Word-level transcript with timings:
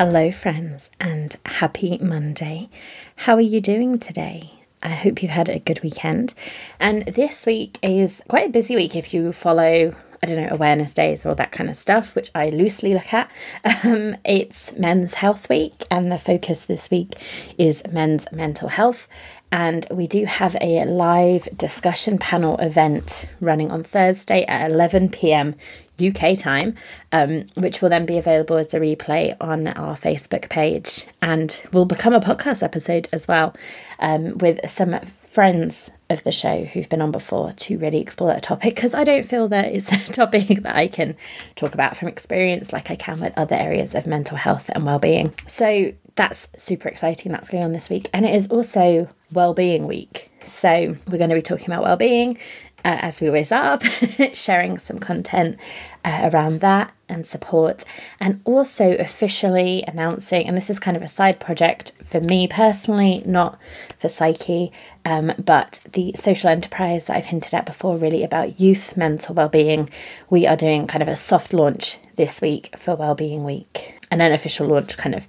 Hello, 0.00 0.30
friends, 0.30 0.90
and 1.00 1.36
happy 1.44 1.98
Monday. 2.00 2.68
How 3.16 3.34
are 3.34 3.40
you 3.40 3.60
doing 3.60 3.98
today? 3.98 4.52
I 4.80 4.90
hope 4.90 5.20
you've 5.20 5.32
had 5.32 5.48
a 5.48 5.58
good 5.58 5.82
weekend. 5.82 6.34
And 6.78 7.04
this 7.04 7.44
week 7.44 7.80
is 7.82 8.22
quite 8.28 8.46
a 8.46 8.52
busy 8.52 8.76
week 8.76 8.94
if 8.94 9.12
you 9.12 9.32
follow, 9.32 9.96
I 10.22 10.26
don't 10.26 10.36
know, 10.36 10.50
awareness 10.52 10.94
days 10.94 11.26
or 11.26 11.30
all 11.30 11.34
that 11.34 11.50
kind 11.50 11.68
of 11.68 11.74
stuff, 11.74 12.14
which 12.14 12.30
I 12.32 12.50
loosely 12.50 12.94
look 12.94 13.12
at. 13.12 13.28
Um, 13.84 14.14
it's 14.24 14.76
Men's 14.78 15.14
Health 15.14 15.48
Week, 15.48 15.84
and 15.90 16.12
the 16.12 16.18
focus 16.18 16.64
this 16.64 16.90
week 16.92 17.14
is 17.58 17.82
men's 17.90 18.30
mental 18.30 18.68
health. 18.68 19.08
And 19.50 19.86
we 19.90 20.06
do 20.06 20.24
have 20.26 20.56
a 20.60 20.84
live 20.84 21.48
discussion 21.56 22.18
panel 22.18 22.56
event 22.58 23.26
running 23.40 23.70
on 23.70 23.82
Thursday 23.82 24.44
at 24.44 24.70
11 24.70 25.08
pm 25.08 25.54
UK 26.00 26.38
time, 26.38 26.76
um, 27.12 27.46
which 27.54 27.80
will 27.80 27.88
then 27.88 28.06
be 28.06 28.18
available 28.18 28.56
as 28.56 28.72
a 28.72 28.78
replay 28.78 29.36
on 29.40 29.68
our 29.68 29.96
Facebook 29.96 30.48
page 30.48 31.06
and 31.20 31.60
will 31.72 31.86
become 31.86 32.14
a 32.14 32.20
podcast 32.20 32.62
episode 32.62 33.08
as 33.12 33.26
well 33.26 33.54
um, 33.98 34.38
with 34.38 34.68
some 34.68 34.98
friends 35.00 35.90
of 36.10 36.22
the 36.24 36.32
show 36.32 36.64
who've 36.64 36.88
been 36.88 37.02
on 37.02 37.12
before 37.12 37.52
to 37.52 37.78
really 37.78 38.00
explore 38.00 38.32
that 38.32 38.42
topic 38.42 38.74
because 38.74 38.94
I 38.94 39.04
don't 39.04 39.24
feel 39.24 39.48
that 39.48 39.72
it's 39.72 39.92
a 40.08 40.12
topic 40.12 40.62
that 40.62 40.74
I 40.74 40.88
can 40.88 41.16
talk 41.54 41.74
about 41.74 41.96
from 41.96 42.08
experience 42.08 42.72
like 42.72 42.90
I 42.90 42.96
can 42.96 43.20
with 43.20 43.36
other 43.36 43.56
areas 43.56 43.94
of 43.94 44.06
mental 44.06 44.36
health 44.36 44.70
and 44.74 44.84
well-being. 44.84 45.34
So 45.46 45.92
that's 46.18 46.50
super 46.60 46.88
exciting. 46.88 47.30
That's 47.30 47.48
going 47.48 47.62
on 47.62 47.72
this 47.72 47.88
week, 47.88 48.10
and 48.12 48.26
it 48.26 48.34
is 48.34 48.48
also 48.48 49.08
well-being 49.32 49.86
week. 49.86 50.30
So 50.42 50.96
we're 51.06 51.18
going 51.18 51.30
to 51.30 51.36
be 51.36 51.42
talking 51.42 51.66
about 51.66 51.84
well-being 51.84 52.36
uh, 52.84 52.98
as 53.02 53.20
we 53.20 53.28
always 53.28 53.52
are, 53.52 53.78
sharing 54.32 54.78
some 54.78 54.98
content 54.98 55.56
uh, 56.04 56.30
around 56.32 56.60
that 56.60 56.92
and 57.08 57.26
support, 57.26 57.84
and 58.20 58.40
also 58.44 58.96
officially 58.96 59.84
announcing. 59.86 60.46
And 60.46 60.56
this 60.56 60.70
is 60.70 60.78
kind 60.78 60.96
of 60.96 61.02
a 61.02 61.08
side 61.08 61.40
project 61.40 61.92
for 62.04 62.20
me 62.20 62.48
personally, 62.48 63.22
not 63.26 63.58
for 63.98 64.08
Psyche, 64.08 64.72
um, 65.04 65.32
but 65.38 65.80
the 65.92 66.12
social 66.14 66.50
enterprise 66.50 67.06
that 67.06 67.16
I've 67.16 67.26
hinted 67.26 67.54
at 67.54 67.66
before, 67.66 67.96
really 67.96 68.22
about 68.22 68.60
youth 68.60 68.96
mental 68.96 69.34
well-being. 69.34 69.88
We 70.30 70.46
are 70.46 70.56
doing 70.56 70.86
kind 70.86 71.02
of 71.02 71.08
a 71.08 71.16
soft 71.16 71.52
launch 71.52 71.98
this 72.16 72.40
week 72.40 72.76
for 72.76 72.96
Wellbeing 72.96 73.44
Week, 73.44 73.98
and 74.10 74.22
an 74.22 74.32
official 74.32 74.66
launch 74.66 74.96
kind 74.96 75.14
of 75.14 75.26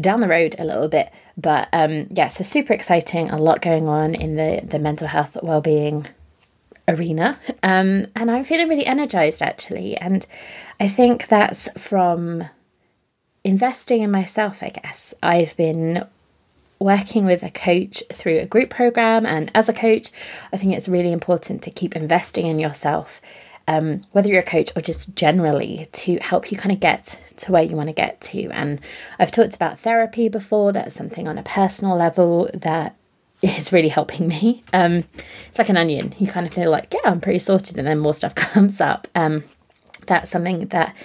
down 0.00 0.20
the 0.20 0.28
road 0.28 0.56
a 0.58 0.64
little 0.64 0.88
bit. 0.88 1.10
But 1.36 1.68
um, 1.72 2.06
yeah, 2.10 2.28
so 2.28 2.44
super 2.44 2.72
exciting. 2.72 3.30
A 3.30 3.38
lot 3.38 3.60
going 3.60 3.88
on 3.88 4.14
in 4.14 4.36
the 4.36 4.60
the 4.64 4.78
mental 4.78 5.08
health 5.08 5.36
well-being 5.42 6.06
arena. 6.88 7.38
Um, 7.62 8.06
and 8.14 8.30
I'm 8.30 8.44
feeling 8.44 8.68
really 8.68 8.86
energized 8.86 9.42
actually. 9.42 9.96
And 9.96 10.26
I 10.78 10.88
think 10.88 11.28
that's 11.28 11.68
from 11.80 12.44
investing 13.44 14.02
in 14.02 14.10
myself, 14.10 14.62
I 14.62 14.70
guess. 14.70 15.14
I've 15.22 15.56
been 15.56 16.06
working 16.78 17.24
with 17.24 17.42
a 17.42 17.50
coach 17.50 18.02
through 18.12 18.38
a 18.38 18.46
group 18.46 18.70
program, 18.70 19.24
and 19.24 19.50
as 19.54 19.68
a 19.68 19.72
coach, 19.72 20.10
I 20.52 20.56
think 20.56 20.74
it's 20.74 20.88
really 20.88 21.12
important 21.12 21.62
to 21.62 21.70
keep 21.70 21.94
investing 21.94 22.46
in 22.46 22.58
yourself. 22.58 23.20
Um, 23.66 24.02
whether 24.12 24.28
you're 24.28 24.40
a 24.40 24.44
coach 24.44 24.70
or 24.76 24.82
just 24.82 25.16
generally 25.16 25.86
to 25.92 26.18
help 26.18 26.52
you 26.52 26.58
kind 26.58 26.72
of 26.72 26.80
get 26.80 27.18
to 27.38 27.52
where 27.52 27.62
you 27.62 27.76
want 27.76 27.88
to 27.88 27.94
get 27.94 28.20
to. 28.20 28.50
And 28.50 28.78
I've 29.18 29.30
talked 29.30 29.54
about 29.54 29.80
therapy 29.80 30.28
before, 30.28 30.72
that's 30.72 30.94
something 30.94 31.26
on 31.26 31.38
a 31.38 31.42
personal 31.42 31.96
level 31.96 32.50
that 32.52 32.94
is 33.48 33.72
really 33.72 33.88
helping 33.88 34.28
me. 34.28 34.62
Um, 34.72 35.04
it's 35.48 35.58
like 35.58 35.68
an 35.68 35.76
onion. 35.76 36.14
You 36.18 36.26
kind 36.26 36.46
of 36.46 36.54
feel 36.54 36.70
like, 36.70 36.92
yeah, 36.92 37.10
I'm 37.10 37.20
pretty 37.20 37.38
sorted, 37.38 37.78
and 37.78 37.86
then 37.86 37.98
more 37.98 38.14
stuff 38.14 38.34
comes 38.34 38.80
up. 38.80 39.08
Um, 39.14 39.44
that's 40.06 40.30
something 40.30 40.66
that 40.66 40.96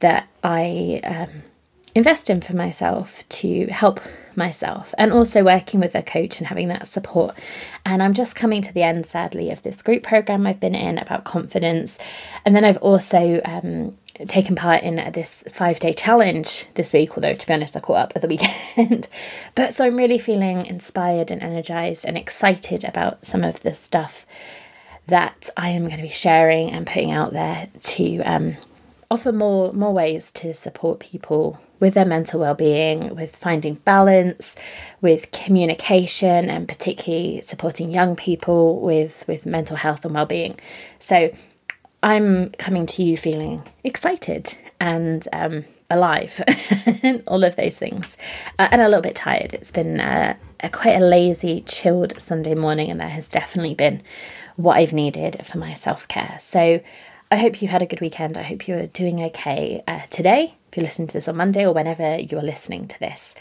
that 0.00 0.28
I 0.44 1.00
um, 1.04 1.42
invest 1.94 2.28
in 2.28 2.42
for 2.42 2.54
myself 2.54 3.26
to 3.28 3.66
help 3.68 4.00
myself, 4.34 4.94
and 4.98 5.12
also 5.12 5.42
working 5.42 5.80
with 5.80 5.94
a 5.94 6.02
coach 6.02 6.38
and 6.38 6.48
having 6.48 6.68
that 6.68 6.86
support. 6.86 7.34
And 7.84 8.02
I'm 8.02 8.12
just 8.12 8.36
coming 8.36 8.60
to 8.62 8.72
the 8.72 8.82
end, 8.82 9.06
sadly, 9.06 9.50
of 9.50 9.62
this 9.62 9.80
group 9.82 10.02
program 10.02 10.46
I've 10.46 10.60
been 10.60 10.74
in 10.74 10.98
about 10.98 11.24
confidence, 11.24 11.98
and 12.44 12.54
then 12.54 12.64
I've 12.64 12.76
also 12.78 13.40
um, 13.44 13.96
taken 14.28 14.56
part 14.56 14.82
in 14.82 14.96
this 15.12 15.44
five 15.50 15.78
day 15.78 15.92
challenge 15.92 16.66
this 16.74 16.92
week, 16.92 17.16
although 17.16 17.34
to 17.34 17.46
be 17.46 17.52
honest, 17.52 17.76
I 17.76 17.80
caught 17.80 17.96
up 17.96 18.12
at 18.16 18.22
the 18.22 18.28
weekend. 18.76 19.08
but 19.54 19.74
so 19.74 19.84
I'm 19.84 19.96
really 19.96 20.18
feeling 20.18 20.66
inspired 20.66 21.30
and 21.30 21.42
energized 21.42 22.04
and 22.04 22.16
excited 22.16 22.84
about 22.84 23.24
some 23.24 23.44
of 23.44 23.60
the 23.60 23.74
stuff 23.74 24.26
that 25.06 25.50
I 25.56 25.70
am 25.70 25.84
going 25.84 25.96
to 25.96 26.02
be 26.02 26.08
sharing 26.08 26.70
and 26.70 26.86
putting 26.86 27.12
out 27.12 27.32
there 27.32 27.68
to 27.80 28.18
um, 28.22 28.56
offer 29.10 29.32
more 29.32 29.72
more 29.72 29.92
ways 29.92 30.32
to 30.32 30.52
support 30.52 31.00
people 31.00 31.60
with 31.78 31.94
their 31.94 32.06
mental 32.06 32.40
well-being 32.40 33.14
with 33.14 33.36
finding 33.36 33.74
balance 33.74 34.56
with 35.00 35.30
communication 35.30 36.50
and 36.50 36.66
particularly 36.66 37.40
supporting 37.42 37.90
young 37.90 38.16
people 38.16 38.80
with 38.80 39.24
with 39.28 39.46
mental 39.46 39.76
health 39.76 40.04
and 40.04 40.14
well-being 40.14 40.58
so 40.98 41.30
I'm 42.02 42.50
coming 42.52 42.86
to 42.86 43.02
you 43.02 43.16
feeling 43.16 43.62
excited 43.84 44.54
and 44.80 45.26
um, 45.32 45.64
alive, 45.90 46.42
and 47.02 47.22
all 47.26 47.44
of 47.44 47.56
those 47.56 47.78
things, 47.78 48.16
uh, 48.58 48.68
and 48.70 48.80
a 48.80 48.88
little 48.88 49.02
bit 49.02 49.14
tired. 49.14 49.54
It's 49.54 49.70
been 49.70 50.00
uh, 50.00 50.36
a 50.60 50.68
quite 50.68 50.96
a 50.96 51.04
lazy, 51.04 51.62
chilled 51.62 52.20
Sunday 52.20 52.54
morning, 52.54 52.90
and 52.90 53.00
that 53.00 53.10
has 53.10 53.28
definitely 53.28 53.74
been 53.74 54.02
what 54.56 54.76
I've 54.76 54.92
needed 54.92 55.44
for 55.46 55.58
my 55.58 55.74
self 55.74 56.06
care. 56.08 56.38
So 56.40 56.80
I 57.30 57.36
hope 57.36 57.60
you've 57.60 57.70
had 57.70 57.82
a 57.82 57.86
good 57.86 58.00
weekend. 58.00 58.38
I 58.38 58.42
hope 58.42 58.68
you're 58.68 58.86
doing 58.86 59.22
okay 59.24 59.82
uh, 59.88 60.02
today. 60.10 60.54
If 60.68 60.76
you're 60.76 60.84
listening 60.84 61.08
to 61.08 61.18
this 61.18 61.28
on 61.28 61.36
Monday 61.36 61.64
or 61.64 61.72
whenever 61.72 62.18
you're 62.18 62.42
listening 62.42 62.86
to 62.88 63.00
this. 63.00 63.34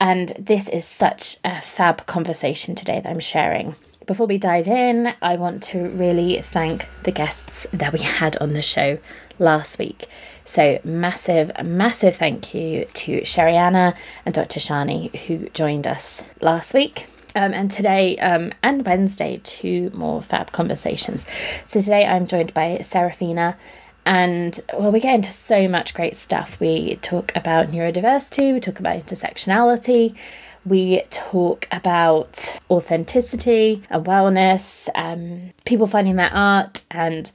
And 0.00 0.30
this 0.38 0.68
is 0.68 0.84
such 0.84 1.36
a 1.44 1.60
fab 1.60 2.06
conversation 2.06 2.74
today 2.74 3.00
that 3.00 3.08
I'm 3.08 3.20
sharing 3.20 3.76
before 4.06 4.26
we 4.26 4.38
dive 4.38 4.68
in, 4.68 5.14
I 5.22 5.36
want 5.36 5.62
to 5.64 5.88
really 5.88 6.40
thank 6.40 6.88
the 7.04 7.12
guests 7.12 7.66
that 7.72 7.92
we 7.92 8.00
had 8.00 8.36
on 8.38 8.52
the 8.52 8.62
show 8.62 8.98
last 9.38 9.78
week. 9.78 10.06
So, 10.44 10.80
massive, 10.84 11.50
massive 11.64 12.16
thank 12.16 12.54
you 12.54 12.84
to 12.84 13.20
Sheriana 13.20 13.94
and 14.26 14.34
Dr. 14.34 14.60
Shani 14.60 15.14
who 15.14 15.48
joined 15.50 15.86
us 15.86 16.24
last 16.40 16.74
week. 16.74 17.06
Um, 17.34 17.54
and 17.54 17.70
today 17.70 18.18
um, 18.18 18.52
and 18.62 18.84
Wednesday, 18.84 19.40
two 19.44 19.90
more 19.94 20.20
fab 20.22 20.52
conversations. 20.52 21.26
So, 21.66 21.80
today 21.80 22.04
I'm 22.04 22.26
joined 22.26 22.52
by 22.54 22.78
Serafina. 22.78 23.56
And 24.04 24.60
well, 24.76 24.90
we 24.90 24.98
get 24.98 25.14
into 25.14 25.30
so 25.30 25.68
much 25.68 25.94
great 25.94 26.16
stuff. 26.16 26.58
We 26.58 26.96
talk 26.96 27.30
about 27.36 27.68
neurodiversity, 27.68 28.52
we 28.52 28.58
talk 28.58 28.80
about 28.80 28.96
intersectionality, 28.96 30.16
we 30.64 31.02
talk 31.10 31.66
about 31.72 32.58
authenticity 32.70 33.82
and 33.90 34.04
wellness, 34.04 34.88
um, 34.94 35.52
people 35.64 35.86
finding 35.86 36.16
their 36.16 36.32
art, 36.32 36.82
and 36.90 37.30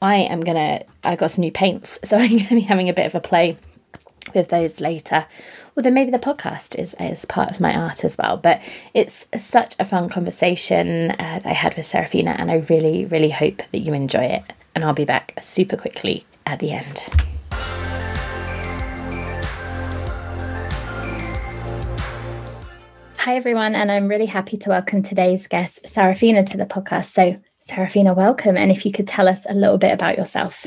I 0.00 0.16
am 0.16 0.40
gonna. 0.40 0.84
I 1.04 1.16
got 1.16 1.30
some 1.30 1.42
new 1.42 1.52
paints, 1.52 1.98
so 2.04 2.16
I'm 2.16 2.38
gonna 2.38 2.48
be 2.50 2.60
having 2.60 2.88
a 2.88 2.94
bit 2.94 3.06
of 3.06 3.14
a 3.14 3.20
play 3.20 3.56
with 4.34 4.48
those 4.48 4.80
later. 4.80 5.26
Although 5.76 5.90
maybe 5.90 6.10
the 6.10 6.18
podcast 6.18 6.78
is 6.78 6.94
is 6.98 7.24
part 7.24 7.50
of 7.50 7.60
my 7.60 7.74
art 7.74 8.04
as 8.04 8.18
well. 8.18 8.36
But 8.36 8.60
it's 8.94 9.26
such 9.36 9.74
a 9.78 9.84
fun 9.84 10.08
conversation 10.08 11.12
uh, 11.12 11.40
I 11.44 11.52
had 11.52 11.76
with 11.76 11.86
Serafina, 11.86 12.34
and 12.38 12.50
I 12.50 12.56
really, 12.68 13.04
really 13.04 13.30
hope 13.30 13.58
that 13.70 13.78
you 13.78 13.94
enjoy 13.94 14.24
it. 14.24 14.42
And 14.74 14.84
I'll 14.84 14.94
be 14.94 15.04
back 15.04 15.34
super 15.40 15.76
quickly 15.76 16.24
at 16.46 16.58
the 16.58 16.72
end. 16.72 17.02
Hi, 23.24 23.36
everyone, 23.36 23.76
and 23.76 23.92
I'm 23.92 24.08
really 24.08 24.26
happy 24.26 24.56
to 24.56 24.70
welcome 24.70 25.00
today's 25.00 25.46
guest, 25.46 25.88
Serafina, 25.88 26.42
to 26.42 26.56
the 26.56 26.66
podcast. 26.66 27.12
So, 27.12 27.40
Serafina, 27.60 28.14
welcome. 28.14 28.56
And 28.56 28.72
if 28.72 28.84
you 28.84 28.90
could 28.90 29.06
tell 29.06 29.28
us 29.28 29.46
a 29.48 29.54
little 29.54 29.78
bit 29.78 29.92
about 29.92 30.18
yourself. 30.18 30.66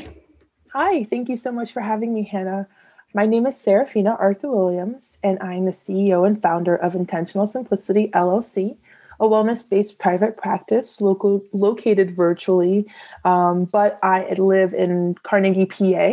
Hi, 0.72 1.04
thank 1.04 1.28
you 1.28 1.36
so 1.36 1.52
much 1.52 1.70
for 1.70 1.82
having 1.82 2.14
me, 2.14 2.22
Hannah. 2.22 2.66
My 3.12 3.26
name 3.26 3.44
is 3.44 3.58
Serafina 3.58 4.16
Arthur 4.18 4.48
Williams, 4.48 5.18
and 5.22 5.38
I'm 5.42 5.66
the 5.66 5.72
CEO 5.72 6.26
and 6.26 6.40
founder 6.40 6.74
of 6.74 6.94
Intentional 6.94 7.46
Simplicity 7.46 8.08
LLC, 8.14 8.78
a 9.20 9.24
wellness 9.24 9.68
based 9.68 9.98
private 9.98 10.36
practice 10.36 11.00
local, 11.00 11.42
located 11.52 12.10
virtually, 12.10 12.86
um, 13.24 13.64
but 13.64 13.98
I 14.02 14.34
live 14.38 14.74
in 14.74 15.14
Carnegie, 15.22 15.66
PA, 15.66 16.12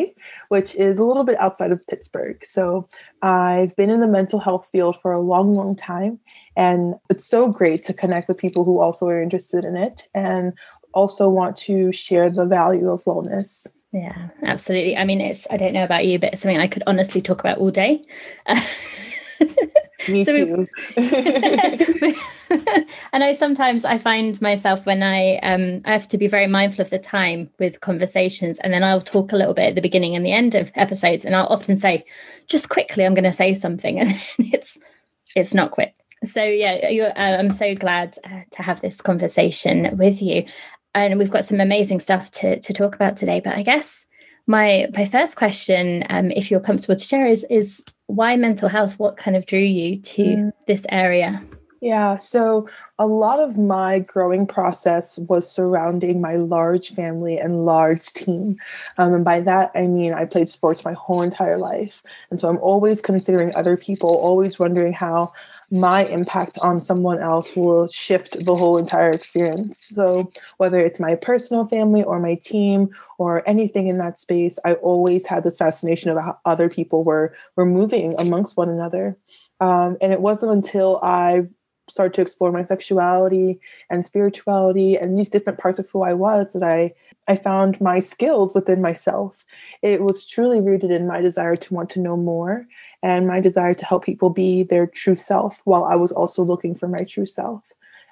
which 0.50 0.75
is 0.75 1.00
a 1.00 1.03
little 1.03 1.23
bit 1.23 1.39
outside 1.39 1.71
of 1.71 1.85
Pittsburgh. 1.88 2.44
So 2.45 2.88
I've 3.21 3.75
been 3.75 3.89
in 3.89 4.01
the 4.01 4.07
mental 4.07 4.39
health 4.39 4.69
field 4.71 5.00
for 5.01 5.11
a 5.11 5.21
long, 5.21 5.53
long 5.53 5.75
time. 5.75 6.19
And 6.55 6.95
it's 7.09 7.25
so 7.25 7.50
great 7.50 7.83
to 7.83 7.94
connect 7.94 8.27
with 8.27 8.38
people 8.38 8.63
who 8.63 8.79
also 8.79 9.07
are 9.07 9.21
interested 9.21 9.65
in 9.65 9.75
it 9.75 10.07
and 10.13 10.53
also 10.94 11.29
want 11.29 11.55
to 11.55 11.91
share 11.91 12.29
the 12.29 12.45
value 12.45 12.89
of 12.89 13.03
wellness. 13.05 13.67
Yeah, 13.91 14.29
absolutely. 14.41 14.97
I 14.97 15.05
mean, 15.05 15.21
it's, 15.21 15.45
I 15.51 15.57
don't 15.57 15.73
know 15.73 15.83
about 15.83 16.05
you, 16.05 16.17
but 16.17 16.33
it's 16.33 16.41
something 16.41 16.59
I 16.59 16.67
could 16.67 16.83
honestly 16.88 17.21
talk 17.21 17.39
about 17.39 17.59
all 17.59 17.71
day. 17.71 18.03
Me 20.09 20.23
so 20.23 20.33
too. 20.33 20.67
I 23.13 23.19
know 23.19 23.33
sometimes 23.33 23.85
I 23.85 23.97
find 23.97 24.41
myself 24.41 24.85
when 24.85 25.01
I 25.01 25.37
um 25.37 25.81
I 25.85 25.93
have 25.93 26.07
to 26.09 26.17
be 26.17 26.27
very 26.27 26.47
mindful 26.47 26.83
of 26.83 26.89
the 26.89 26.99
time 26.99 27.49
with 27.59 27.81
conversations, 27.81 28.59
and 28.59 28.73
then 28.73 28.83
I'll 28.83 29.01
talk 29.01 29.31
a 29.31 29.37
little 29.37 29.53
bit 29.53 29.69
at 29.69 29.75
the 29.75 29.81
beginning 29.81 30.15
and 30.15 30.25
the 30.25 30.33
end 30.33 30.55
of 30.55 30.71
episodes, 30.75 31.25
and 31.25 31.35
I'll 31.35 31.47
often 31.47 31.77
say, 31.77 32.05
just 32.47 32.69
quickly, 32.69 33.05
I'm 33.05 33.13
going 33.13 33.23
to 33.23 33.33
say 33.33 33.53
something, 33.53 33.99
and 34.01 34.09
it's 34.39 34.77
it's 35.35 35.53
not 35.53 35.71
quick. 35.71 35.95
So 36.23 36.43
yeah, 36.43 37.11
uh, 37.15 37.37
I'm 37.39 37.51
so 37.51 37.75
glad 37.75 38.17
uh, 38.23 38.41
to 38.51 38.63
have 38.63 38.81
this 38.81 39.01
conversation 39.01 39.95
with 39.97 40.21
you, 40.21 40.45
and 40.93 41.17
we've 41.17 41.31
got 41.31 41.45
some 41.45 41.59
amazing 41.59 41.99
stuff 41.99 42.31
to 42.31 42.59
to 42.59 42.73
talk 42.73 42.95
about 42.95 43.17
today. 43.17 43.39
But 43.39 43.55
I 43.55 43.63
guess 43.63 44.05
my 44.47 44.87
my 44.95 45.05
first 45.05 45.35
question, 45.35 46.03
um, 46.09 46.31
if 46.31 46.51
you're 46.51 46.59
comfortable 46.59 46.95
to 46.95 47.03
share, 47.03 47.25
is 47.25 47.45
is 47.49 47.83
why 48.07 48.35
mental 48.35 48.69
health? 48.69 48.99
What 48.99 49.17
kind 49.17 49.37
of 49.37 49.45
drew 49.45 49.59
you 49.59 49.99
to 49.99 50.23
mm. 50.23 50.51
this 50.67 50.85
area? 50.89 51.41
Yeah, 51.83 52.15
so 52.15 52.69
a 52.97 53.05
lot 53.05 53.41
of 53.41 53.57
my 53.57 53.99
growing 53.99 54.47
process 54.47 55.19
was 55.19 55.51
surrounding 55.51 56.21
my 56.21 56.37
large 56.37 56.91
family 56.91 57.37
and 57.37 57.65
large 57.65 58.05
team. 58.13 58.55
Um, 58.97 59.13
and 59.13 59.25
by 59.25 59.41
that, 59.41 59.69
I 59.75 59.87
mean 59.87 60.13
I 60.13 60.23
played 60.23 60.47
sports 60.47 60.85
my 60.85 60.93
whole 60.93 61.21
entire 61.21 61.57
life. 61.57 62.01
And 62.31 62.39
so 62.39 62.47
I'm 62.47 62.59
always 62.59 63.01
considering 63.01 63.53
other 63.53 63.75
people, 63.75 64.11
always 64.11 64.57
wondering 64.57 64.93
how 64.93 65.33
my 65.73 66.05
impact 66.05 66.59
on 66.59 66.83
someone 66.83 67.19
else 67.19 67.55
will 67.55 67.87
shift 67.87 68.45
the 68.45 68.55
whole 68.55 68.77
entire 68.77 69.09
experience. 69.09 69.89
So, 69.91 70.31
whether 70.57 70.79
it's 70.79 70.99
my 70.99 71.15
personal 71.15 71.67
family 71.67 72.03
or 72.03 72.19
my 72.19 72.35
team 72.35 72.89
or 73.17 73.41
anything 73.49 73.87
in 73.87 73.97
that 73.97 74.19
space, 74.19 74.59
I 74.63 74.73
always 74.73 75.25
had 75.25 75.43
this 75.43 75.57
fascination 75.57 76.11
of 76.11 76.23
how 76.23 76.37
other 76.45 76.69
people 76.69 77.03
were, 77.03 77.35
were 77.55 77.65
moving 77.65 78.13
amongst 78.19 78.55
one 78.55 78.69
another. 78.69 79.17
Um, 79.59 79.97
and 79.99 80.13
it 80.13 80.21
wasn't 80.21 80.51
until 80.51 80.99
I 81.01 81.47
started 81.89 82.13
to 82.13 82.21
explore 82.21 82.51
my 82.51 82.63
sexuality 82.63 83.59
and 83.89 84.05
spirituality 84.05 84.95
and 84.95 85.17
these 85.17 85.31
different 85.31 85.57
parts 85.57 85.79
of 85.79 85.89
who 85.89 86.03
I 86.03 86.13
was 86.13 86.53
that 86.53 86.63
I 86.63 86.93
I 87.27 87.35
found 87.35 87.79
my 87.79 87.99
skills 87.99 88.53
within 88.53 88.81
myself. 88.81 89.45
It 89.81 90.01
was 90.01 90.25
truly 90.25 90.59
rooted 90.59 90.91
in 90.91 91.07
my 91.07 91.21
desire 91.21 91.55
to 91.55 91.73
want 91.73 91.89
to 91.91 92.01
know 92.01 92.17
more 92.17 92.67
and 93.01 93.27
my 93.27 93.39
desire 93.39 93.73
to 93.73 93.85
help 93.85 94.03
people 94.03 94.29
be 94.29 94.63
their 94.63 94.87
true 94.87 95.15
self 95.15 95.61
while 95.63 95.85
I 95.85 95.95
was 95.95 96.11
also 96.11 96.43
looking 96.43 96.75
for 96.75 96.87
my 96.87 97.03
true 97.03 97.25
self. 97.25 97.63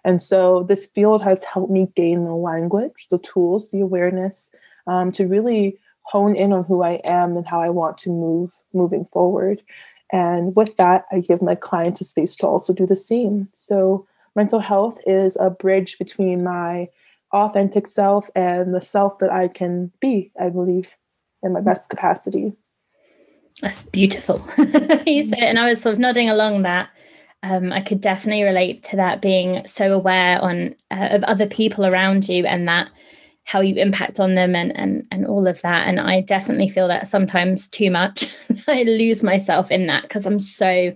And 0.04 0.22
so 0.22 0.64
this 0.64 0.88
field 0.88 1.22
has 1.24 1.44
helped 1.44 1.72
me 1.72 1.90
gain 1.96 2.26
the 2.26 2.34
language, 2.34 3.08
the 3.10 3.20
tools, 3.20 3.70
the 3.70 3.82
awareness 3.82 4.54
um, 4.88 5.12
to 5.14 5.28
really 5.28 5.78
hone 6.04 6.36
in 6.36 6.54
on 6.54 6.64
who 6.64 6.82
I 6.82 7.00
am 7.04 7.38
and 7.38 7.48
how 7.48 7.62
I 7.62 7.70
want 7.70 7.98
to 8.00 8.10
move 8.10 8.52
moving 8.74 9.06
forward. 9.14 9.62
And 10.12 10.56
with 10.56 10.76
that, 10.78 11.06
I 11.12 11.20
give 11.20 11.42
my 11.42 11.56
clients 11.56 12.02
a 12.02 12.04
space 12.04 12.36
to 12.38 12.48
also 12.48 12.74
do 12.74 12.86
the 12.86 12.96
same. 12.96 13.48
So 13.54 14.08
mental 14.36 14.60
health 14.60 15.00
is 15.06 15.38
a 15.40 15.50
bridge 15.50 15.98
between 15.98 16.44
my 16.44 16.90
authentic 17.34 17.88
self 17.88 18.30
and 18.36 18.74
the 18.74 18.82
self 18.82 19.20
that 19.20 19.32
I 19.32 19.48
can 19.48 19.92
be, 20.00 20.32
I 20.40 20.50
believe, 20.50 20.90
in 21.44 21.54
my 21.54 21.62
best 21.62 21.90
capacity. 21.90 22.54
That's 23.62 23.84
beautiful. 23.84 24.46
you 25.06 25.24
said 25.24 25.40
it, 25.40 25.44
and 25.44 25.60
I 25.60 25.70
was 25.70 25.82
sort 25.82 25.94
of 25.94 26.00
nodding 26.00 26.30
along 26.30 26.64
that. 26.64 26.90
Um, 27.44 27.72
I 27.72 27.82
could 27.82 28.02
definitely 28.02 28.44
relate 28.44 28.84
to 28.84 28.96
that 28.98 29.22
being 29.22 29.66
so 29.66 29.94
aware 29.94 30.42
on 30.42 30.76
uh, 30.92 31.10
of 31.12 31.24
other 31.24 31.48
people 31.48 31.86
around 31.86 32.30
you 32.30 32.46
and 32.46 32.68
that 32.68 32.90
how 33.44 33.60
you 33.62 33.76
impact 33.76 34.20
on 34.20 34.36
them 34.36 34.56
and 34.56 34.76
and 34.78 35.06
and 35.12 35.26
all 35.26 35.48
of 35.48 35.62
that. 35.62 35.88
And 35.88 36.00
I 36.00 36.22
definitely 36.22 36.70
feel 36.70 36.88
that 36.88 37.08
sometimes 37.08 37.68
too 37.68 37.92
much. 37.92 38.28
I 38.68 38.84
lose 38.84 39.24
myself 39.24 39.72
in 39.72 39.88
that 39.88 40.04
because 40.04 40.26
I'm 40.26 40.40
so 40.40 40.96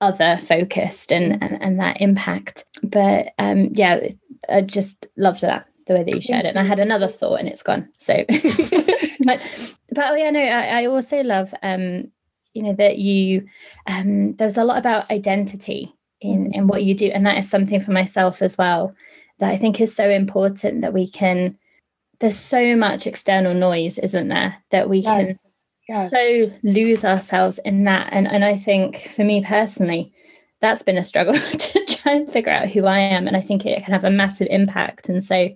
other 0.00 0.38
focused 0.42 1.12
and, 1.12 1.42
and 1.42 1.62
and 1.62 1.80
that 1.80 2.00
impact. 2.00 2.64
But 2.82 3.28
um, 3.38 3.70
yeah, 3.74 4.08
I 4.48 4.62
just 4.62 5.06
loved 5.16 5.42
that 5.42 5.66
the 5.88 5.94
way 5.94 6.04
that 6.04 6.14
you 6.14 6.20
shared 6.20 6.44
it. 6.44 6.50
And 6.50 6.58
I 6.58 6.64
had 6.64 6.78
another 6.78 7.08
thought 7.08 7.40
and 7.40 7.48
it's 7.48 7.62
gone. 7.62 7.88
So, 7.98 8.24
but, 8.28 9.74
but 9.90 10.06
oh 10.06 10.14
yeah, 10.14 10.30
no, 10.30 10.40
I, 10.40 10.82
I 10.82 10.86
also 10.86 11.22
love, 11.22 11.52
um, 11.62 12.12
you 12.52 12.62
know, 12.62 12.74
that 12.74 12.98
you, 12.98 13.46
um, 13.86 14.36
there 14.36 14.46
was 14.46 14.58
a 14.58 14.64
lot 14.64 14.78
about 14.78 15.10
identity 15.10 15.94
in, 16.20 16.52
in 16.52 16.68
what 16.68 16.84
you 16.84 16.94
do. 16.94 17.06
And 17.06 17.26
that 17.26 17.38
is 17.38 17.50
something 17.50 17.80
for 17.80 17.90
myself 17.90 18.42
as 18.42 18.56
well, 18.56 18.94
that 19.38 19.50
I 19.50 19.56
think 19.56 19.80
is 19.80 19.94
so 19.94 20.08
important 20.08 20.82
that 20.82 20.92
we 20.92 21.08
can, 21.08 21.58
there's 22.20 22.36
so 22.36 22.76
much 22.76 23.06
external 23.06 23.54
noise, 23.54 23.98
isn't 23.98 24.28
there? 24.28 24.62
That 24.70 24.88
we 24.88 25.02
can 25.02 25.32
yes. 25.88 26.10
so 26.10 26.52
lose 26.62 27.04
ourselves 27.04 27.58
in 27.64 27.84
that. 27.84 28.08
And, 28.12 28.28
and 28.28 28.44
I 28.44 28.56
think 28.56 29.08
for 29.14 29.24
me 29.24 29.42
personally, 29.42 30.12
that's 30.60 30.82
been 30.82 30.98
a 30.98 31.04
struggle 31.04 31.34
to 31.58 31.84
try 31.86 32.12
and 32.12 32.30
figure 32.30 32.52
out 32.52 32.68
who 32.68 32.86
I 32.86 32.98
am. 32.98 33.26
And 33.26 33.36
I 33.36 33.40
think 33.40 33.64
it 33.64 33.84
can 33.84 33.92
have 33.92 34.04
a 34.04 34.10
massive 34.10 34.48
impact. 34.50 35.08
And 35.08 35.22
so, 35.22 35.54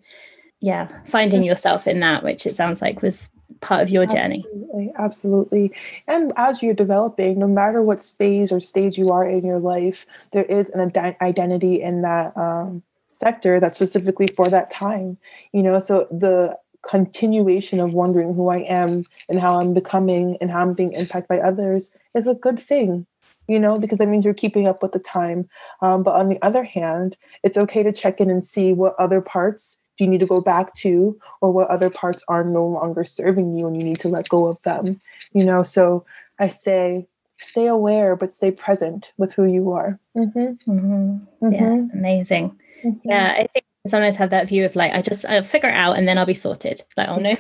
yeah, 0.61 0.89
finding 1.05 1.43
yourself 1.43 1.87
in 1.87 2.01
that, 2.01 2.23
which 2.23 2.47
it 2.47 2.55
sounds 2.55 2.81
like 2.81 3.03
was 3.03 3.29
part 3.61 3.83
of 3.83 3.91
your 3.91 4.07
journey. 4.07 4.45
Absolutely, 4.45 4.93
absolutely. 4.99 5.73
And 6.07 6.33
as 6.37 6.63
you're 6.63 6.75
developing, 6.75 7.39
no 7.39 7.49
matter 7.49 7.83
what 7.83 8.03
phase 8.03 8.53
or 8.53 8.61
stage 8.61 8.99
you 8.99 9.11
are 9.11 9.27
in 9.29 9.45
your 9.45 9.59
life, 9.59 10.07
there 10.33 10.45
is 10.45 10.71
an 10.71 10.93
identity 11.21 11.81
in 11.81 12.01
that 12.01 12.37
um, 12.37 12.83
sector 13.13 13.61
that's 13.61 13.79
specifically 13.79 14.29
for 14.29 14.49
that 14.49 14.71
time. 14.71 15.19
You 15.53 15.63
know, 15.63 15.79
so 15.79 16.07
the 16.11 16.59
continuation 16.83 17.79
of 17.79 17.93
wondering 17.93 18.35
who 18.35 18.49
I 18.49 18.59
am 18.59 19.05
and 19.29 19.41
how 19.41 19.61
I'm 19.61 19.73
becoming 19.73 20.37
and 20.41 20.51
how 20.51 20.63
I'm 20.63 20.75
being 20.75 20.93
impacted 20.93 21.29
by 21.29 21.39
others 21.39 21.95
is 22.15 22.27
a 22.27 22.35
good 22.35 22.59
thing 22.59 23.07
you 23.53 23.59
know, 23.59 23.79
because 23.79 23.99
that 23.99 24.09
means 24.09 24.25
you're 24.25 24.35
keeping 24.35 24.67
up 24.67 24.83
with 24.83 24.93
the 24.93 24.99
time. 24.99 25.49
Um, 25.83 26.03
but 26.03 26.15
on 26.15 26.29
the 26.29 26.43
other 26.43 26.65
hand, 26.65 27.17
it's 27.43 27.57
okay 27.57 27.83
to 27.83 27.93
check 27.93 28.21
in 28.21 28.31
and 28.31 28.45
see 28.45 28.73
what 28.73 28.95
other 28.99 29.21
parts 29.21 29.81
do 29.99 30.05
you 30.05 30.11
need 30.11 30.21
to 30.21 30.27
go 30.27 30.41
back 30.41 30.73
to, 30.75 31.19
or 31.43 31.53
what 31.53 31.69
other 31.69 31.91
parts 31.91 32.25
are 32.29 32.43
no 32.43 32.67
longer 32.67 33.05
serving 33.05 33.55
you 33.55 33.67
and 33.67 33.77
you 33.77 33.85
need 33.85 34.01
to 34.01 34.09
let 34.09 34.29
go 34.29 34.47
of 34.47 34.61
them, 34.63 34.97
you 35.35 35.45
know. 35.45 35.63
So 35.63 36.07
I 36.39 36.49
say, 36.49 37.07
stay 37.39 37.67
aware, 37.67 38.17
but 38.17 38.33
stay 38.33 38.51
present 38.51 39.13
with 39.19 39.35
who 39.35 39.45
you 39.45 39.73
are. 39.73 39.99
Mm-hmm. 40.17 40.71
Mm-hmm. 40.71 41.53
Yeah, 41.53 41.61
mm-hmm. 41.61 41.99
amazing. 41.99 42.59
Mm-hmm. 42.85 43.09
Yeah, 43.11 43.35
I 43.37 43.47
think 43.53 43.67
sometimes 43.87 44.17
have 44.17 44.31
that 44.31 44.49
view 44.49 44.65
of 44.65 44.75
like, 44.75 44.93
I 44.93 45.03
just 45.03 45.27
I'll 45.27 45.43
figure 45.43 45.69
it 45.69 45.75
out 45.75 45.99
and 45.99 46.09
then 46.09 46.17
I'll 46.17 46.27
be 46.27 46.35
sorted. 46.35 46.83
Like, 46.97 47.09
oh 47.09 47.17
no. 47.17 47.37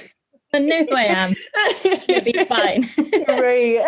I 0.54 0.58
know 0.58 0.84
who 0.84 0.94
I 0.94 1.04
am. 1.04 1.34
You'll 2.08 2.20
be 2.20 2.44
fine. 2.44 2.86
right. 3.28 3.80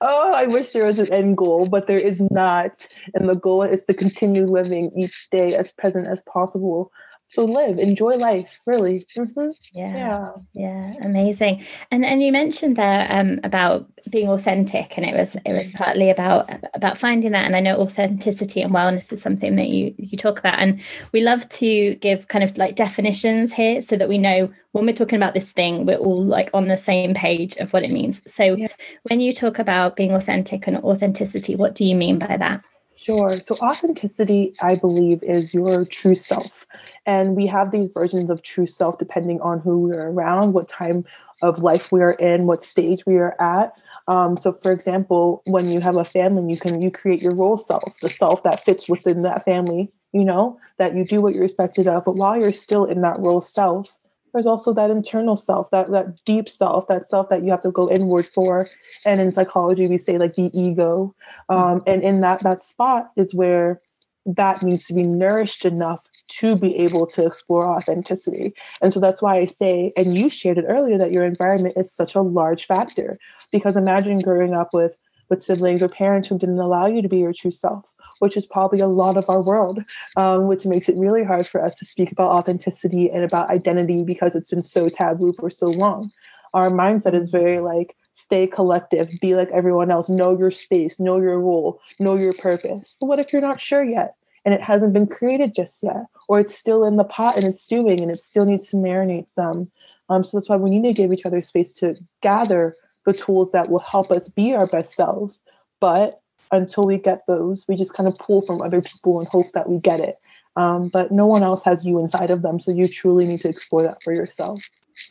oh, 0.00 0.32
I 0.34 0.46
wish 0.46 0.70
there 0.70 0.84
was 0.84 0.98
an 0.98 1.12
end 1.12 1.36
goal, 1.36 1.66
but 1.66 1.86
there 1.86 1.98
is 1.98 2.20
not. 2.30 2.88
And 3.14 3.28
the 3.28 3.34
goal 3.34 3.62
is 3.62 3.84
to 3.84 3.94
continue 3.94 4.46
living 4.46 4.90
each 4.96 5.28
day 5.30 5.54
as 5.54 5.70
present 5.70 6.08
as 6.08 6.22
possible 6.22 6.92
so 7.28 7.44
live 7.44 7.78
enjoy 7.78 8.16
life 8.16 8.60
really. 8.66 9.06
Mm-hmm. 9.16 9.50
yeah, 9.72 9.96
yeah. 9.96 10.32
Yeah 10.54 11.06
amazing. 11.16 11.64
And 11.90 12.04
and 12.04 12.22
you 12.22 12.32
mentioned 12.32 12.76
there 12.76 13.06
um, 13.10 13.40
about 13.42 13.86
being 14.10 14.28
authentic 14.28 14.96
and 14.96 15.06
it 15.06 15.14
was 15.14 15.36
it 15.44 15.52
was 15.52 15.70
partly 15.72 16.10
about 16.10 16.50
about 16.74 16.98
finding 16.98 17.32
that. 17.32 17.46
And 17.46 17.56
i 17.56 17.60
know 17.60 17.76
authenticity 17.76 18.60
and 18.60 18.72
wellness 18.72 19.12
is 19.12 19.22
something 19.22 19.56
that 19.56 19.68
you 19.68 19.94
you 19.98 20.18
talk 20.18 20.38
about. 20.38 20.58
And 20.58 20.80
we 21.12 21.20
love 21.20 21.48
to 21.50 21.94
give 21.96 22.28
kind 22.28 22.44
of 22.44 22.56
like 22.56 22.76
definitions 22.76 23.52
here 23.52 23.80
so 23.80 23.96
that 23.96 24.08
we 24.08 24.18
know 24.18 24.52
when 24.72 24.86
we're 24.86 24.94
talking 24.94 25.16
about 25.16 25.34
this 25.34 25.52
thing 25.52 25.86
we're 25.86 25.96
all 25.96 26.22
like 26.22 26.50
on 26.52 26.68
the 26.68 26.78
same 26.78 27.14
page 27.14 27.56
of 27.56 27.72
what 27.72 27.84
it 27.84 27.90
means. 27.90 28.22
So 28.30 28.56
yeah. 28.56 28.68
when 29.04 29.20
you 29.20 29.32
talk 29.32 29.58
about 29.58 29.96
being 29.96 30.12
authentic 30.12 30.66
and 30.66 30.76
authenticity 30.78 31.56
what 31.56 31.74
do 31.74 31.84
you 31.84 31.94
mean 31.94 32.18
by 32.18 32.36
that 32.36 32.62
Sure. 33.06 33.38
So, 33.40 33.56
authenticity, 33.62 34.54
I 34.60 34.74
believe, 34.74 35.22
is 35.22 35.54
your 35.54 35.84
true 35.84 36.14
self. 36.16 36.66
And 37.04 37.36
we 37.36 37.46
have 37.46 37.70
these 37.70 37.92
versions 37.92 38.30
of 38.30 38.42
true 38.42 38.66
self 38.66 38.98
depending 38.98 39.40
on 39.40 39.60
who 39.60 39.78
we're 39.78 40.10
around, 40.10 40.54
what 40.54 40.68
time 40.68 41.04
of 41.42 41.60
life 41.62 41.92
we 41.92 42.00
are 42.02 42.12
in, 42.14 42.46
what 42.46 42.62
stage 42.62 43.04
we 43.06 43.16
are 43.16 43.40
at. 43.40 43.72
Um, 44.08 44.36
so, 44.36 44.52
for 44.52 44.72
example, 44.72 45.42
when 45.44 45.70
you 45.70 45.80
have 45.80 45.96
a 45.96 46.04
family, 46.04 46.50
you 46.52 46.58
can 46.58 46.82
you 46.82 46.90
create 46.90 47.22
your 47.22 47.34
role 47.34 47.58
self, 47.58 47.94
the 48.00 48.08
self 48.08 48.42
that 48.42 48.64
fits 48.64 48.88
within 48.88 49.22
that 49.22 49.44
family. 49.44 49.92
You 50.12 50.24
know 50.24 50.58
that 50.78 50.96
you 50.96 51.04
do 51.04 51.20
what 51.20 51.34
you're 51.34 51.44
expected 51.44 51.86
of, 51.86 52.04
but 52.04 52.16
while 52.16 52.36
you're 52.38 52.52
still 52.52 52.86
in 52.86 53.02
that 53.02 53.18
role 53.20 53.40
self, 53.40 53.96
there's 54.36 54.44
also 54.44 54.74
that 54.74 54.90
internal 54.90 55.34
self, 55.34 55.70
that 55.70 55.90
that 55.92 56.22
deep 56.26 56.46
self, 56.46 56.88
that 56.88 57.08
self 57.08 57.30
that 57.30 57.42
you 57.42 57.50
have 57.50 57.60
to 57.60 57.70
go 57.70 57.88
inward 57.88 58.26
for. 58.26 58.68
And 59.06 59.18
in 59.18 59.32
psychology, 59.32 59.86
we 59.86 59.96
say 59.96 60.18
like 60.18 60.34
the 60.34 60.50
ego. 60.52 61.14
Um, 61.48 61.82
and 61.86 62.02
in 62.02 62.20
that 62.20 62.40
that 62.40 62.62
spot 62.62 63.10
is 63.16 63.34
where 63.34 63.80
that 64.26 64.62
needs 64.62 64.84
to 64.88 64.92
be 64.92 65.04
nourished 65.04 65.64
enough 65.64 66.06
to 66.28 66.54
be 66.54 66.76
able 66.76 67.06
to 67.06 67.24
explore 67.24 67.66
authenticity. 67.66 68.52
And 68.82 68.92
so 68.92 69.00
that's 69.00 69.22
why 69.22 69.38
I 69.38 69.46
say, 69.46 69.94
and 69.96 70.18
you 70.18 70.28
shared 70.28 70.58
it 70.58 70.66
earlier, 70.68 70.98
that 70.98 71.12
your 71.12 71.24
environment 71.24 71.74
is 71.78 71.90
such 71.90 72.14
a 72.14 72.20
large 72.20 72.66
factor. 72.66 73.16
Because 73.52 73.74
imagine 73.74 74.18
growing 74.18 74.52
up 74.52 74.74
with 74.74 74.98
with 75.28 75.42
siblings 75.42 75.82
or 75.82 75.88
parents 75.88 76.28
who 76.28 76.38
didn't 76.38 76.58
allow 76.58 76.86
you 76.86 77.02
to 77.02 77.08
be 77.08 77.18
your 77.18 77.32
true 77.32 77.50
self, 77.50 77.92
which 78.18 78.36
is 78.36 78.46
probably 78.46 78.80
a 78.80 78.88
lot 78.88 79.16
of 79.16 79.28
our 79.28 79.42
world, 79.42 79.80
um, 80.16 80.46
which 80.46 80.66
makes 80.66 80.88
it 80.88 80.96
really 80.96 81.24
hard 81.24 81.46
for 81.46 81.64
us 81.64 81.76
to 81.78 81.84
speak 81.84 82.12
about 82.12 82.30
authenticity 82.30 83.10
and 83.10 83.24
about 83.24 83.50
identity 83.50 84.02
because 84.02 84.36
it's 84.36 84.50
been 84.50 84.62
so 84.62 84.88
taboo 84.88 85.32
for 85.38 85.50
so 85.50 85.68
long. 85.68 86.10
Our 86.54 86.68
mindset 86.68 87.14
is 87.14 87.30
very 87.30 87.58
like, 87.60 87.96
stay 88.12 88.46
collective, 88.46 89.10
be 89.20 89.34
like 89.34 89.50
everyone 89.50 89.90
else, 89.90 90.08
know 90.08 90.38
your 90.38 90.50
space, 90.50 90.98
know 90.98 91.20
your 91.20 91.38
role, 91.40 91.80
know 91.98 92.16
your 92.16 92.32
purpose. 92.32 92.96
But 92.98 93.06
what 93.06 93.18
if 93.18 93.32
you're 93.32 93.42
not 93.42 93.60
sure 93.60 93.84
yet? 93.84 94.14
and 94.46 94.54
it 94.54 94.62
hasn't 94.62 94.92
been 94.92 95.08
created 95.08 95.56
just 95.56 95.82
yet, 95.82 96.06
or 96.28 96.38
it's 96.38 96.54
still 96.54 96.84
in 96.84 96.96
the 96.96 97.04
pot 97.04 97.34
and 97.34 97.44
it's 97.44 97.60
stewing 97.60 98.00
and 98.00 98.12
it 98.12 98.20
still 98.20 98.44
needs 98.44 98.68
to 98.68 98.76
marinate 98.76 99.28
some. 99.28 99.72
Um, 100.08 100.22
so 100.22 100.36
that's 100.36 100.48
why 100.48 100.54
we 100.54 100.70
need 100.70 100.84
to 100.84 100.92
give 100.92 101.12
each 101.12 101.26
other 101.26 101.42
space 101.42 101.72
to 101.74 101.96
gather 102.22 102.76
the 103.06 103.14
tools 103.14 103.52
that 103.52 103.70
will 103.70 103.78
help 103.78 104.10
us 104.10 104.28
be 104.28 104.52
our 104.52 104.66
best 104.66 104.94
selves. 104.94 105.42
But 105.80 106.20
until 106.52 106.84
we 106.84 106.98
get 106.98 107.26
those, 107.26 107.66
we 107.68 107.76
just 107.76 107.94
kind 107.94 108.08
of 108.08 108.18
pull 108.18 108.42
from 108.42 108.60
other 108.60 108.82
people 108.82 109.18
and 109.18 109.28
hope 109.28 109.52
that 109.54 109.68
we 109.68 109.78
get 109.78 110.00
it. 110.00 110.18
Um, 110.56 110.88
but 110.88 111.12
no 111.12 111.26
one 111.26 111.42
else 111.42 111.64
has 111.64 111.84
you 111.84 111.98
inside 111.98 112.30
of 112.30 112.42
them. 112.42 112.58
So 112.60 112.70
you 112.70 112.88
truly 112.88 113.26
need 113.26 113.40
to 113.40 113.48
explore 113.48 113.82
that 113.82 114.02
for 114.02 114.12
yourself. 114.12 114.60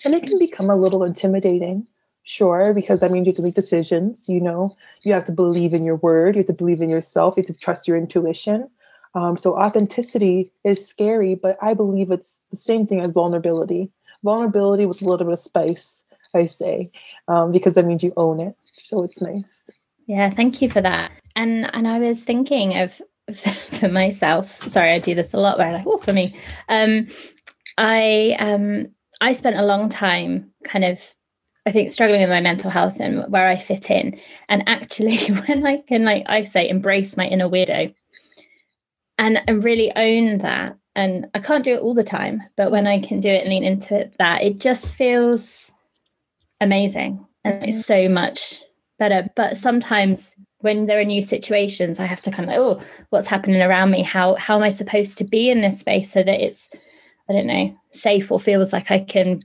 And 0.03 0.15
it 0.15 0.23
can 0.23 0.39
become 0.39 0.69
a 0.69 0.75
little 0.75 1.03
intimidating, 1.03 1.87
sure, 2.23 2.73
because 2.73 2.99
that 2.99 3.11
means 3.11 3.27
you 3.27 3.31
have 3.31 3.37
to 3.37 3.43
make 3.43 3.55
decisions. 3.55 4.27
You 4.27 4.41
know, 4.41 4.75
you 5.03 5.13
have 5.13 5.25
to 5.27 5.31
believe 5.31 5.73
in 5.73 5.85
your 5.85 5.97
word, 5.97 6.35
you 6.35 6.39
have 6.39 6.47
to 6.47 6.53
believe 6.53 6.81
in 6.81 6.89
yourself, 6.89 7.35
you 7.37 7.41
have 7.41 7.47
to 7.47 7.53
trust 7.53 7.87
your 7.87 7.97
intuition. 7.97 8.69
Um, 9.13 9.37
so 9.37 9.57
authenticity 9.57 10.51
is 10.63 10.85
scary, 10.85 11.35
but 11.35 11.57
I 11.61 11.73
believe 11.73 12.11
it's 12.11 12.43
the 12.49 12.57
same 12.57 12.85
thing 12.85 12.99
as 12.99 13.11
vulnerability. 13.11 13.91
Vulnerability 14.23 14.85
with 14.85 15.01
a 15.01 15.05
little 15.05 15.25
bit 15.25 15.33
of 15.33 15.39
spice, 15.39 16.03
I 16.35 16.45
say, 16.45 16.91
um, 17.27 17.51
because 17.51 17.75
that 17.75 17.85
means 17.85 18.03
you 18.03 18.13
own 18.17 18.39
it. 18.39 18.55
So 18.73 19.03
it's 19.03 19.21
nice. 19.21 19.63
Yeah, 20.07 20.29
thank 20.29 20.61
you 20.61 20.69
for 20.69 20.81
that. 20.81 21.11
And 21.35 21.73
and 21.73 21.87
I 21.87 21.99
was 21.99 22.23
thinking 22.23 22.77
of 22.77 23.01
for 23.35 23.89
myself. 23.89 24.69
Sorry, 24.69 24.91
I 24.91 24.99
do 24.99 25.15
this 25.15 25.33
a 25.33 25.37
lot. 25.37 25.57
Where 25.57 25.67
I'm 25.67 25.73
like, 25.73 25.87
oh, 25.87 25.97
for 25.97 26.13
me, 26.13 26.35
um, 26.69 27.07
I 27.77 28.35
um, 28.39 28.89
I 29.21 29.33
spent 29.33 29.57
a 29.57 29.65
long 29.65 29.89
time 29.89 30.51
kind 30.63 30.85
of 30.85 31.15
I 31.65 31.71
think 31.71 31.89
struggling 31.89 32.21
with 32.21 32.29
my 32.29 32.41
mental 32.41 32.69
health 32.69 32.99
and 32.99 33.31
where 33.31 33.47
I 33.47 33.55
fit 33.55 33.89
in. 33.89 34.19
And 34.49 34.63
actually, 34.67 35.17
when 35.47 35.65
I 35.65 35.77
can, 35.77 36.03
like 36.03 36.25
I 36.27 36.43
say, 36.43 36.69
embrace 36.69 37.17
my 37.17 37.27
inner 37.27 37.49
weirdo, 37.49 37.93
and 39.17 39.41
and 39.47 39.63
really 39.63 39.91
own 39.95 40.39
that 40.39 40.77
and 40.95 41.27
i 41.33 41.39
can't 41.39 41.63
do 41.63 41.73
it 41.73 41.81
all 41.81 41.93
the 41.93 42.03
time 42.03 42.43
but 42.55 42.71
when 42.71 42.87
i 42.87 42.99
can 42.99 43.19
do 43.19 43.29
it 43.29 43.41
and 43.41 43.49
lean 43.49 43.63
into 43.63 43.95
it 43.95 44.13
that 44.19 44.43
it 44.43 44.59
just 44.59 44.95
feels 44.95 45.71
amazing 46.61 47.25
and 47.43 47.63
it's 47.63 47.85
so 47.85 48.07
much 48.09 48.63
better 48.97 49.27
but 49.35 49.57
sometimes 49.57 50.35
when 50.59 50.85
there 50.85 50.99
are 50.99 51.05
new 51.05 51.21
situations 51.21 51.99
i 51.99 52.05
have 52.05 52.21
to 52.21 52.31
kind 52.31 52.49
of 52.49 52.55
oh 52.57 52.81
what's 53.09 53.27
happening 53.27 53.61
around 53.61 53.91
me 53.91 54.01
how 54.01 54.35
how 54.35 54.55
am 54.55 54.63
i 54.63 54.69
supposed 54.69 55.17
to 55.17 55.23
be 55.23 55.49
in 55.49 55.61
this 55.61 55.79
space 55.79 56.11
so 56.11 56.23
that 56.23 56.39
it's 56.39 56.69
i 57.29 57.33
don't 57.33 57.47
know 57.47 57.77
safe 57.91 58.31
or 58.31 58.39
feels 58.39 58.71
like 58.71 58.89
i 58.89 58.99
can 58.99 59.41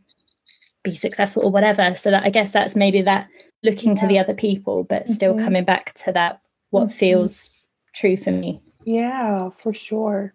be 0.83 0.95
successful 0.95 1.45
or 1.45 1.50
whatever 1.50 1.95
so 1.95 2.11
that 2.11 2.25
i 2.25 2.31
guess 2.31 2.52
that's 2.52 2.76
maybe 2.76 3.02
that 3.02 3.29
looking 3.62 3.97
yeah. 3.97 4.00
to 4.00 4.07
the 4.07 4.19
other 4.19 4.35
people 4.35 4.85
but 4.85 5.09
still 5.09 5.35
mm-hmm. 5.35 5.45
coming 5.45 5.64
back 5.64 5.93
to 5.95 6.12
that 6.12 6.40
what 6.71 6.87
mm-hmm. 6.87 6.99
feels 6.99 7.50
true 7.93 8.17
for 8.17 8.31
me 8.31 8.62
yeah, 8.85 9.50
for 9.50 9.73
sure. 9.73 10.35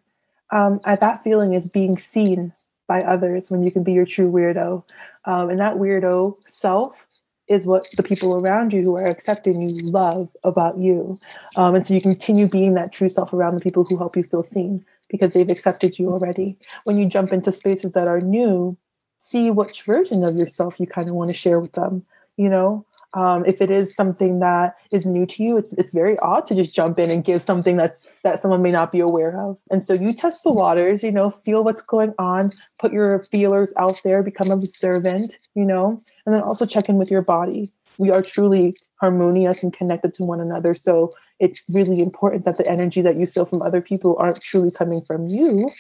Um, 0.52 0.80
that 0.86 1.24
feeling 1.24 1.54
is 1.54 1.68
being 1.68 1.98
seen 1.98 2.54
by 2.88 3.04
others 3.04 3.50
when 3.50 3.64
you 3.64 3.72
can 3.72 3.84
be 3.84 3.94
your 3.94 4.06
true 4.06 4.32
weirdo. 4.32 4.84
Um, 5.26 5.50
and 5.50 5.60
that 5.60 5.76
weirdo 5.76 6.38
self 6.48 7.08
is 7.48 7.66
what 7.66 7.88
the 7.96 8.04
people 8.04 8.36
around 8.36 8.74
you 8.74 8.82
who 8.82 8.96
are 8.96 9.06
accepting 9.06 9.62
you 9.62 9.76
love 9.90 10.30
about 10.44 10.78
you. 10.78 11.20
Um, 11.56 11.76
and 11.76 11.86
so 11.86 11.94
you 11.94 12.02
continue 12.02 12.48
being 12.48 12.74
that 12.74 12.92
true 12.92 13.10
self 13.10 13.34
around 13.34 13.56
the 13.56 13.64
people 13.64 13.84
who 13.84 13.98
help 13.98 14.16
you 14.16 14.24
feel 14.24 14.44
seen 14.44 14.84
because 15.10 15.34
they've 15.34 15.50
accepted 15.50 16.00
you 16.00 16.12
already. 16.12 16.58
When 16.86 16.98
you 16.98 17.06
jump 17.06 17.32
into 17.32 17.52
spaces 17.52 17.92
that 17.92 18.08
are 18.08 18.20
new, 18.20 18.78
see 19.18 19.52
which 19.52 19.84
version 19.84 20.24
of 20.24 20.36
yourself 20.36 20.80
you 20.80 20.88
kind 20.88 21.08
of 21.08 21.16
want 21.16 21.30
to 21.30 21.36
share 21.36 21.60
with 21.60 21.74
them. 21.74 22.04
You 22.38 22.50
know, 22.50 22.86
um, 23.16 23.46
if 23.46 23.62
it 23.62 23.72
is 23.72 23.96
something 23.96 24.40
that 24.40 24.76
is 24.92 25.06
new 25.06 25.26
to 25.26 25.44
you, 25.44 25.58
it's 25.58 25.74
it's 25.74 25.94
very 25.94 26.20
odd 26.20 26.46
to 26.48 26.56
just 26.56 26.76
jump 26.76 27.00
in 27.00 27.10
and 27.10 27.24
give 27.24 27.42
something 27.42 27.78
that's 27.78 28.06
that 28.24 28.42
someone 28.42 28.62
may 28.62 28.72
not 28.72 28.92
be 28.92 29.00
aware 29.00 29.40
of. 29.40 29.58
And 29.72 29.84
so 29.84 29.94
you 29.94 30.12
test 30.12 30.44
the 30.44 30.52
waters, 30.52 31.02
you 31.02 31.14
know, 31.14 31.32
feel 31.32 31.64
what's 31.64 31.82
going 31.82 32.14
on, 32.20 32.52
put 32.78 32.92
your 32.92 33.24
feelers 33.24 33.74
out 33.78 34.02
there, 34.04 34.22
become 34.22 34.52
observant, 34.52 35.40
you 35.56 35.64
know, 35.64 36.00
and 36.26 36.36
then 36.36 36.42
also 36.42 36.66
check 36.66 36.90
in 36.90 36.98
with 36.98 37.10
your 37.10 37.22
body. 37.22 37.72
We 37.98 38.12
are 38.12 38.22
truly 38.22 38.76
harmonious 39.00 39.64
and 39.64 39.72
connected 39.72 40.14
to 40.16 40.24
one 40.26 40.42
another. 40.42 40.74
So 40.76 41.16
it's 41.40 41.64
really 41.70 42.02
important 42.02 42.44
that 42.44 42.58
the 42.58 42.68
energy 42.68 43.02
that 43.02 43.18
you 43.18 43.26
feel 43.26 43.46
from 43.46 43.62
other 43.62 43.82
people 43.82 44.18
aren't 44.20 44.42
truly 44.42 44.72
coming 44.72 45.02
from 45.02 45.28
you, 45.28 45.72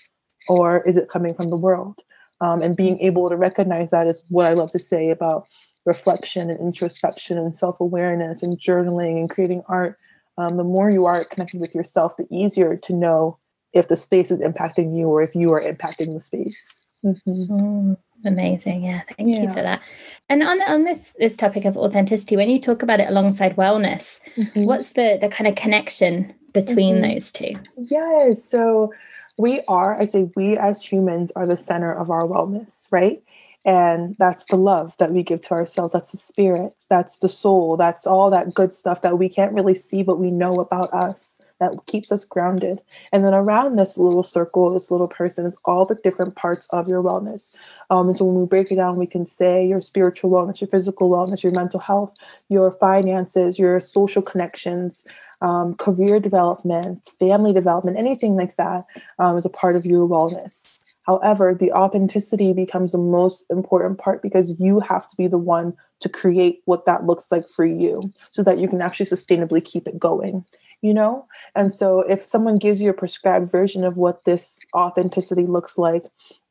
or 0.47 0.87
is 0.87 0.95
it 0.95 1.09
coming 1.09 1.33
from 1.33 1.49
the 1.49 1.57
world? 1.57 1.99
Um, 2.39 2.61
and 2.61 2.75
being 2.75 2.99
able 2.99 3.29
to 3.29 3.35
recognize 3.35 3.91
that 3.91 4.07
is 4.07 4.23
what 4.29 4.45
I 4.45 4.53
love 4.53 4.71
to 4.71 4.79
say 4.79 5.09
about 5.09 5.47
reflection 5.85 6.49
and 6.49 6.59
introspection 6.59 7.37
and 7.37 7.55
self 7.55 7.79
awareness 7.79 8.43
and 8.43 8.59
journaling 8.59 9.19
and 9.19 9.29
creating 9.29 9.63
art, 9.67 9.97
um, 10.37 10.57
the 10.57 10.63
more 10.63 10.89
you 10.89 11.05
are 11.05 11.23
connected 11.23 11.59
with 11.59 11.73
yourself, 11.73 12.17
the 12.17 12.27
easier 12.31 12.75
to 12.75 12.93
know 12.93 13.37
if 13.73 13.87
the 13.87 13.95
space 13.95 14.31
is 14.31 14.39
impacting 14.39 14.97
you 14.97 15.07
or 15.07 15.21
if 15.21 15.35
you 15.35 15.51
are 15.53 15.61
impacting 15.61 16.13
the 16.13 16.21
space. 16.21 16.81
Mm-hmm. 17.03 17.53
Mm, 17.53 17.97
amazing, 18.25 18.83
yeah. 18.83 19.01
Thank 19.15 19.35
yeah. 19.35 19.43
you 19.43 19.49
for 19.49 19.61
that. 19.61 19.81
And 20.27 20.41
on 20.41 20.61
on 20.63 20.83
this 20.83 21.15
this 21.19 21.37
topic 21.37 21.65
of 21.65 21.77
authenticity, 21.77 22.35
when 22.35 22.49
you 22.49 22.59
talk 22.59 22.81
about 22.81 22.99
it 22.99 23.09
alongside 23.09 23.55
wellness, 23.55 24.21
mm-hmm. 24.35 24.63
what's 24.63 24.93
the 24.93 25.17
the 25.21 25.29
kind 25.29 25.47
of 25.47 25.55
connection 25.55 26.33
between 26.51 26.95
mm-hmm. 26.95 27.13
those 27.13 27.31
two? 27.31 27.53
Yes, 27.77 28.43
so 28.43 28.91
we 29.37 29.61
are, 29.67 29.99
I 29.99 30.05
say, 30.05 30.29
we 30.35 30.57
as 30.57 30.81
humans 30.81 31.31
are 31.35 31.45
the 31.45 31.57
center 31.57 31.93
of 31.93 32.09
our 32.09 32.23
wellness, 32.23 32.87
right? 32.91 33.21
And 33.65 34.15
that's 34.19 34.45
the 34.45 34.57
love 34.57 34.95
that 34.99 35.11
we 35.11 35.23
give 35.23 35.41
to 35.41 35.53
ourselves. 35.53 35.93
That's 35.93 36.11
the 36.11 36.17
spirit. 36.17 36.85
That's 36.89 37.17
the 37.17 37.29
soul. 37.29 37.77
That's 37.77 38.07
all 38.07 38.29
that 38.29 38.53
good 38.53 38.71
stuff 38.71 39.01
that 39.01 39.17
we 39.17 39.27
can't 39.27 39.53
really 39.53 39.73
see, 39.73 40.03
but 40.03 40.19
we 40.19 40.31
know 40.31 40.59
about 40.59 40.93
us 40.93 41.41
that 41.59 41.73
keeps 41.87 42.11
us 42.11 42.23
grounded. 42.25 42.81
And 43.11 43.23
then 43.25 43.33
around 43.33 43.77
this 43.77 43.97
little 43.97 44.23
circle, 44.23 44.71
this 44.71 44.91
little 44.91 45.07
person 45.07 45.45
is 45.47 45.57
all 45.65 45.85
the 45.85 45.95
different 45.95 46.35
parts 46.35 46.67
of 46.71 46.87
your 46.87 47.03
wellness. 47.03 47.55
Um, 47.89 48.09
and 48.09 48.17
so 48.17 48.25
when 48.25 48.39
we 48.39 48.45
break 48.45 48.71
it 48.71 48.75
down, 48.75 48.97
we 48.97 49.07
can 49.07 49.25
say 49.25 49.65
your 49.65 49.81
spiritual 49.81 50.29
wellness, 50.31 50.61
your 50.61 50.69
physical 50.69 51.09
wellness, 51.09 51.43
your 51.43 51.53
mental 51.53 51.79
health, 51.79 52.15
your 52.49 52.71
finances, 52.71 53.57
your 53.57 53.79
social 53.79 54.21
connections, 54.21 55.07
um, 55.41 55.75
career 55.75 56.19
development, 56.19 57.09
family 57.19 57.53
development, 57.53 57.97
anything 57.97 58.35
like 58.35 58.55
that 58.57 58.85
um, 59.19 59.37
is 59.37 59.45
a 59.45 59.49
part 59.49 59.75
of 59.75 59.85
your 59.85 60.07
wellness. 60.07 60.84
However, 61.05 61.53
the 61.53 61.71
authenticity 61.71 62.51
becomes 62.53 62.91
the 62.91 62.97
most 62.97 63.45
important 63.49 63.99
part 63.99 64.21
because 64.21 64.59
you 64.59 64.79
have 64.79 65.07
to 65.07 65.15
be 65.15 65.27
the 65.27 65.37
one 65.37 65.75
to 65.99 66.09
create 66.09 66.61
what 66.65 66.85
that 66.85 67.05
looks 67.05 67.31
like 67.31 67.47
for 67.47 67.65
you 67.65 68.11
so 68.31 68.43
that 68.43 68.57
you 68.57 68.67
can 68.67 68.81
actually 68.81 69.05
sustainably 69.05 69.63
keep 69.63 69.87
it 69.87 69.99
going, 69.99 70.45
you 70.81 70.93
know? 70.93 71.25
And 71.55 71.71
so 71.71 72.01
if 72.01 72.23
someone 72.23 72.57
gives 72.57 72.81
you 72.81 72.89
a 72.89 72.93
prescribed 72.93 73.51
version 73.51 73.83
of 73.83 73.97
what 73.97 74.25
this 74.25 74.59
authenticity 74.75 75.45
looks 75.45 75.77
like, 75.77 76.03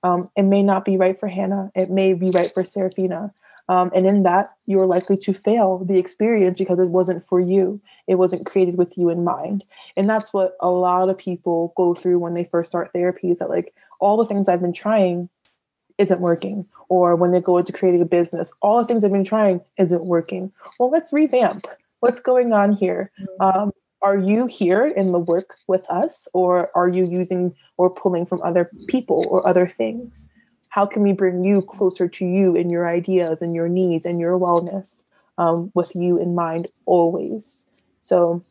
um, 0.02 0.30
it 0.36 0.44
may 0.44 0.62
not 0.62 0.84
be 0.84 0.96
right 0.96 1.18
for 1.18 1.28
Hannah, 1.28 1.70
it 1.74 1.90
may 1.90 2.14
be 2.14 2.30
right 2.30 2.52
for 2.52 2.64
Serafina. 2.64 3.32
Um, 3.68 3.90
and 3.94 4.06
in 4.06 4.24
that, 4.24 4.52
you're 4.66 4.86
likely 4.86 5.16
to 5.16 5.32
fail 5.32 5.78
the 5.78 5.98
experience 5.98 6.58
because 6.58 6.78
it 6.78 6.90
wasn't 6.90 7.24
for 7.24 7.40
you. 7.40 7.80
It 8.06 8.16
wasn't 8.16 8.44
created 8.44 8.76
with 8.76 8.98
you 8.98 9.08
in 9.08 9.24
mind. 9.24 9.64
And 9.96 10.08
that's 10.08 10.34
what 10.34 10.56
a 10.60 10.68
lot 10.68 11.08
of 11.08 11.16
people 11.16 11.72
go 11.74 11.94
through 11.94 12.18
when 12.18 12.34
they 12.34 12.44
first 12.44 12.70
start 12.70 12.92
therapy 12.92 13.30
is 13.30 13.38
that, 13.38 13.48
like, 13.48 13.72
all 14.00 14.16
the 14.16 14.24
things 14.24 14.48
I've 14.48 14.60
been 14.60 14.72
trying 14.72 15.28
isn't 15.98 16.20
working. 16.20 16.66
Or 16.88 17.16
when 17.16 17.32
they 17.32 17.40
go 17.40 17.58
into 17.58 17.72
creating 17.72 18.02
a 18.02 18.06
business, 18.06 18.52
all 18.62 18.78
the 18.78 18.86
things 18.86 19.04
I've 19.04 19.12
been 19.12 19.24
trying 19.24 19.60
isn't 19.78 20.04
working. 20.04 20.52
Well, 20.78 20.90
let's 20.90 21.12
revamp. 21.12 21.66
What's 22.00 22.20
going 22.20 22.52
on 22.52 22.72
here? 22.72 23.10
Mm-hmm. 23.20 23.58
Um, 23.58 23.72
are 24.02 24.18
you 24.18 24.46
here 24.46 24.86
in 24.86 25.12
the 25.12 25.18
work 25.18 25.56
with 25.66 25.88
us, 25.88 26.28
or 26.34 26.70
are 26.74 26.88
you 26.90 27.06
using 27.06 27.54
or 27.78 27.88
pulling 27.88 28.26
from 28.26 28.42
other 28.42 28.70
people 28.86 29.24
or 29.30 29.46
other 29.48 29.66
things? 29.66 30.30
How 30.68 30.84
can 30.84 31.02
we 31.02 31.12
bring 31.12 31.42
you 31.42 31.62
closer 31.62 32.06
to 32.08 32.26
you 32.26 32.54
and 32.54 32.70
your 32.70 32.86
ideas 32.86 33.40
and 33.40 33.54
your 33.54 33.68
needs 33.68 34.04
and 34.04 34.20
your 34.20 34.38
wellness 34.38 35.04
um, 35.38 35.70
with 35.74 35.94
you 35.94 36.20
in 36.20 36.34
mind 36.34 36.66
always? 36.84 37.64
So 38.02 38.44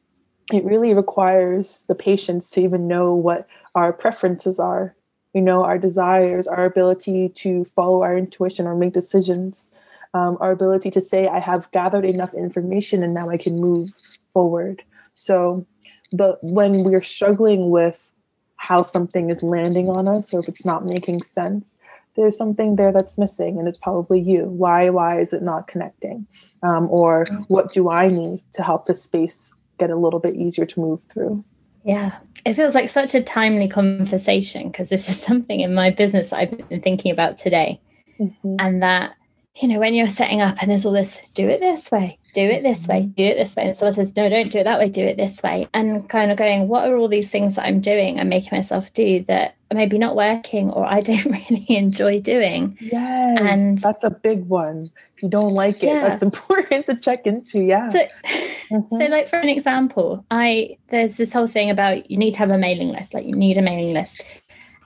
it 0.52 0.64
really 0.64 0.96
requires 0.96 1.86
the 1.88 1.96
patience 1.96 2.50
to 2.52 2.62
even 2.62 2.88
know 2.88 3.14
what 3.14 3.48
our 3.76 3.94
preferences 3.94 4.60
are 4.60 4.96
you 5.34 5.42
know 5.42 5.64
our 5.64 5.78
desires 5.78 6.48
our 6.48 6.66
ability 6.66 7.30
to 7.30 7.64
follow 7.64 8.02
our 8.04 8.18
intuition 8.18 8.68
or 8.68 8.76
make 8.76 8.94
decisions 8.94 9.72
um, 10.14 10.38
our 10.40 10.52
ability 10.52 10.92
to 10.92 11.02
say 11.02 11.28
i 11.28 11.40
have 11.40 11.72
gathered 11.72 12.06
enough 12.06 12.34
information 12.34 13.04
and 13.04 13.14
now 13.14 13.30
i 13.30 13.38
can 13.38 13.60
move 13.60 13.92
forward. 14.34 14.84
So 15.14 15.66
the 16.12 16.38
when 16.42 16.84
we're 16.84 17.02
struggling 17.02 17.70
with 17.70 18.12
how 18.58 18.82
something 18.82 19.30
is 19.30 19.44
landing 19.44 19.90
on 19.90 20.08
us 20.08 20.34
or 20.34 20.40
if 20.40 20.48
it's 20.48 20.66
not 20.66 20.86
making 20.86 21.22
sense 21.22 21.78
there's 22.16 22.38
something 22.38 22.76
there 22.76 22.92
that's 22.92 23.18
missing 23.18 23.58
and 23.58 23.68
it's 23.68 23.78
probably 23.78 24.20
you. 24.20 24.46
Why 24.46 24.90
why 24.90 25.20
is 25.20 25.34
it 25.34 25.42
not 25.42 25.68
connecting? 25.68 26.28
Um, 26.62 26.88
or 26.90 27.26
what 27.48 27.74
do 27.74 27.90
i 27.90 28.08
need 28.08 28.44
to 28.54 28.64
help 28.64 28.86
this 28.86 29.04
space 29.04 29.54
get 29.80 29.90
a 29.90 29.96
little 29.96 30.20
bit 30.20 30.36
easier 30.36 30.66
to 30.66 30.80
move 30.80 31.02
through 31.12 31.44
yeah. 31.84 32.18
It 32.46 32.56
feels 32.56 32.76
like 32.76 32.90
such 32.90 33.16
a 33.16 33.24
timely 33.24 33.70
conversation 33.70 34.68
because 34.68 34.90
this 34.90 35.08
is 35.08 35.20
something 35.30 35.62
in 35.62 35.74
my 35.74 35.92
business 35.92 36.30
that 36.30 36.40
i've 36.40 36.70
been 36.70 36.82
thinking 36.82 37.12
about 37.12 37.38
today. 37.38 37.80
Mm-hmm. 38.20 38.58
and 38.60 38.84
that 38.84 39.16
you 39.56 39.68
know 39.68 39.80
when 39.80 39.96
you're 39.96 40.06
setting 40.06 40.40
up 40.40 40.62
and 40.62 40.70
there's 40.70 40.86
all 40.86 40.92
this 40.92 41.20
do 41.34 41.50
it 41.50 41.60
this 41.60 41.90
way 41.90 42.20
do 42.34 42.42
it 42.42 42.64
this 42.64 42.88
way, 42.88 43.04
do 43.04 43.24
it 43.24 43.38
this 43.38 43.56
way. 43.56 43.68
And 43.68 43.76
someone 43.76 43.94
says, 43.94 44.16
no, 44.16 44.28
don't 44.28 44.52
do 44.52 44.60
it 44.60 44.64
that 44.64 44.80
way, 44.80 44.90
do 44.90 45.04
it 45.04 45.18
this 45.18 45.42
way. 45.44 45.68
And 45.74 46.10
kind 46.10 46.32
of 46.32 46.38
going, 46.38 46.68
what 46.68 46.90
are 46.90 46.98
all 46.98 47.08
these 47.08 47.30
things 47.30 47.56
that 47.56 47.66
I'm 47.66 47.80
doing 47.80 48.20
and 48.20 48.30
making 48.30 48.58
myself 48.58 48.92
do 48.94 49.22
that 49.26 49.56
are 49.72 49.76
maybe 49.76 49.98
not 49.98 50.16
working 50.16 50.72
or 50.72 50.86
I 50.86 51.02
don't 51.02 51.26
really 51.26 51.66
enjoy 51.70 52.20
doing? 52.20 52.78
Yes. 52.82 53.38
And 53.40 53.80
that's 53.80 54.04
a 54.04 54.10
big 54.10 54.48
one. 54.48 54.90
If 55.16 55.24
you 55.24 55.30
don't 55.30 55.54
like 55.54 55.78
it, 55.78 55.88
yeah. 55.88 56.08
that's 56.08 56.22
important 56.30 56.88
to 56.88 56.96
check 56.96 57.28
into. 57.28 57.62
Yeah. 57.62 57.90
So, 57.90 58.00
mm-hmm. 58.26 58.98
so, 58.98 59.06
like 59.06 59.30
for 59.30 59.38
an 59.38 59.50
example, 59.50 60.26
I 60.32 60.78
there's 60.90 61.18
this 61.18 61.32
whole 61.32 61.48
thing 61.48 61.70
about 61.70 62.10
you 62.10 62.18
need 62.18 62.32
to 62.32 62.40
have 62.40 62.50
a 62.50 62.58
mailing 62.58 62.90
list, 62.90 63.14
like 63.14 63.26
you 63.26 63.36
need 63.36 63.58
a 63.58 63.62
mailing 63.62 63.94
list. 63.94 64.22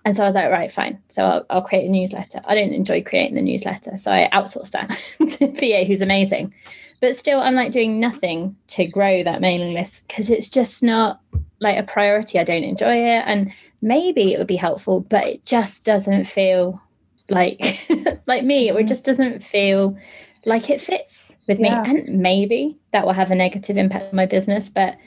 And 0.04 0.16
so 0.16 0.24
I 0.24 0.26
was 0.26 0.36
like, 0.36 0.50
right, 0.50 0.72
fine. 0.72 1.02
So 1.10 1.26
I'll, 1.26 1.46
I'll, 1.50 1.62
create 1.62 1.86
a 1.86 1.92
newsletter. 1.92 2.40
I 2.46 2.56
don't 2.56 2.72
enjoy 2.72 3.04
creating 3.04 3.36
the 3.36 3.42
newsletter. 3.42 3.98
So 3.98 4.10
I 4.10 4.30
outsourced 4.32 4.72
that 4.72 4.90
to 5.34 5.48
VA, 5.52 5.84
who's 5.84 6.02
amazing. 6.02 6.54
But 7.00 7.16
still, 7.16 7.40
I'm 7.40 7.56
like 7.56 7.72
doing 7.72 8.00
nothing 8.00 8.56
to 8.68 8.88
grow 8.88 9.24
that 9.24 9.42
mailing 9.42 9.74
list 9.74 10.08
because 10.08 10.30
it's 10.30 10.50
just 10.50 10.82
not 10.82 11.22
like 11.60 11.78
a 11.78 11.84
priority. 11.84 12.40
I 12.40 12.44
don't 12.44 12.64
enjoy 12.64 12.96
it. 12.96 13.24
And 13.26 13.54
maybe 13.82 14.34
it 14.34 14.40
would 14.40 14.48
be 14.48 14.56
helpful, 14.56 15.02
but 15.02 15.26
it 15.26 15.46
just 15.46 15.84
doesn't 15.84 16.26
feel 16.26 16.82
like 17.30 17.62
like 18.26 18.44
me. 18.44 18.70
It 18.70 18.76
mm-hmm. 18.76 18.88
just 18.88 19.06
doesn't 19.06 19.44
feel 19.44 19.98
like 20.46 20.70
it 20.70 20.82
fits 20.82 21.36
with 21.48 21.60
yeah. 21.60 21.84
me. 21.84 21.90
And 21.90 22.20
maybe 22.20 22.78
that 22.92 23.06
will 23.06 23.14
have 23.14 23.32
a 23.32 23.36
negative 23.36 23.78
impact 23.78 24.06
on 24.06 24.16
my 24.16 24.26
business. 24.26 24.70
But 24.70 24.98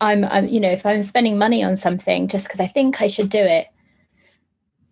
I'm, 0.00 0.24
I'm 0.24 0.48
you 0.48 0.58
know, 0.58 0.70
if 0.70 0.84
I'm 0.84 1.02
spending 1.02 1.38
money 1.38 1.62
on 1.62 1.76
something 1.76 2.26
just 2.26 2.46
because 2.46 2.60
I 2.60 2.66
think 2.66 3.00
I 3.00 3.08
should 3.08 3.30
do 3.30 3.38
it, 3.38 3.68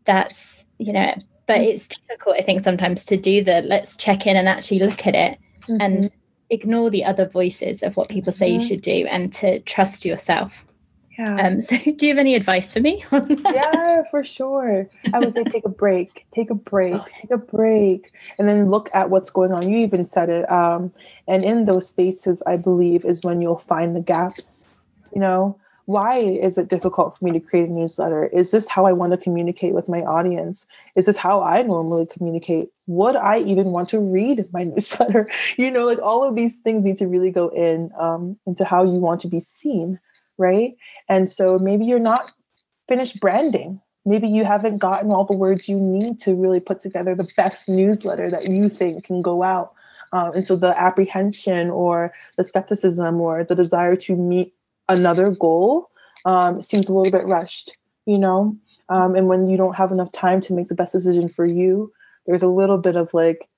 that's, 0.05 0.67
you 0.79 0.93
know, 0.93 1.15
but 1.47 1.59
mm. 1.61 1.67
it's 1.67 1.89
difficult, 1.89 2.37
I 2.37 2.43
think, 2.43 2.63
sometimes 2.63 3.05
to 3.07 3.17
do 3.17 3.43
the 3.43 3.63
let's 3.63 3.97
check 3.97 4.27
in 4.27 4.37
and 4.37 4.49
actually 4.49 4.81
look 4.81 5.07
at 5.07 5.15
it 5.15 5.39
mm-hmm. 5.63 5.81
and 5.81 6.11
ignore 6.51 6.91
the 6.91 7.05
other 7.05 7.27
voices 7.27 7.83
of 7.83 7.97
what 7.97 8.09
people 8.09 8.33
say 8.33 8.51
mm-hmm. 8.51 8.61
you 8.61 8.67
should 8.67 8.83
do 8.83 9.07
and 9.11 9.33
to 9.33 9.61
trust 9.61 10.05
yourself. 10.05 10.65
Yeah. 11.19 11.37
Um, 11.37 11.61
so 11.61 11.77
do 11.97 12.07
you 12.07 12.13
have 12.13 12.19
any 12.19 12.35
advice 12.35 12.73
for 12.73 12.81
me? 12.81 13.05
yeah, 13.53 14.03
for 14.11 14.25
sure. 14.25 14.89
I 15.13 15.19
would 15.19 15.33
say 15.33 15.45
take 15.45 15.65
a 15.65 15.71
break, 15.71 16.27
take 16.31 16.51
a 16.51 16.55
break, 16.55 16.95
okay. 16.95 17.13
take 17.23 17.31
a 17.31 17.39
break, 17.39 18.13
and 18.39 18.49
then 18.49 18.71
look 18.71 18.89
at 18.95 19.11
what's 19.11 19.31
going 19.31 19.53
on. 19.53 19.69
You 19.69 19.79
even 19.79 20.07
said 20.07 20.29
it. 20.31 20.51
Um, 20.51 20.93
and 21.29 21.45
in 21.45 21.67
those 21.67 21.89
spaces, 21.89 22.43
I 22.47 22.57
believe, 22.57 23.05
is 23.05 23.23
when 23.23 23.43
you'll 23.43 23.57
find 23.57 23.95
the 23.95 24.01
gaps. 24.01 24.65
You 25.15 25.21
know, 25.21 25.59
why 25.87 26.19
is 26.19 26.59
it 26.59 26.69
difficult 26.69 27.19
for 27.19 27.25
me 27.25 27.33
to 27.33 27.41
create 27.41 27.69
a 27.69 27.73
newsletter? 27.73 28.27
Is 28.27 28.51
this 28.51 28.69
how 28.69 28.87
I 28.87 28.93
want 28.93 29.13
to 29.13 29.17
communicate 29.17 29.75
with 29.75 29.89
my 29.89 30.03
audience? 30.03 30.67
Is 30.95 31.07
this 31.07 31.17
how 31.17 31.43
I 31.43 31.63
normally 31.63 32.07
communicate? 32.07 32.71
Would 32.87 33.17
I 33.17 33.41
even 33.41 33.67
want 33.67 33.89
to 33.91 34.01
read 34.01 34.47
my 34.53 34.65
newsletter? 34.65 35.29
You 35.57 35.71
know, 35.71 35.87
like 35.87 35.99
all 35.99 36.25
of 36.27 36.35
these 36.35 36.57
things 36.57 36.85
need 36.85 36.97
to 36.99 37.07
really 37.07 37.31
go 37.31 37.49
in 37.49 37.91
um, 37.99 38.39
into 38.47 38.65
how 38.65 38.85
you 38.85 38.99
want 38.99 39.21
to 39.23 39.29
be 39.29 39.41
seen, 39.41 40.01
right? 40.39 40.77
And 41.09 41.29
so 41.29 41.59
maybe 41.59 41.85
you're 41.85 41.99
not 41.99 42.33
finished 42.89 43.21
branding. 43.21 43.81
Maybe 44.05 44.29
you 44.29 44.45
haven't 44.45 44.79
gotten 44.79 45.13
all 45.13 45.25
the 45.25 45.37
words 45.37 45.69
you 45.69 45.79
need 45.79 46.19
to 46.21 46.35
really 46.35 46.61
put 46.61 46.81
together 46.81 47.15
the 47.15 47.31
best 47.37 47.69
newsletter 47.69 48.31
that 48.31 48.49
you 48.49 48.69
think 48.69 49.05
can 49.05 49.23
go 49.23 49.43
out. 49.43 49.73
Um, 50.13 50.33
and 50.35 50.45
so 50.45 50.57
the 50.57 50.79
apprehension 50.79 51.71
or 51.71 52.13
the 52.37 52.45
skepticism 52.45 53.21
or 53.21 53.45
the 53.45 53.55
desire 53.55 53.97
to 53.97 54.17
meet 54.17 54.55
another 54.93 55.31
goal 55.31 55.91
um, 56.25 56.63
seems 56.63 56.89
a 56.89 56.95
little 56.95 57.13
bit 57.13 57.27
rushed, 57.27 57.77
you 58.07 58.19
know? 58.19 58.57
Um, 58.89 59.15
and 59.15 59.29
when 59.29 59.49
you 59.49 59.57
don't 59.57 59.77
have 59.77 59.93
enough 59.93 60.13
time 60.13 60.41
to 60.43 60.53
make 60.53 60.69
the 60.69 60.75
best 60.75 60.93
decision 60.93 61.29
for 61.29 61.47
you, 61.47 61.93
there's 62.27 62.43
a 62.43 62.49
little 62.49 62.79
bit 62.79 62.97
of 62.97 63.13
like 63.15 63.49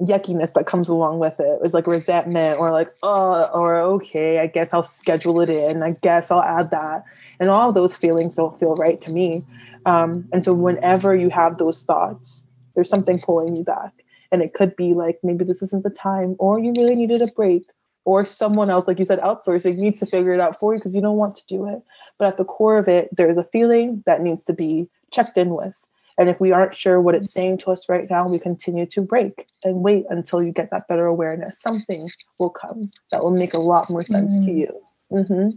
yuckiness 0.00 0.52
that 0.54 0.66
comes 0.66 0.88
along 0.88 1.18
with 1.18 1.38
it. 1.40 1.58
It's 1.62 1.74
like 1.74 1.86
resentment 1.86 2.58
or 2.58 2.70
like, 2.70 2.88
oh, 3.02 3.50
or 3.52 3.76
okay, 3.76 4.38
I 4.38 4.46
guess 4.46 4.72
I'll 4.72 4.82
schedule 4.82 5.40
it 5.40 5.50
in. 5.50 5.82
I 5.82 5.96
guess 6.02 6.30
I'll 6.30 6.42
add 6.42 6.70
that. 6.70 7.04
And 7.40 7.50
all 7.50 7.72
those 7.72 7.96
feelings 7.96 8.36
don't 8.36 8.58
feel 8.58 8.74
right 8.76 9.00
to 9.02 9.12
me. 9.12 9.44
Um, 9.86 10.28
and 10.32 10.44
so 10.44 10.52
whenever 10.52 11.14
you 11.14 11.30
have 11.30 11.58
those 11.58 11.82
thoughts, 11.82 12.46
there's 12.74 12.90
something 12.90 13.18
pulling 13.18 13.56
you 13.56 13.64
back. 13.64 13.92
And 14.30 14.42
it 14.42 14.54
could 14.54 14.76
be 14.76 14.94
like, 14.94 15.18
maybe 15.22 15.44
this 15.44 15.62
isn't 15.62 15.84
the 15.84 15.90
time, 15.90 16.36
or 16.38 16.58
you 16.58 16.72
really 16.76 16.94
needed 16.94 17.22
a 17.22 17.26
break, 17.28 17.64
or 18.04 18.24
someone 18.24 18.70
else, 18.70 18.88
like 18.88 18.98
you 18.98 19.04
said, 19.04 19.20
outsourcing 19.20 19.76
needs 19.76 20.00
to 20.00 20.06
figure 20.06 20.32
it 20.32 20.40
out 20.40 20.58
for 20.58 20.72
you 20.72 20.78
because 20.78 20.94
you 20.94 21.00
don't 21.00 21.16
want 21.16 21.36
to 21.36 21.46
do 21.46 21.66
it. 21.66 21.82
But 22.18 22.28
at 22.28 22.36
the 22.36 22.44
core 22.44 22.78
of 22.78 22.88
it, 22.88 23.08
there's 23.14 23.36
a 23.36 23.44
feeling 23.44 24.02
that 24.06 24.22
needs 24.22 24.44
to 24.44 24.52
be 24.52 24.88
checked 25.12 25.36
in 25.36 25.50
with. 25.50 25.76
And 26.18 26.28
if 26.28 26.40
we 26.40 26.50
aren't 26.50 26.74
sure 26.74 27.00
what 27.00 27.14
it's 27.14 27.32
saying 27.32 27.58
to 27.58 27.70
us 27.70 27.88
right 27.88 28.10
now, 28.10 28.26
we 28.26 28.40
continue 28.40 28.86
to 28.86 29.00
break 29.00 29.46
and 29.64 29.82
wait 29.82 30.04
until 30.10 30.42
you 30.42 30.50
get 30.50 30.70
that 30.72 30.88
better 30.88 31.06
awareness. 31.06 31.60
Something 31.60 32.08
will 32.38 32.50
come 32.50 32.90
that 33.12 33.22
will 33.22 33.30
make 33.30 33.54
a 33.54 33.60
lot 33.60 33.88
more 33.88 34.04
sense 34.04 34.36
mm. 34.38 34.44
to 34.44 34.50
you. 34.50 34.82
Mm-hmm. 35.12 35.50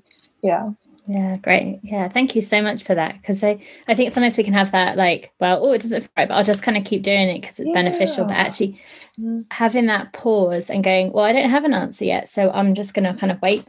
Yeah. 0.43 0.71
Yeah, 1.07 1.35
great. 1.41 1.79
Yeah, 1.83 2.07
thank 2.09 2.35
you 2.35 2.41
so 2.41 2.61
much 2.61 2.83
for 2.83 2.93
that. 2.95 3.19
Because 3.19 3.43
I, 3.43 3.59
I 3.87 3.95
think 3.95 4.11
sometimes 4.11 4.37
we 4.37 4.43
can 4.43 4.53
have 4.53 4.71
that 4.71 4.97
like, 4.97 5.33
well, 5.39 5.61
oh, 5.65 5.71
it 5.73 5.81
doesn't 5.81 6.01
feel 6.01 6.09
right, 6.15 6.27
but 6.27 6.35
I'll 6.35 6.43
just 6.43 6.63
kind 6.63 6.77
of 6.77 6.85
keep 6.85 7.01
doing 7.01 7.29
it 7.29 7.41
because 7.41 7.59
it's 7.59 7.69
yeah. 7.69 7.75
beneficial. 7.75 8.25
But 8.25 8.37
actually, 8.37 8.79
mm-hmm. 9.19 9.41
having 9.51 9.87
that 9.87 10.13
pause 10.13 10.69
and 10.69 10.83
going, 10.83 11.11
well, 11.11 11.25
I 11.25 11.33
don't 11.33 11.49
have 11.49 11.65
an 11.65 11.73
answer 11.73 12.05
yet, 12.05 12.27
so 12.27 12.51
I'm 12.51 12.75
just 12.75 12.93
going 12.93 13.11
to 13.11 13.19
kind 13.19 13.31
of 13.31 13.41
wait 13.41 13.65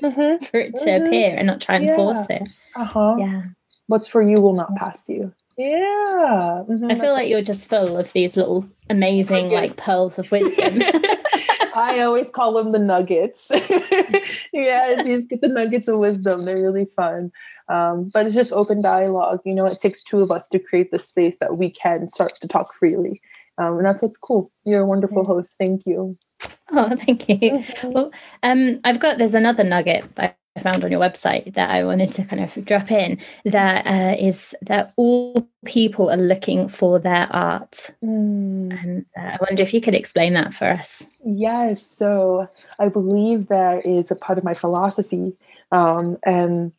mm-hmm. 0.00 0.44
for 0.44 0.60
it 0.60 0.74
to 0.76 0.84
mm-hmm. 0.84 1.06
appear 1.06 1.36
and 1.36 1.46
not 1.46 1.60
try 1.60 1.76
and 1.76 1.86
yeah. 1.86 1.96
force 1.96 2.26
it. 2.30 2.48
Uh 2.76 2.84
huh. 2.84 3.16
Yeah. 3.18 3.42
What's 3.88 4.08
for 4.08 4.22
you 4.22 4.40
will 4.40 4.54
not 4.54 4.74
pass 4.76 5.08
you. 5.08 5.32
Yeah. 5.58 6.64
Mm-hmm. 6.68 6.90
I 6.90 6.94
feel 6.96 7.12
like 7.12 7.28
you're 7.28 7.42
just 7.42 7.68
full 7.68 7.96
of 7.96 8.12
these 8.12 8.36
little 8.36 8.68
amazing 8.90 9.48
like 9.48 9.76
pearls 9.76 10.18
of 10.18 10.30
wisdom. 10.30 10.78
I 11.76 12.00
always 12.00 12.30
call 12.30 12.54
them 12.54 12.72
the 12.72 12.78
nuggets. 12.78 13.50
yes, 14.52 15.06
you 15.06 15.26
get 15.26 15.42
the 15.42 15.48
nuggets 15.48 15.88
of 15.88 15.98
wisdom. 15.98 16.44
They're 16.44 16.56
really 16.56 16.86
fun. 16.86 17.32
Um, 17.68 18.04
but 18.04 18.26
it's 18.26 18.34
just 18.34 18.52
open 18.52 18.80
dialogue. 18.80 19.40
You 19.44 19.54
know, 19.54 19.66
it 19.66 19.78
takes 19.78 20.02
two 20.02 20.20
of 20.20 20.30
us 20.30 20.48
to 20.48 20.58
create 20.58 20.90
the 20.90 20.98
space 20.98 21.38
that 21.38 21.58
we 21.58 21.68
can 21.68 22.08
start 22.08 22.36
to 22.40 22.48
talk 22.48 22.72
freely. 22.72 23.20
Um, 23.58 23.78
and 23.78 23.86
that's 23.86 24.02
what's 24.02 24.18
cool. 24.18 24.50
You're 24.64 24.82
a 24.82 24.86
wonderful 24.86 25.24
host. 25.24 25.56
Thank 25.58 25.86
you. 25.86 26.16
Oh, 26.68 26.96
thank 26.96 27.28
you. 27.28 27.36
Mm-hmm. 27.36 27.92
Well, 27.92 28.10
um, 28.42 28.80
I've 28.82 28.98
got 28.98 29.18
there's 29.18 29.34
another 29.34 29.62
nugget 29.62 30.12
that 30.16 30.36
I 30.56 30.60
found 30.60 30.82
on 30.82 30.90
your 30.90 31.00
website 31.00 31.54
that 31.54 31.70
I 31.70 31.84
wanted 31.84 32.12
to 32.14 32.24
kind 32.24 32.42
of 32.42 32.64
drop 32.64 32.90
in 32.90 33.18
that 33.44 33.86
uh, 33.86 34.16
is 34.18 34.54
that 34.62 34.92
all 34.96 35.48
people 35.64 36.10
are 36.10 36.16
looking 36.16 36.68
for 36.68 36.98
their 36.98 37.28
art. 37.30 37.90
Mm. 38.02 38.82
And 38.82 39.06
uh, 39.16 39.20
I 39.20 39.38
wonder 39.40 39.62
if 39.62 39.74
you 39.74 39.80
could 39.80 39.94
explain 39.94 40.34
that 40.34 40.54
for 40.54 40.64
us. 40.64 41.06
Yes. 41.24 41.82
So 41.82 42.48
I 42.78 42.88
believe 42.88 43.48
that 43.48 43.84
is 43.84 44.10
a 44.10 44.16
part 44.16 44.38
of 44.38 44.44
my 44.44 44.54
philosophy. 44.54 45.36
Um, 45.70 46.16
and 46.24 46.72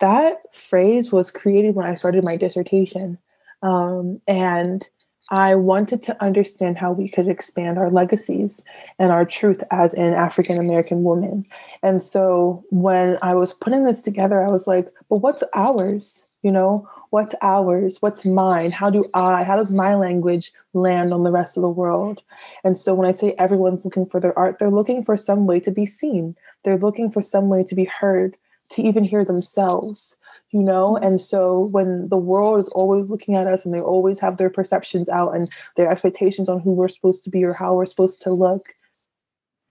that 0.00 0.54
phrase 0.54 1.10
was 1.10 1.30
created 1.30 1.74
when 1.74 1.86
I 1.86 1.94
started 1.94 2.24
my 2.24 2.36
dissertation. 2.36 3.18
Um, 3.62 4.20
and 4.28 4.86
I 5.30 5.54
wanted 5.54 6.02
to 6.02 6.22
understand 6.22 6.76
how 6.76 6.92
we 6.92 7.08
could 7.08 7.28
expand 7.28 7.78
our 7.78 7.90
legacies 7.90 8.62
and 8.98 9.10
our 9.10 9.24
truth 9.24 9.62
as 9.70 9.94
an 9.94 10.12
African 10.12 10.58
American 10.58 11.02
woman. 11.02 11.46
And 11.82 12.02
so 12.02 12.64
when 12.70 13.18
I 13.22 13.34
was 13.34 13.54
putting 13.54 13.84
this 13.84 14.02
together, 14.02 14.42
I 14.42 14.52
was 14.52 14.66
like, 14.66 14.92
but 15.08 15.22
what's 15.22 15.42
ours? 15.54 16.26
You 16.42 16.52
know, 16.52 16.86
what's 17.08 17.34
ours? 17.40 18.02
What's 18.02 18.26
mine? 18.26 18.70
How 18.70 18.90
do 18.90 19.06
I, 19.14 19.44
how 19.44 19.56
does 19.56 19.72
my 19.72 19.94
language 19.94 20.52
land 20.74 21.12
on 21.14 21.22
the 21.22 21.30
rest 21.30 21.56
of 21.56 21.62
the 21.62 21.68
world? 21.70 22.20
And 22.64 22.76
so 22.76 22.92
when 22.92 23.08
I 23.08 23.12
say 23.12 23.34
everyone's 23.38 23.84
looking 23.84 24.04
for 24.04 24.20
their 24.20 24.38
art, 24.38 24.58
they're 24.58 24.70
looking 24.70 25.04
for 25.04 25.16
some 25.16 25.46
way 25.46 25.58
to 25.60 25.70
be 25.70 25.86
seen, 25.86 26.36
they're 26.64 26.76
looking 26.76 27.10
for 27.10 27.22
some 27.22 27.48
way 27.48 27.62
to 27.62 27.74
be 27.74 27.84
heard, 27.84 28.36
to 28.70 28.82
even 28.82 29.04
hear 29.04 29.24
themselves 29.24 30.16
you 30.54 30.62
know? 30.62 30.90
Mm-hmm. 30.94 31.04
And 31.04 31.20
so 31.20 31.60
when 31.60 32.08
the 32.08 32.16
world 32.16 32.60
is 32.60 32.68
always 32.68 33.10
looking 33.10 33.34
at 33.34 33.46
us 33.46 33.66
and 33.66 33.74
they 33.74 33.80
always 33.80 34.20
have 34.20 34.36
their 34.36 34.48
perceptions 34.48 35.08
out 35.08 35.34
and 35.34 35.50
their 35.76 35.90
expectations 35.90 36.48
on 36.48 36.60
who 36.60 36.72
we're 36.72 36.88
supposed 36.88 37.24
to 37.24 37.30
be 37.30 37.44
or 37.44 37.52
how 37.52 37.74
we're 37.74 37.86
supposed 37.86 38.22
to 38.22 38.32
look 38.32 38.68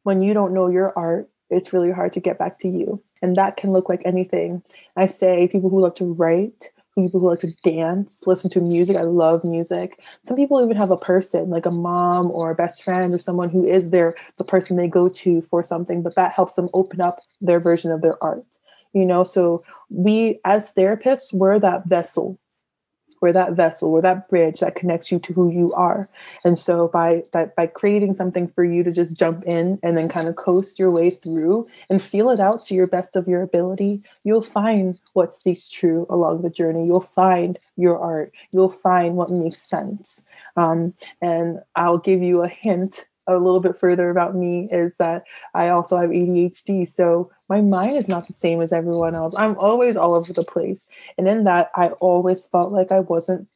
when 0.03 0.21
you 0.21 0.33
don't 0.33 0.53
know 0.53 0.67
your 0.67 0.93
art 0.97 1.29
it's 1.49 1.71
really 1.71 1.91
hard 1.91 2.11
to 2.11 2.19
get 2.19 2.39
back 2.39 2.57
to 2.59 2.67
you. 2.67 3.01
And 3.21 3.35
that 3.35 3.57
can 3.57 3.71
look 3.71 3.87
like 3.87 4.01
anything. 4.05 4.63
I 4.97 5.05
say 5.05 5.47
people 5.47 5.69
who 5.69 5.81
love 5.81 5.95
to 5.95 6.13
write 6.13 6.69
people 6.95 7.19
who 7.19 7.29
like 7.29 7.39
to 7.39 7.51
dance 7.63 8.21
listen 8.27 8.51
to 8.51 8.61
music 8.61 8.95
i 8.95 9.01
love 9.01 9.43
music. 9.43 9.99
Some 10.23 10.37
people 10.37 10.63
even 10.63 10.77
have 10.77 10.91
a 10.91 10.97
person 10.97 11.49
like 11.49 11.65
a 11.65 11.71
mom 11.71 12.29
or 12.29 12.51
a 12.51 12.55
best 12.55 12.83
friend 12.83 13.15
or 13.15 13.19
someone 13.19 13.49
who 13.49 13.65
is 13.65 13.89
their 13.89 14.13
the 14.37 14.43
person 14.43 14.77
they 14.77 14.87
go 14.87 15.09
to 15.09 15.41
for 15.41 15.63
something 15.63 16.03
but 16.03 16.13
that 16.15 16.33
helps 16.33 16.53
them 16.53 16.69
open 16.73 17.01
up 17.01 17.19
their 17.41 17.59
version 17.59 17.91
of 17.91 18.03
their 18.03 18.23
art 18.23 18.59
you 18.93 19.05
know 19.05 19.23
so 19.23 19.63
we 19.89 20.39
as 20.45 20.73
therapists 20.73 21.33
we're 21.33 21.59
that 21.59 21.87
vessel. 21.87 22.39
We're 23.21 23.31
that 23.33 23.53
vessel 23.53 23.89
we're 23.89 24.01
that 24.01 24.27
bridge 24.27 24.59
that 24.59 24.75
connects 24.75 25.09
you 25.09 25.17
to 25.19 25.31
who 25.31 25.49
you 25.49 25.71
are. 25.73 26.09
And 26.43 26.59
so 26.59 26.89
by 26.89 27.23
that 27.31 27.55
by 27.55 27.67
creating 27.67 28.15
something 28.15 28.49
for 28.49 28.65
you 28.65 28.83
to 28.83 28.91
just 28.91 29.17
jump 29.17 29.45
in 29.45 29.79
and 29.81 29.97
then 29.97 30.09
kind 30.09 30.27
of 30.27 30.35
coast 30.35 30.77
your 30.77 30.91
way 30.91 31.09
through 31.09 31.67
and 31.89 32.01
feel 32.01 32.29
it 32.29 32.41
out 32.41 32.65
to 32.65 32.73
your 32.73 32.87
best 32.87 33.15
of 33.15 33.27
your 33.27 33.41
ability 33.41 34.01
you'll 34.25 34.41
find 34.41 34.99
what 35.13 35.33
speaks 35.33 35.69
true 35.69 36.05
along 36.09 36.41
the 36.41 36.49
journey. 36.49 36.85
You'll 36.85 36.99
find 36.99 37.57
your 37.77 37.97
art. 37.97 38.33
You'll 38.51 38.69
find 38.69 39.15
what 39.15 39.29
makes 39.29 39.61
sense. 39.61 40.27
Um, 40.57 40.93
and 41.21 41.59
i'll 41.75 41.97
give 41.97 42.21
you 42.21 42.43
a 42.43 42.49
hint 42.49 43.07
a 43.27 43.37
little 43.37 43.59
bit 43.59 43.79
further 43.79 44.09
about 44.09 44.35
me 44.35 44.67
is 44.71 44.97
that 44.97 45.23
I 45.53 45.69
also 45.69 45.97
have 45.97 46.09
ADHD. 46.09 46.87
So 46.87 47.31
my 47.49 47.61
mind 47.61 47.95
is 47.95 48.07
not 48.07 48.27
the 48.27 48.33
same 48.33 48.61
as 48.61 48.73
everyone 48.73 49.15
else. 49.15 49.35
I'm 49.35 49.57
always 49.57 49.95
all 49.95 50.13
over 50.13 50.33
the 50.33 50.43
place. 50.43 50.87
And 51.17 51.27
in 51.27 51.43
that, 51.45 51.69
I 51.75 51.89
always 51.99 52.47
felt 52.47 52.71
like 52.71 52.91
I 52.91 52.99
wasn't 52.99 53.47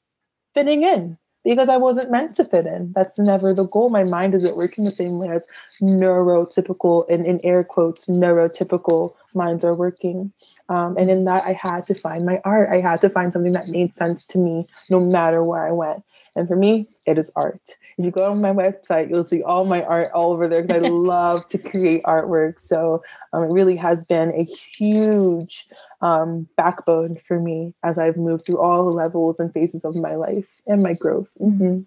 fitting 0.54 0.84
in 0.84 1.18
because 1.44 1.70
I 1.70 1.78
wasn't 1.78 2.12
meant 2.12 2.36
to 2.36 2.44
fit 2.44 2.66
in. 2.66 2.92
That's 2.94 3.18
never 3.18 3.54
the 3.54 3.66
goal. 3.66 3.90
My 3.90 4.04
mind 4.04 4.36
isn't 4.36 4.58
working 4.58 4.84
the 4.84 4.92
same 4.92 5.18
way 5.18 5.30
as 5.30 5.46
neurotypical, 5.82 7.06
and 7.10 7.26
in 7.26 7.40
air 7.44 7.64
quotes, 7.64 8.08
neurotypical 8.08 9.14
minds 9.38 9.64
are 9.64 9.76
working. 9.76 10.34
Um, 10.70 10.98
and 10.98 11.10
in 11.10 11.26
that, 11.26 11.46
I 11.46 11.54
had 11.54 11.88
to 11.88 11.96
find 11.96 12.26
my 12.26 12.42
art. 12.44 12.70
I 12.72 12.82
had 12.82 13.00
to 13.02 13.10
find 13.10 13.32
something 13.32 13.54
that 13.54 13.70
made 13.70 13.94
sense 13.94 14.28
to 14.28 14.38
me 14.38 14.68
no 14.90 15.00
matter 15.00 15.44
where 15.44 15.66
I 15.66 15.72
went. 15.72 16.04
And 16.36 16.48
for 16.48 16.56
me, 16.56 16.88
it 17.06 17.18
is 17.18 17.32
art. 17.36 17.62
If 17.98 18.06
you 18.06 18.12
go 18.12 18.30
on 18.30 18.42
my 18.42 18.52
website, 18.52 19.10
you'll 19.10 19.24
see 19.24 19.42
all 19.42 19.66
my 19.66 19.84
art 19.84 20.12
all 20.14 20.34
over 20.34 20.48
there 20.48 20.62
because 20.62 20.84
I 20.84 20.88
love 20.90 21.48
to 21.48 21.58
create 21.58 22.04
artwork. 22.04 22.60
So 22.60 23.02
um, 23.34 23.44
it 23.44 23.52
really 23.52 23.76
has 23.78 24.06
been 24.06 24.32
a 24.34 24.44
huge 24.44 25.68
um, 26.02 26.48
backbone 26.58 27.18
for 27.18 27.40
me 27.40 27.74
as 27.84 27.98
I've 27.98 28.18
moved 28.18 28.46
through 28.46 28.60
all 28.60 28.86
the 28.86 28.96
levels 28.96 29.40
and 29.40 29.52
phases 29.52 29.84
of 29.84 29.96
my 29.96 30.16
life 30.16 30.48
and 30.68 30.84
my 30.84 30.94
growth. 30.94 31.32
Mm-hmm. 31.42 31.80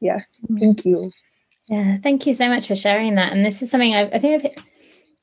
Yes, 0.00 0.40
mm-hmm. 0.42 0.56
thank 0.56 0.84
you. 0.84 1.12
Yeah, 1.68 1.98
thank 1.98 2.26
you 2.26 2.34
so 2.34 2.48
much 2.48 2.66
for 2.66 2.74
sharing 2.74 3.14
that. 3.14 3.32
And 3.32 3.46
this 3.46 3.62
is 3.62 3.70
something 3.70 3.94
I've, 3.94 4.12
I 4.12 4.18
think 4.18 4.44
I've 4.44 4.64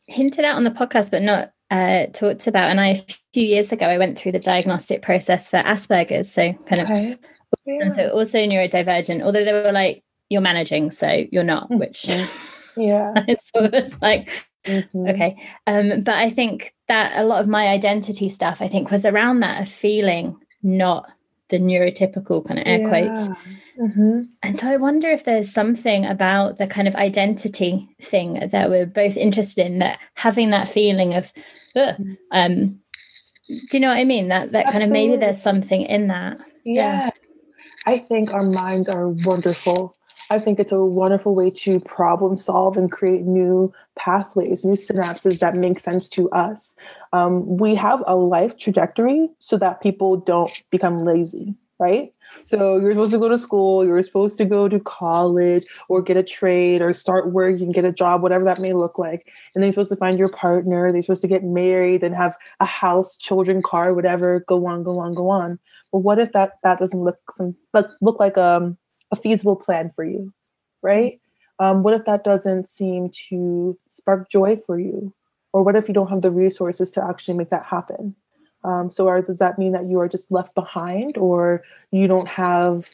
hinted 0.08 0.46
at 0.46 0.56
on 0.56 0.64
the 0.64 0.72
podcast, 0.72 1.12
but 1.12 1.22
not 1.22 1.52
uh, 1.72 2.08
talked 2.08 2.48
about. 2.48 2.70
And 2.70 2.80
I, 2.80 2.88
a 2.88 2.98
few 3.34 3.46
years 3.46 3.72
ago, 3.72 3.86
I 3.86 3.98
went 3.98 4.18
through 4.18 4.34
the 4.34 4.40
diagnostic 4.40 5.02
process 5.02 5.50
for 5.50 5.58
Asperger's. 5.58 6.32
So 6.32 6.54
kind 6.66 6.82
of, 6.82 6.90
okay. 6.90 7.18
yeah. 7.66 7.80
and 7.82 7.94
so 7.94 8.10
also 8.10 8.40
neurodivergent, 8.40 9.22
although 9.24 9.44
they 9.44 9.54
were 9.54 9.72
like, 9.72 10.04
you're 10.30 10.42
managing, 10.42 10.92
so 10.92 11.26
you're 11.32 11.44
not, 11.44 11.66
mm-hmm. 11.66 11.80
which 11.80 12.06
yeah, 12.78 13.14
it's 13.28 14.02
like, 14.02 14.30
mm-hmm. 14.66 15.08
okay. 15.10 15.36
Um, 15.68 16.02
but 16.02 16.18
I 16.18 16.30
think 16.30 16.74
that 16.88 17.14
a 17.16 17.26
lot 17.26 17.42
of 17.42 17.48
my 17.48 17.68
identity 17.68 18.30
stuff, 18.30 18.62
I 18.62 18.68
think, 18.68 18.92
was 18.92 19.06
around 19.06 19.40
that 19.40 19.62
of 19.64 19.70
feeling 19.70 20.38
not 20.62 21.10
the 21.50 21.60
neurotypical 21.60 22.46
kind 22.46 22.60
of 22.60 22.68
air 22.68 22.82
yeah. 22.82 22.90
quotes. 22.90 23.28
Mm-hmm. 23.80 24.22
And 24.44 24.56
so 24.56 24.68
I 24.68 24.78
wonder 24.78 25.10
if 25.10 25.24
there's 25.24 25.52
something 25.52 26.06
about 26.06 26.58
the 26.58 26.68
kind 26.68 26.88
of 26.88 26.96
identity 26.96 27.88
thing 28.02 28.50
that 28.52 28.70
we're 28.70 28.86
both 28.86 29.16
interested 29.16 29.66
in 29.66 29.80
that 29.80 30.00
having 30.16 30.50
that 30.50 30.68
feeling 30.68 31.14
of, 31.14 31.32
mm-hmm. 31.76 32.14
um, 32.32 32.80
do 33.48 33.68
you 33.74 33.80
know 33.80 33.90
what 33.90 33.98
I 33.98 34.04
mean? 34.04 34.28
That 34.28 34.52
that 34.52 34.68
Absolutely. 34.68 34.72
kind 34.72 34.84
of 34.84 34.90
maybe 34.92 35.18
there's 35.18 35.42
something 35.42 35.82
in 35.82 36.08
that. 36.08 36.38
Yeah. 36.66 37.06
yeah. 37.06 37.10
I 37.86 37.98
think 37.98 38.34
our 38.34 38.44
minds 38.44 38.90
are 38.90 39.08
wonderful. 39.08 39.96
I 40.30 40.40
think 40.40 40.60
it's 40.60 40.72
a 40.72 40.84
wonderful 40.84 41.34
way 41.34 41.50
to 41.52 41.80
problem 41.80 42.38
solve 42.38 42.78
and 42.78 42.92
create 42.92 43.24
new 43.24 43.74
pathways, 43.98 44.64
new 44.64 44.76
synapses 44.76 45.40
that 45.40 45.56
make 45.56 45.80
sense 45.80 46.08
to 46.10 46.30
us. 46.32 46.76
Um, 47.14 47.58
we 47.58 47.76
have 47.76 48.04
a 48.06 48.16
life 48.16 48.58
trajectory 48.58 49.30
so 49.40 49.58
that 49.58 49.82
people 49.82 50.18
don't 50.18 50.52
become 50.70 51.00
lazy 51.00 51.56
right? 51.80 52.14
So 52.42 52.78
you're 52.78 52.92
supposed 52.92 53.14
to 53.14 53.20
go 53.20 53.30
to 53.30 53.38
school, 53.38 53.86
you're 53.86 54.04
supposed 54.04 54.38
to 54.38 54.46
go 54.46 54.68
to 54.68 54.80
college 54.82 55.66
or 55.88 56.02
get 56.02 56.18
a 56.18 56.24
trade 56.24 56.82
or 56.82 56.92
start 56.92 57.32
working, 57.32 57.72
get 57.72 57.86
a 57.86 57.92
job, 57.92 58.22
whatever 58.22 58.44
that 58.46 58.60
may 58.60 58.74
look 58.74 59.00
like. 59.00 59.32
And 59.56 59.64
then 59.64 59.70
you're 59.70 59.74
supposed 59.74 59.92
to 59.92 59.96
find 59.96 60.20
your 60.20 60.28
partner, 60.28 60.92
they're 60.92 61.02
supposed 61.02 61.22
to 61.22 61.30
get 61.30 61.44
married 61.44 62.04
and 62.04 62.14
have 62.14 62.36
a 62.60 62.66
house, 62.66 63.18
children, 63.18 63.62
car, 63.62 63.94
whatever, 63.94 64.42
go 64.42 64.66
on, 64.68 64.84
go 64.84 65.00
on, 65.00 65.14
go 65.14 65.30
on. 65.30 65.58
But 65.92 66.00
what 66.00 66.20
if 66.20 66.34
that 66.34 66.60
that 66.64 66.80
doesn't 66.80 67.00
look 67.00 67.18
some 67.32 67.56
look, 67.74 67.90
look 68.02 68.20
like 68.20 68.38
um, 68.38 68.78
a 69.12 69.16
feasible 69.16 69.56
plan 69.56 69.92
for 69.96 70.04
you, 70.04 70.34
right? 70.82 71.20
Um, 71.60 71.84
what 71.84 71.94
if 71.94 72.06
that 72.06 72.24
doesn't 72.24 72.68
seem 72.68 73.10
to 73.30 73.78
spark 73.90 74.30
joy 74.30 74.56
for 74.56 74.80
you? 74.80 75.14
Or 75.52 75.64
what 75.64 75.76
if 75.76 75.88
you 75.88 75.94
don't 75.94 76.10
have 76.10 76.22
the 76.22 76.32
resources 76.32 76.92
to 76.92 77.04
actually 77.04 77.38
make 77.38 77.50
that 77.50 77.66
happen? 77.66 78.16
Um, 78.64 78.90
so, 78.90 79.08
are, 79.08 79.22
does 79.22 79.40
that 79.40 79.58
mean 79.58 79.72
that 79.72 79.88
you 79.88 80.00
are 80.00 80.10
just 80.10 80.32
left 80.32 80.54
behind, 80.54 81.18
or 81.18 81.64
you 81.92 82.08
don't 82.08 82.28
have 82.28 82.90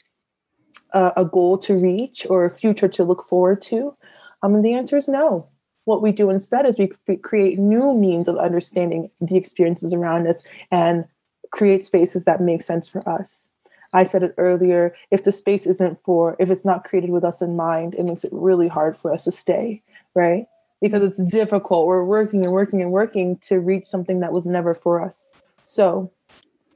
a, 0.93 1.11
a 1.17 1.25
goal 1.25 1.57
to 1.59 1.75
reach 1.75 2.25
or 2.29 2.45
a 2.45 2.51
future 2.51 2.87
to 2.87 3.03
look 3.03 3.23
forward 3.23 3.61
to? 3.63 3.95
Um, 4.41 4.55
and 4.55 4.63
the 4.63 4.73
answer 4.73 4.95
is 4.95 5.07
no. 5.07 5.47
What 5.85 6.01
we 6.01 6.11
do 6.11 6.29
instead 6.29 6.65
is 6.65 6.79
we 6.79 6.87
create 7.17 7.59
new 7.59 7.93
means 7.93 8.27
of 8.27 8.37
understanding 8.37 9.09
the 9.21 9.37
experiences 9.37 9.93
around 9.93 10.27
us 10.27 10.43
and 10.71 11.05
create 11.51 11.85
spaces 11.85 12.23
that 12.23 12.41
make 12.41 12.61
sense 12.61 12.87
for 12.87 13.07
us. 13.07 13.49
I 13.95 14.03
said 14.03 14.23
it 14.23 14.35
earlier 14.37 14.93
if 15.09 15.23
the 15.23 15.31
space 15.31 15.65
isn't 15.65 16.01
for, 16.01 16.35
if 16.37 16.51
it's 16.51 16.65
not 16.65 16.83
created 16.83 17.11
with 17.11 17.23
us 17.23 17.41
in 17.41 17.55
mind, 17.55 17.95
it 17.95 18.03
makes 18.03 18.25
it 18.25 18.33
really 18.33 18.67
hard 18.67 18.97
for 18.97 19.13
us 19.13 19.23
to 19.23 19.31
stay, 19.31 19.81
right? 20.13 20.47
Because 20.81 21.01
it's 21.01 21.23
difficult. 21.31 21.87
We're 21.87 22.03
working 22.03 22.43
and 22.43 22.51
working 22.51 22.81
and 22.81 22.91
working 22.91 23.37
to 23.47 23.61
reach 23.61 23.85
something 23.85 24.19
that 24.19 24.33
was 24.33 24.45
never 24.45 24.73
for 24.73 25.01
us. 25.01 25.47
So 25.63 26.11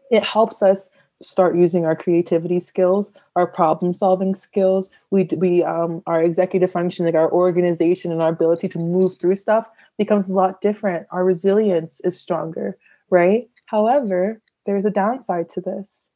it 0.10 0.24
helps 0.24 0.64
us 0.64 0.92
start 1.22 1.58
using 1.58 1.86
our 1.86 1.94
creativity 1.94 2.62
skills, 2.62 3.12
our 3.36 3.46
problem 3.46 3.94
solving 3.94 4.34
skills. 4.34 4.90
We, 5.12 5.26
we 5.36 5.62
um, 5.62 6.02
our 6.08 6.24
executive 6.24 6.72
function, 6.72 7.06
like 7.06 7.16
our 7.16 7.30
organization 7.30 8.14
and 8.14 8.22
our 8.22 8.30
ability 8.30 8.70
to 8.70 8.80
move 8.80 9.18
through 9.18 9.36
stuff 9.36 9.70
becomes 9.98 10.30
a 10.30 10.34
lot 10.34 10.62
different. 10.62 11.06
Our 11.12 11.26
resilience 11.26 12.00
is 12.00 12.18
stronger, 12.18 12.78
right? 13.10 13.50
However, 13.66 14.42
there's 14.66 14.86
a 14.86 14.90
downside 14.90 15.50
to 15.50 15.60
this 15.60 16.12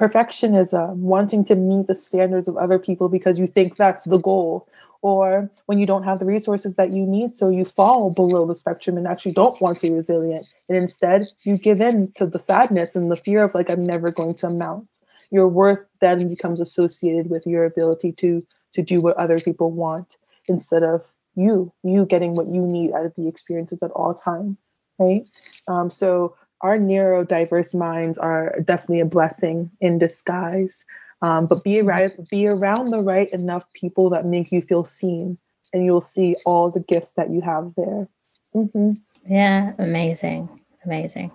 perfectionism, 0.00 0.96
wanting 0.96 1.44
to 1.44 1.54
meet 1.54 1.86
the 1.86 1.94
standards 1.94 2.48
of 2.48 2.56
other 2.56 2.78
people 2.78 3.08
because 3.08 3.38
you 3.38 3.46
think 3.46 3.76
that's 3.76 4.04
the 4.04 4.18
goal, 4.18 4.68
or 5.02 5.50
when 5.66 5.78
you 5.78 5.86
don't 5.86 6.04
have 6.04 6.18
the 6.18 6.24
resources 6.24 6.76
that 6.76 6.92
you 6.92 7.04
need, 7.04 7.34
so 7.34 7.48
you 7.48 7.64
fall 7.64 8.10
below 8.10 8.46
the 8.46 8.54
spectrum 8.54 8.96
and 8.96 9.06
actually 9.06 9.32
don't 9.32 9.60
want 9.60 9.78
to 9.78 9.88
be 9.88 9.94
resilient. 9.94 10.46
And 10.68 10.78
instead, 10.78 11.26
you 11.42 11.58
give 11.58 11.80
in 11.80 12.12
to 12.12 12.26
the 12.26 12.38
sadness 12.38 12.94
and 12.94 13.10
the 13.10 13.16
fear 13.16 13.42
of, 13.42 13.54
like, 13.54 13.68
I'm 13.68 13.84
never 13.84 14.10
going 14.10 14.34
to 14.36 14.46
amount. 14.46 15.00
Your 15.30 15.48
worth 15.48 15.86
then 16.00 16.28
becomes 16.28 16.60
associated 16.60 17.30
with 17.30 17.46
your 17.46 17.64
ability 17.64 18.12
to 18.12 18.46
to 18.72 18.82
do 18.82 19.00
what 19.00 19.16
other 19.16 19.38
people 19.38 19.70
want 19.70 20.16
instead 20.48 20.82
of 20.82 21.12
you 21.34 21.72
you 21.82 22.04
getting 22.04 22.34
what 22.34 22.48
you 22.48 22.62
need 22.66 22.92
out 22.92 23.06
of 23.06 23.14
the 23.16 23.28
experiences 23.28 23.82
at 23.82 23.90
all 23.92 24.14
time 24.14 24.56
right 24.98 25.24
um, 25.68 25.88
so 25.88 26.34
our 26.62 26.78
neurodiverse 26.78 27.74
minds 27.74 28.16
are 28.18 28.54
definitely 28.64 29.00
a 29.00 29.04
blessing 29.04 29.70
in 29.80 29.98
disguise. 29.98 30.84
Um, 31.20 31.46
but 31.46 31.62
be 31.62 31.82
right, 31.82 32.12
be 32.30 32.46
around 32.46 32.90
the 32.90 33.00
right 33.00 33.30
enough 33.32 33.70
people 33.74 34.08
that 34.10 34.26
make 34.26 34.50
you 34.50 34.62
feel 34.62 34.84
seen, 34.84 35.38
and 35.72 35.84
you'll 35.84 36.00
see 36.00 36.36
all 36.44 36.70
the 36.70 36.80
gifts 36.80 37.12
that 37.12 37.30
you 37.30 37.40
have 37.42 37.72
there. 37.76 38.08
Mm-hmm. 38.54 38.90
Yeah, 39.26 39.72
amazing, 39.78 40.48
amazing. 40.84 41.30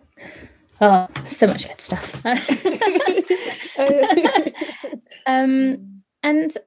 Oh, 0.82 1.08
so 1.26 1.48
much 1.48 1.68
good 1.68 1.82
stuff. 1.82 2.22
um, 5.26 6.04
and 6.22 6.58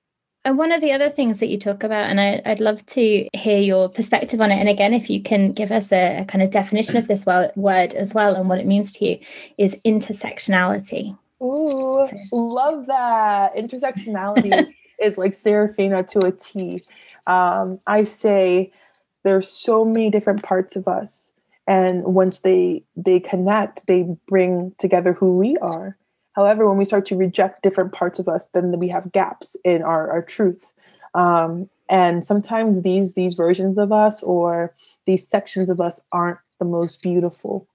and 0.45 0.57
one 0.57 0.73
of 0.73 0.81
the 0.81 0.93
other 0.93 1.11
things 1.11 1.41
that 1.41 1.49
you 1.49 1.59
talk 1.59 1.83
about, 1.85 2.09
and 2.09 2.21
I, 2.21 2.43
would 2.47 2.61
love 2.61 2.85
to 2.87 3.29
hear 3.35 3.59
your 3.59 3.91
perspective 3.91 4.41
on 4.41 4.51
it. 4.51 4.57
And 4.57 4.71
again, 4.71 4.95
if 4.95 5.11
you 5.11 5.23
can 5.23 5.53
give 5.53 5.71
us 5.71 5.93
a, 5.93 6.21
a 6.21 6.25
kind 6.25 6.43
of 6.43 6.51
definition 6.51 6.97
of 6.97 7.09
this 7.09 7.27
word 7.27 7.95
as 7.95 8.15
well 8.15 8.35
and 8.35 8.49
what 8.49 8.59
it 8.59 8.67
means 8.67 8.93
to 8.95 9.05
you, 9.07 9.19
is 9.59 9.77
intersectionality. 9.85 11.17
Ooh, 11.43 12.03
so. 12.09 12.37
love 12.37 12.87
that. 12.87 13.55
Intersectionality 13.55 14.75
is 15.03 15.19
like 15.19 15.35
Serafina 15.35 16.05
to 16.05 16.21
a 16.21 16.33
T. 16.33 16.85
Um, 17.27 17.79
I 17.87 18.05
say 18.05 18.73
there's 19.25 19.49
so 19.49 19.85
many 19.85 20.11
different 20.11 20.43
parts 20.43 20.75
of 20.75 20.89
us. 20.89 21.33
And 21.67 22.03
once 22.03 22.41
they 22.41 22.83
they 22.97 23.21
connect, 23.21 23.87
they 23.87 24.07
bring 24.27 24.75
together 24.79 25.13
who 25.13 25.37
we 25.37 25.57
are. 25.59 25.97
However, 26.35 26.69
when 26.69 26.79
we 26.79 26.85
start 26.85 27.07
to 27.07 27.17
reject 27.17 27.63
different 27.63 27.93
parts 27.93 28.19
of 28.19 28.29
us, 28.29 28.49
then 28.55 28.79
we 28.79 28.89
have 28.89 29.13
gaps 29.13 29.57
in 29.65 29.83
our, 29.83 30.11
our 30.11 30.23
truth. 30.23 30.73
Um, 31.15 31.69
and 31.89 32.25
sometimes 32.25 32.83
these 32.83 33.15
these 33.15 33.35
versions 33.35 33.77
of 33.77 33.91
us 33.91 34.23
or 34.23 34.75
these 35.07 35.27
sections 35.27 35.71
of 35.71 35.81
us 35.81 36.01
aren't 36.13 36.39
the 36.61 36.65
most 36.65 37.03
beautiful. 37.03 37.67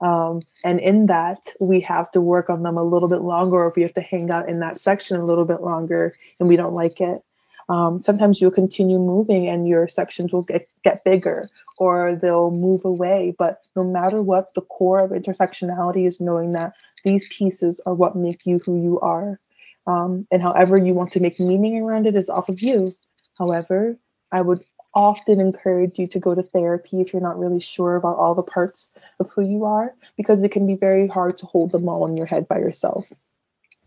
Um, 0.00 0.42
and 0.64 0.78
in 0.80 1.06
that, 1.06 1.48
we 1.60 1.80
have 1.80 2.10
to 2.12 2.20
work 2.20 2.48
on 2.48 2.62
them 2.62 2.78
a 2.78 2.84
little 2.84 3.08
bit 3.08 3.20
longer, 3.20 3.56
or 3.56 3.68
if 3.68 3.76
we 3.76 3.82
have 3.82 3.94
to 3.94 4.00
hang 4.00 4.30
out 4.30 4.48
in 4.48 4.60
that 4.60 4.80
section 4.80 5.20
a 5.20 5.24
little 5.26 5.44
bit 5.44 5.60
longer 5.60 6.14
and 6.38 6.48
we 6.48 6.56
don't 6.56 6.74
like 6.74 7.00
it. 7.00 7.22
Um, 7.68 8.00
sometimes 8.00 8.40
you'll 8.40 8.50
continue 8.50 8.98
moving 8.98 9.46
and 9.46 9.68
your 9.68 9.88
sections 9.88 10.32
will 10.32 10.42
get, 10.42 10.68
get 10.84 11.04
bigger 11.04 11.50
or 11.76 12.16
they'll 12.16 12.50
move 12.50 12.84
away. 12.84 13.34
But 13.38 13.60
no 13.76 13.84
matter 13.84 14.22
what, 14.22 14.54
the 14.54 14.62
core 14.62 15.00
of 15.00 15.10
intersectionality 15.10 16.06
is 16.06 16.20
knowing 16.20 16.52
that 16.52 16.72
these 17.04 17.28
pieces 17.28 17.80
are 17.86 17.94
what 17.94 18.16
make 18.16 18.46
you 18.46 18.58
who 18.58 18.82
you 18.82 18.98
are. 19.00 19.38
Um, 19.86 20.26
and 20.30 20.42
however 20.42 20.76
you 20.76 20.94
want 20.94 21.12
to 21.12 21.20
make 21.20 21.38
meaning 21.38 21.80
around 21.80 22.06
it 22.06 22.16
is 22.16 22.30
off 22.30 22.48
of 22.48 22.60
you. 22.60 22.96
However, 23.38 23.96
I 24.32 24.40
would 24.40 24.64
often 24.94 25.38
encourage 25.38 25.98
you 25.98 26.06
to 26.08 26.18
go 26.18 26.34
to 26.34 26.42
therapy 26.42 27.00
if 27.00 27.12
you're 27.12 27.22
not 27.22 27.38
really 27.38 27.60
sure 27.60 27.96
about 27.96 28.16
all 28.16 28.34
the 28.34 28.42
parts 28.42 28.94
of 29.20 29.30
who 29.30 29.46
you 29.46 29.64
are, 29.64 29.94
because 30.16 30.42
it 30.42 30.50
can 30.50 30.66
be 30.66 30.74
very 30.74 31.06
hard 31.06 31.36
to 31.38 31.46
hold 31.46 31.70
them 31.70 31.88
all 31.88 32.06
in 32.06 32.16
your 32.16 32.26
head 32.26 32.48
by 32.48 32.58
yourself 32.58 33.12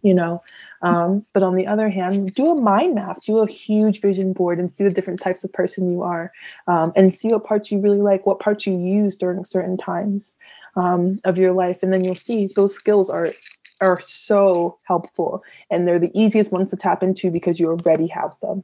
you 0.02 0.14
know? 0.14 0.42
Um, 0.82 1.26
but 1.34 1.44
on 1.44 1.56
the 1.56 1.68
other 1.68 1.90
hand 1.90 2.34
do 2.34 2.52
a 2.52 2.60
mind 2.60 2.96
map 2.96 3.24
do 3.24 3.40
a 3.40 3.48
huge 3.48 4.02
vision 4.02 4.34
board 4.34 4.60
and 4.60 4.74
see 4.74 4.84
the 4.84 4.90
different 4.90 5.22
types 5.22 5.44
of 5.44 5.54
person 5.54 5.92
you 5.92 6.02
are 6.02 6.32
um, 6.68 6.92
and 6.96 7.14
see 7.14 7.30
what 7.30 7.44
parts 7.44 7.72
you 7.72 7.80
really 7.80 8.02
like 8.02 8.26
what 8.26 8.40
parts 8.40 8.66
you 8.66 8.78
use 8.78 9.16
during 9.16 9.46
certain 9.46 9.78
times 9.78 10.36
um, 10.76 11.20
of 11.26 11.38
your 11.38 11.54
life 11.54 11.84
and 11.84 11.94
then 11.94 12.04
you'll 12.04 12.16
see 12.16 12.50
those 12.56 12.74
skills 12.74 13.10
are 13.10 13.34
are 13.80 14.00
so 14.02 14.78
helpful 14.84 15.44
and 15.70 15.88
they're 15.88 16.00
the 16.00 16.12
easiest 16.20 16.52
ones 16.52 16.72
to 16.72 16.78
tap 16.78 17.02
into 17.02 17.32
because 17.32 17.60
you 17.60 17.68
already 17.68 18.08
have 18.08 18.34
them 18.42 18.64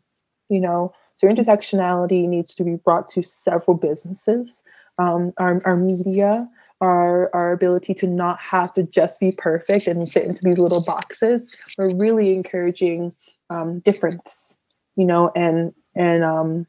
you 0.50 0.60
know? 0.60 0.94
So 1.16 1.28
intersectionality 1.28 2.28
needs 2.28 2.54
to 2.56 2.64
be 2.64 2.76
brought 2.76 3.08
to 3.10 3.24
several 3.24 3.76
businesses 3.76 4.64
um, 5.00 5.32
our, 5.38 5.62
our 5.66 5.76
media 5.76 6.48
our 6.82 7.34
our 7.34 7.52
ability 7.52 7.94
to 7.96 8.08
not 8.08 8.40
have 8.40 8.72
to 8.74 8.84
just 8.84 9.20
be 9.20 9.32
perfect 9.32 9.88
and 9.88 10.12
fit 10.12 10.26
into 10.26 10.44
these 10.44 10.60
little 10.60 10.82
boxes. 10.82 11.52
We're 11.78 11.96
really 11.96 12.34
encouraging 12.34 13.14
um, 13.50 13.80
difference, 13.80 14.58
you 14.96 15.06
know, 15.06 15.32
and 15.36 15.74
and 15.96 16.24
um, 16.24 16.68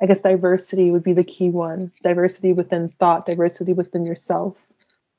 I 0.00 0.06
guess 0.06 0.22
diversity 0.22 0.90
would 0.90 1.02
be 1.02 1.12
the 1.12 1.24
key 1.24 1.50
one. 1.50 1.92
Diversity 2.02 2.52
within 2.52 2.90
thought, 2.98 3.26
diversity 3.26 3.72
within 3.72 4.04
yourself. 4.04 4.66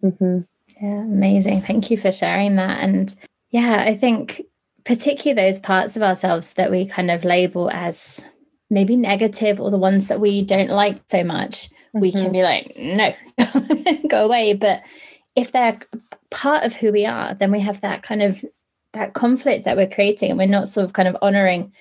Mm-hmm. 0.04 0.42
Yeah, 0.82 1.02
amazing. 1.02 1.62
Thank 1.62 1.90
you 1.90 1.98
for 1.98 2.12
sharing 2.12 2.56
that. 2.56 2.80
And 2.80 3.14
yeah, 3.50 3.84
I 3.88 3.96
think 3.96 4.44
particularly 4.86 5.50
those 5.50 5.60
parts 5.60 5.96
of 5.96 6.04
ourselves 6.04 6.54
that 6.54 6.72
we 6.72 6.86
kind 6.86 7.12
of 7.12 7.26
label 7.26 7.70
as 7.72 8.24
maybe 8.70 8.96
negative 8.96 9.60
or 9.60 9.72
the 9.72 9.78
ones 9.78 10.08
that 10.08 10.20
we 10.20 10.44
don't 10.44 10.70
like 10.70 11.02
so 11.08 11.24
much 11.24 11.70
mm-hmm. 11.88 12.00
we 12.00 12.12
can 12.12 12.32
mm-hmm. 12.32 12.32
be 12.32 12.44
like, 12.44 12.74
no, 12.78 13.14
go 14.08 14.26
away. 14.26 14.54
But 14.54 14.84
if 15.36 15.52
they're 15.52 15.80
part 16.32 16.64
of 16.64 16.76
who 16.76 16.92
we 16.92 17.06
are, 17.06 17.34
then 17.34 17.52
we 17.52 17.60
have 17.62 17.82
that 17.82 18.04
kind 18.04 18.22
of 18.22 18.44
that 18.94 19.14
conflict 19.14 19.66
that 19.66 19.78
we're 19.78 19.88
creating 19.88 20.32
and 20.32 20.40
we're 20.40 20.48
not 20.48 20.68
sort 20.68 20.86
of 20.86 20.94
kind 20.94 21.08
of 21.08 21.18
honoring, 21.22 21.72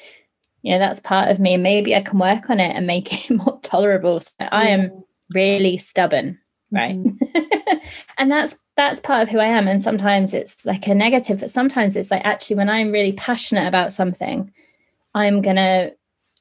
you 0.62 0.72
know, 0.72 0.78
that's 0.78 1.00
part 1.00 1.30
of 1.30 1.38
me. 1.38 1.56
Maybe 1.56 1.94
I 1.94 2.02
can 2.02 2.18
work 2.18 2.50
on 2.50 2.60
it 2.60 2.74
and 2.74 2.86
make 2.86 3.12
it 3.12 3.34
more 3.34 3.58
tolerable. 3.62 4.20
So 4.20 4.34
I 4.40 4.68
am 4.68 5.04
really 5.34 5.78
stubborn, 5.78 6.38
right? 6.70 6.96
Mm-hmm. 6.96 7.76
and 8.18 8.30
that's 8.30 8.58
that's 8.76 9.00
part 9.00 9.22
of 9.22 9.28
who 9.30 9.38
I 9.38 9.46
am. 9.46 9.66
And 9.68 9.80
sometimes 9.80 10.34
it's 10.34 10.66
like 10.66 10.86
a 10.86 10.94
negative, 10.94 11.40
but 11.40 11.50
sometimes 11.50 11.96
it's 11.96 12.10
like 12.10 12.22
actually 12.24 12.56
when 12.56 12.68
I'm 12.68 12.92
really 12.92 13.12
passionate 13.12 13.66
about 13.66 13.92
something, 13.92 14.52
I'm 15.14 15.40
gonna 15.40 15.92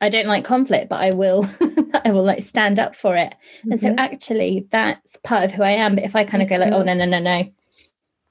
I 0.02 0.10
don't 0.10 0.28
like 0.28 0.44
conflict, 0.44 0.90
but 0.90 1.02
I 1.02 1.12
will 1.12 1.46
I 2.06 2.12
will 2.12 2.24
like 2.24 2.44
stand 2.44 2.80
up 2.80 2.96
for 2.96 3.16
it. 3.16 3.34
Mm-hmm. 3.60 3.72
And 3.72 3.80
so 3.80 3.88
mm-hmm. 3.88 4.00
actually 4.00 4.68
that's 4.70 5.18
part 5.18 5.46
of 5.46 5.52
who 5.52 5.64
I 5.64 5.72
am. 5.72 5.96
But 5.96 6.04
if 6.04 6.16
I 6.16 6.24
kind 6.24 6.44
of 6.44 6.50
go 6.50 6.58
like, 6.58 6.74
oh 6.74 6.82
no, 6.82 6.94
no, 6.94 7.06
no, 7.06 7.20
no, 7.20 7.50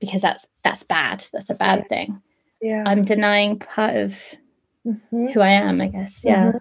because 0.01 0.23
that's 0.23 0.47
that's 0.63 0.83
bad. 0.83 1.27
That's 1.33 1.51
a 1.51 1.55
bad 1.55 1.81
yeah. 1.81 1.89
thing. 1.89 2.23
Yeah. 2.61 2.85
I'm 2.87 3.03
denying 3.03 3.59
part 3.59 3.97
of 3.97 4.13
mm-hmm. 4.87 5.27
who 5.29 5.41
I 5.41 5.51
am, 5.51 5.81
I 5.81 5.89
guess. 5.89 6.25
Yeah. 6.25 6.47
Mm-hmm. 6.47 6.59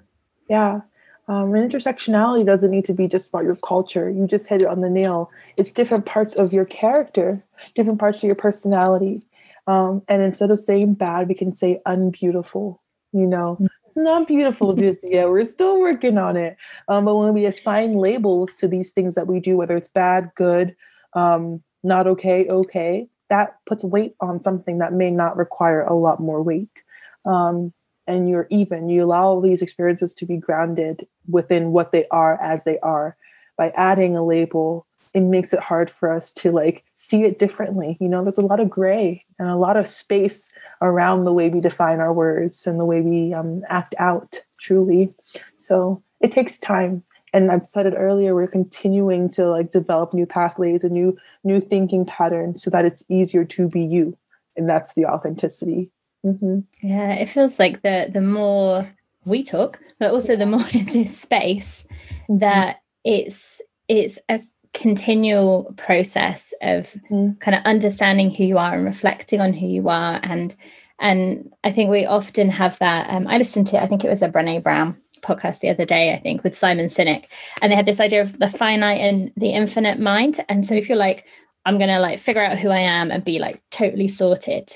Yeah. 0.50 0.82
Um, 1.30 1.52
intersectionality 1.52 2.46
doesn't 2.46 2.72
need 2.72 2.86
to 2.86 2.94
be 2.94 3.08
just 3.08 3.30
about 3.30 3.46
your 3.46 3.56
culture. 3.56 4.10
You 4.10 4.28
just 4.28 4.48
hit 4.48 4.62
it 4.62 4.68
on 4.68 4.82
the 4.82 4.90
nail. 4.90 5.32
It's 5.56 5.72
different 5.72 6.06
parts 6.06 6.36
of 6.36 6.52
your 6.52 6.66
character, 6.66 7.42
different 7.76 8.00
parts 8.00 8.18
of 8.18 8.24
your 8.24 8.36
personality. 8.36 9.26
Um, 9.66 10.02
and 10.10 10.22
instead 10.22 10.52
of 10.52 10.60
saying 10.60 10.96
bad, 10.96 11.30
we 11.30 11.36
can 11.36 11.54
say 11.54 11.82
unbeautiful 11.86 12.83
you 13.14 13.28
know? 13.28 13.58
Mm. 13.62 13.68
it's 13.84 13.96
not 13.96 14.28
beautiful 14.28 14.74
just 14.86 15.10
yet 15.10 15.30
we're 15.30 15.46
still 15.46 15.80
working 15.80 16.18
on 16.18 16.36
it. 16.36 16.58
Um, 16.88 17.06
but 17.06 17.16
when 17.16 17.34
we 17.34 17.46
assign 17.46 17.94
labels 17.94 18.56
to 18.56 18.68
these 18.68 18.92
things 18.92 19.16
that 19.16 19.28
we 19.28 19.40
do 19.40 19.58
whether 19.58 19.78
it's 19.78 19.90
bad 19.90 20.32
good 20.36 20.76
um, 21.14 21.62
not 21.84 22.08
okay 22.08 22.48
okay 22.48 23.08
that 23.34 23.56
puts 23.66 23.84
weight 23.84 24.16
on 24.20 24.44
something 24.44 24.78
that 24.78 24.94
may 24.94 25.10
not 25.10 25.36
require 25.36 25.82
a 25.82 25.96
lot 25.96 26.20
more 26.20 26.44
weight. 26.44 26.84
Um, 27.26 27.74
and 28.06 28.30
you're 28.30 28.48
even 28.52 28.90
you 28.90 29.04
allow 29.04 29.40
these 29.40 29.64
experiences 29.64 30.14
to 30.16 30.26
be 30.28 30.38
grounded 30.38 31.08
within 31.28 31.72
what 31.72 31.92
they 31.92 32.06
are 32.12 32.40
as 32.42 32.64
they 32.64 32.78
are. 32.80 33.18
By 33.58 33.70
adding 33.76 34.16
a 34.16 34.26
label 34.26 34.86
it 35.14 35.22
makes 35.22 35.54
it 35.54 35.60
hard 35.60 35.92
for 35.92 36.12
us 36.12 36.32
to 36.34 36.52
like 36.52 36.84
see 36.96 37.24
it 37.24 37.38
differently. 37.38 37.98
You 38.00 38.10
know, 38.10 38.24
there's 38.24 38.38
a 38.38 38.46
lot 38.46 38.60
of 38.60 38.70
gray 38.70 39.24
and 39.38 39.48
a 39.48 39.56
lot 39.56 39.78
of 39.78 39.88
space 39.88 40.52
around 40.82 41.24
the 41.24 41.34
way 41.34 41.50
we 41.50 41.62
define 41.62 42.00
our 42.00 42.14
words 42.14 42.66
and 42.66 42.80
the 42.80 42.86
way 42.86 43.02
we 43.02 43.34
um, 43.34 43.64
act 43.68 43.94
out 44.00 44.42
truly. 44.58 45.14
So 45.56 46.02
it 46.22 46.32
takes 46.32 46.58
time. 46.58 47.04
And 47.32 47.52
I've 47.52 47.68
said 47.68 47.86
it 47.86 47.96
earlier, 47.98 48.36
we're 48.36 48.48
continuing 48.48 49.30
to 49.32 49.50
like 49.50 49.72
develop 49.72 50.14
new 50.14 50.26
pathways 50.26 50.84
and 50.84 50.94
new 50.94 51.18
new 51.44 51.60
thinking 51.60 52.06
patterns 52.06 52.64
so 52.64 52.70
that 52.70 52.86
it's 52.86 53.04
easier 53.10 53.44
to 53.46 53.68
be 53.68 53.84
you. 53.84 54.18
And 54.56 54.70
that's 54.70 54.94
the 54.94 55.06
authenticity. 55.06 55.90
Mm-hmm. 56.26 56.60
Yeah, 56.82 57.14
it 57.14 57.28
feels 57.28 57.60
like 57.60 57.82
the 57.82 58.10
the 58.12 58.22
more 58.22 58.88
we 59.26 59.44
talk, 59.44 59.80
but 60.00 60.12
also 60.12 60.36
the 60.36 60.46
more 60.46 60.66
in 60.74 60.86
this 60.86 61.20
space 61.20 61.86
mm-hmm. 62.30 62.38
that 62.40 62.82
it's 63.04 63.62
it's 63.88 64.20
a 64.30 64.42
continual 64.74 65.74
process 65.78 66.54
of 66.62 66.96
mm. 67.10 67.40
kind 67.40 67.56
of 67.56 67.64
understanding 67.64 68.32
who 68.32 68.44
you 68.44 68.58
are 68.58 68.74
and 68.74 68.86
reflecting 68.86 69.40
on 69.40 69.54
who 69.54 69.68
you 69.68 69.88
are 69.88 70.20
and 70.24 70.56
and 71.00 71.52
I 71.64 71.72
think 71.72 71.90
we 71.90 72.06
often 72.06 72.50
have 72.50 72.80
that 72.80 73.10
um, 73.10 73.28
I 73.28 73.38
listened 73.38 73.68
to 73.68 73.82
I 73.82 73.88
think 73.88 74.04
it 74.04 74.10
was 74.10 74.22
a 74.22 74.30
Brené 74.30 74.62
Brown 74.62 75.00
podcast 75.22 75.60
the 75.60 75.70
other 75.70 75.86
day 75.86 76.14
I 76.14 76.18
think 76.18 76.44
with 76.44 76.58
Simon 76.58 76.88
Sinek 76.88 77.26
and 77.62 77.72
they 77.72 77.76
had 77.76 77.86
this 77.86 78.00
idea 78.00 78.22
of 78.22 78.40
the 78.40 78.50
finite 78.50 79.00
and 79.00 79.32
the 79.38 79.50
infinite 79.50 80.00
mind 80.00 80.44
and 80.50 80.66
so 80.66 80.74
if 80.74 80.90
you're 80.90 80.98
like 80.98 81.26
I'm 81.66 81.78
going 81.78 81.90
to 81.90 82.00
like 82.00 82.20
figure 82.20 82.44
out 82.44 82.58
who 82.58 82.70
I 82.70 82.80
am 82.80 83.12
and 83.12 83.24
be 83.24 83.40
like 83.40 83.62
totally 83.70 84.08
sorted 84.08 84.76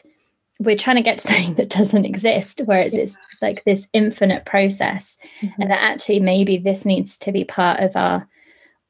we're 0.60 0.78
trying 0.78 0.96
to 0.98 1.02
get 1.02 1.18
to 1.20 1.28
something 1.28 1.56
that 1.56 1.70
doesn't 1.70 2.06
exist 2.06 2.62
whereas 2.66 2.94
yeah. 2.94 3.02
it's 3.02 3.18
like 3.42 3.64
this 3.64 3.88
infinite 3.94 4.46
process 4.46 5.18
mm-hmm. 5.42 5.62
and 5.62 5.72
that 5.72 5.82
actually 5.82 6.20
maybe 6.20 6.58
this 6.58 6.86
needs 6.86 7.18
to 7.18 7.32
be 7.32 7.44
part 7.44 7.80
of 7.80 7.96
our 7.96 8.28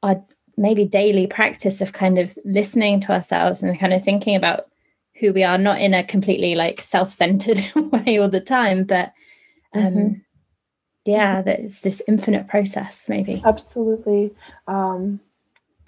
our 0.02 0.22
maybe 0.58 0.84
daily 0.84 1.26
practice 1.26 1.80
of 1.80 1.92
kind 1.92 2.18
of 2.18 2.36
listening 2.44 3.00
to 3.00 3.12
ourselves 3.12 3.62
and 3.62 3.78
kind 3.78 3.92
of 3.92 4.04
thinking 4.04 4.34
about 4.34 4.66
who 5.20 5.32
we 5.32 5.44
are 5.44 5.58
not 5.58 5.80
in 5.80 5.94
a 5.94 6.04
completely 6.04 6.54
like 6.54 6.80
self-centered 6.80 7.60
way 7.76 8.18
all 8.18 8.28
the 8.28 8.40
time 8.40 8.84
but 8.84 9.12
um 9.74 9.82
mm-hmm. 9.82 10.14
yeah 11.04 11.40
that 11.40 11.60
it's 11.60 11.80
this 11.80 12.02
infinite 12.08 12.48
process 12.48 13.08
maybe. 13.08 13.40
Absolutely. 13.44 14.34
Um 14.66 15.20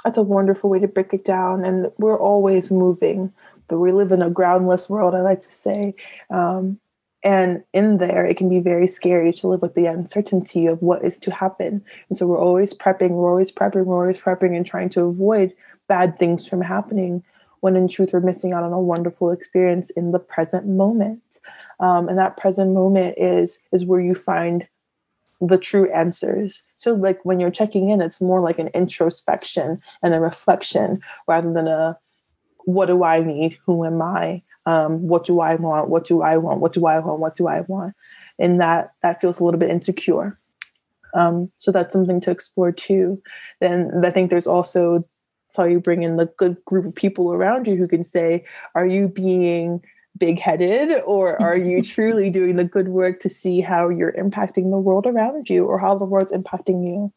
that's 0.04 0.16
a 0.16 0.22
wonderful 0.22 0.70
way 0.70 0.78
to 0.78 0.88
break 0.88 1.12
it 1.12 1.24
down 1.24 1.64
and 1.64 1.90
we're 1.98 2.18
always 2.18 2.70
moving 2.70 3.33
but 3.68 3.78
we 3.78 3.92
live 3.92 4.12
in 4.12 4.22
a 4.22 4.30
groundless 4.30 4.88
world 4.88 5.14
i 5.14 5.20
like 5.20 5.42
to 5.42 5.50
say. 5.50 5.94
Um 6.30 6.78
and 7.22 7.62
in 7.72 7.98
there, 7.98 8.24
it 8.24 8.37
can 8.37 8.48
be 8.48 8.61
very 8.61 8.87
scary 8.87 9.33
to 9.35 9.48
live 9.48 9.62
with 9.62 9.74
the 9.74 9.87
uncertainty 9.87 10.66
of 10.66 10.80
what 10.80 11.04
is 11.04 11.18
to 11.20 11.33
happen. 11.33 11.85
And 12.09 12.16
so 12.16 12.26
we're 12.26 12.40
always 12.40 12.72
prepping, 12.72 13.11
we're 13.11 13.30
always 13.30 13.52
prepping, 13.52 13.85
we're 13.85 14.00
always 14.00 14.20
prepping 14.20 14.56
and 14.56 14.64
trying 14.64 14.88
to 14.90 15.02
avoid 15.02 15.52
bad 15.87 16.18
things 16.18 16.48
from 16.48 16.62
happening 16.62 17.22
when 17.61 17.76
in 17.76 17.88
truth 17.88 18.11
we're 18.12 18.20
missing 18.20 18.52
out 18.52 18.62
on 18.62 18.72
a 18.72 18.80
wonderful 18.80 19.30
experience 19.30 19.90
in 19.90 20.12
the 20.12 20.18
present 20.18 20.66
moment. 20.66 21.40
Um, 21.78 22.09
and 22.09 22.18
that 22.18 22.38
present 22.38 22.72
moment 22.72 23.16
is 23.18 23.62
is 23.72 23.85
where 23.85 24.00
you 24.00 24.14
find 24.14 24.66
the 25.42 25.59
true 25.59 25.90
answers. 25.92 26.62
So 26.76 26.94
like 26.94 27.22
when 27.24 27.40
you're 27.40 27.50
checking 27.50 27.88
in, 27.88 28.00
it's 28.00 28.20
more 28.20 28.40
like 28.40 28.59
an 28.59 28.68
introspection 28.68 29.80
and 30.02 30.14
a 30.14 30.20
reflection 30.20 31.02
rather 31.26 31.52
than 31.52 31.68
a 31.68 31.98
what 32.64 32.87
do 32.87 33.04
I 33.04 33.20
need? 33.20 33.59
Who 33.64 33.85
am 33.85 34.02
I? 34.02 34.42
Um, 34.66 35.07
what 35.09 35.25
do 35.25 35.40
I 35.40 35.55
want? 35.55 35.88
What 35.88 36.05
do 36.05 36.23
I 36.23 36.37
want? 36.37 36.61
What 36.61 36.73
do 36.73 36.87
I 36.87 36.99
want? 36.99 37.20
What 37.20 37.35
do 37.35 37.49
I 37.49 37.61
want? 37.62 37.94
And 38.38 38.61
that 38.61 38.92
that 39.03 39.20
feels 39.20 39.40
a 39.40 39.44
little 39.44 39.61
bit 39.61 39.70
insecure. 39.70 40.38
Um, 41.14 41.51
so 41.57 41.73
that's 41.73 41.92
something 41.92 42.20
to 42.20 42.31
explore 42.31 42.73
too. 42.73 43.20
Then 43.61 43.90
I 44.05 44.11
think 44.11 44.31
there's 44.31 44.46
also 44.46 45.05
so 45.51 45.64
you 45.64 45.81
bring 45.81 46.03
in 46.03 46.16
the 46.16 46.27
good 46.27 46.64
group 46.64 46.87
of 46.87 46.94
people 46.94 47.33
around 47.33 47.66
you 47.66 47.77
who 47.77 47.88
can 47.88 48.05
say, 48.05 48.44
are 48.75 48.87
you 48.87 49.09
being 49.09 49.83
big 50.16 50.38
headed 50.38 51.03
or 51.05 51.40
are 51.42 51.57
you 51.57 51.83
truly 51.83 52.31
doing 52.31 52.57
the 52.57 52.64
good 52.64 52.88
work 52.88 53.20
to 53.20 53.29
see 53.29 53.61
how 53.61 53.88
you're 53.88 54.12
impacting 54.12 54.70
the 54.70 54.79
world 54.79 55.07
around 55.07 55.51
you 55.51 55.66
or 55.66 55.79
how 55.79 55.96
the 55.96 56.05
world's 56.05 56.33
impacting 56.33 56.87
you? 56.87 57.12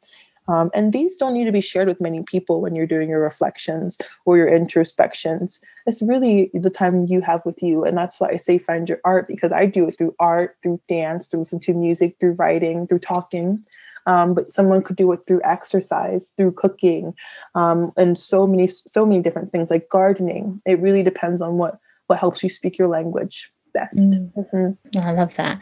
Um, 0.47 0.69
and 0.73 0.91
these 0.91 1.17
don't 1.17 1.33
need 1.33 1.45
to 1.45 1.51
be 1.51 1.61
shared 1.61 1.87
with 1.87 2.01
many 2.01 2.23
people 2.23 2.61
when 2.61 2.75
you're 2.75 2.87
doing 2.87 3.09
your 3.09 3.21
reflections 3.21 3.97
or 4.25 4.37
your 4.37 4.47
introspections. 4.47 5.61
It's 5.85 6.01
really 6.01 6.49
the 6.53 6.69
time 6.69 7.05
you 7.05 7.21
have 7.21 7.45
with 7.45 7.61
you. 7.63 7.83
And 7.83 7.97
that's 7.97 8.19
why 8.19 8.29
I 8.29 8.37
say 8.37 8.57
find 8.57 8.87
your 8.87 8.99
art 9.05 9.27
because 9.27 9.51
I 9.53 9.65
do 9.65 9.87
it 9.87 9.97
through 9.97 10.15
art, 10.19 10.57
through 10.61 10.81
dance, 10.89 11.27
through 11.27 11.41
listening 11.41 11.61
to 11.61 11.73
music, 11.73 12.17
through 12.19 12.33
writing, 12.33 12.87
through 12.87 12.99
talking. 12.99 13.63
Um, 14.05 14.33
but 14.33 14.51
someone 14.51 14.83
could 14.83 14.97
do 14.97 15.09
it 15.13 15.21
through 15.25 15.39
exercise, 15.45 16.31
through 16.35 16.51
cooking, 16.53 17.13
um, 17.55 17.89
and 17.95 18.19
so 18.19 18.45
many, 18.45 18.67
so 18.67 19.05
many 19.05 19.21
different 19.21 19.53
things 19.53 19.71
like 19.71 19.87
gardening. 19.87 20.59
It 20.65 20.81
really 20.81 21.03
depends 21.03 21.41
on 21.41 21.57
what 21.57 21.79
what 22.07 22.19
helps 22.19 22.43
you 22.43 22.49
speak 22.49 22.77
your 22.77 22.89
language 22.89 23.49
best. 23.73 23.97
Mm. 23.97 24.33
Mm-hmm. 24.33 25.07
I 25.07 25.11
love 25.11 25.35
that. 25.35 25.59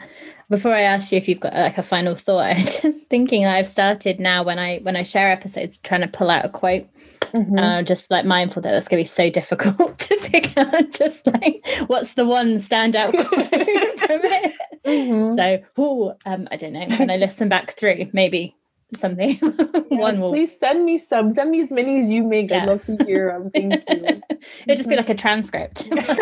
Before 0.48 0.74
I 0.74 0.82
ask 0.82 1.12
you 1.12 1.18
if 1.18 1.28
you've 1.28 1.40
got 1.40 1.54
like 1.54 1.78
a 1.78 1.82
final 1.82 2.14
thought, 2.14 2.44
I'm 2.56 2.64
just 2.64 3.08
thinking 3.08 3.46
I've 3.46 3.68
started 3.68 4.20
now 4.20 4.42
when 4.42 4.58
I 4.58 4.78
when 4.78 4.96
I 4.96 5.02
share 5.02 5.30
episodes 5.30 5.78
trying 5.78 6.02
to 6.02 6.08
pull 6.08 6.30
out 6.30 6.44
a 6.44 6.48
quote. 6.48 6.86
Mm-hmm. 7.32 7.58
Uh, 7.58 7.82
just 7.82 8.10
like 8.10 8.26
mindful 8.26 8.60
that 8.60 8.72
that's 8.72 8.88
going 8.88 9.02
to 9.02 9.04
be 9.04 9.08
so 9.08 9.30
difficult 9.30 9.98
to 9.98 10.16
pick 10.22 10.54
out. 10.58 10.90
Just 10.92 11.26
like 11.26 11.64
what's 11.86 12.12
the 12.12 12.26
one 12.26 12.56
standout 12.56 13.12
quote 13.12 13.48
from 13.48 14.20
it? 14.22 14.54
Mm-hmm. 14.84 15.38
So, 15.38 15.62
oh, 15.78 16.14
um, 16.26 16.46
I 16.50 16.56
don't 16.56 16.74
know. 16.74 16.86
When 16.98 17.10
I 17.10 17.16
listen 17.16 17.48
back 17.48 17.72
through, 17.72 18.10
maybe 18.12 18.54
something. 18.96 19.38
Yes, 19.92 20.00
One 20.00 20.20
will. 20.20 20.30
Please 20.30 20.58
send 20.58 20.86
me 20.86 20.96
some. 20.96 21.34
Send 21.34 21.50
me 21.50 21.60
as 21.60 21.70
many 21.70 22.00
as 22.00 22.08
you 22.08 22.22
make. 22.22 22.48
Yeah. 22.48 22.62
I'd 22.62 22.68
love 22.68 22.82
to 22.84 22.96
hear 23.04 23.30
them. 23.30 23.50
Thank 23.50 23.74
you. 23.90 24.22
It'd 24.66 24.78
just 24.78 24.88
be 24.88 24.96
like 24.96 25.10
a 25.10 25.14
transcript. 25.14 25.80
thank 25.92 26.16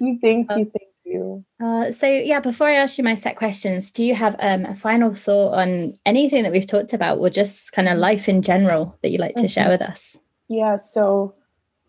you. 0.00 0.18
Thank 0.22 0.50
you. 0.50 0.64
Thank 0.64 0.74
you. 1.04 1.44
Uh, 1.62 1.92
so 1.92 2.06
yeah, 2.06 2.40
before 2.40 2.66
I 2.66 2.76
ask 2.76 2.96
you 2.96 3.04
my 3.04 3.14
set 3.14 3.36
questions, 3.36 3.90
do 3.90 4.02
you 4.02 4.14
have 4.14 4.36
um, 4.40 4.64
a 4.64 4.74
final 4.74 5.12
thought 5.12 5.52
on 5.52 5.92
anything 6.06 6.44
that 6.44 6.52
we've 6.52 6.66
talked 6.66 6.94
about, 6.94 7.18
or 7.18 7.28
just 7.28 7.72
kind 7.72 7.86
of 7.86 7.98
life 7.98 8.26
in 8.26 8.40
general 8.40 8.98
that 9.02 9.10
you'd 9.10 9.20
like 9.20 9.34
to 9.34 9.42
mm-hmm. 9.42 9.48
share 9.48 9.68
with 9.68 9.82
us? 9.82 10.16
Yeah. 10.48 10.78
So 10.78 11.34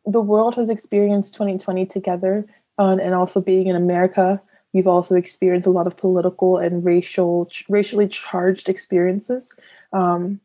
the 0.06 0.20
world 0.20 0.56
has 0.56 0.70
experienced 0.70 1.34
2020 1.36 1.86
together, 1.86 2.46
uh, 2.78 2.98
and 3.02 3.16
also 3.16 3.40
being 3.40 3.68
in 3.68 3.78
America 3.78 4.42
You've 4.74 4.88
also 4.88 5.16
experienced 5.16 5.68
a 5.68 5.72
lot 5.72 5.88
of 5.88 5.98
political 5.98 6.58
and 6.58 6.84
racial, 6.84 7.50
racially 7.68 8.08
charged 8.08 8.70
experiences, 8.70 9.56
um, 9.92 10.40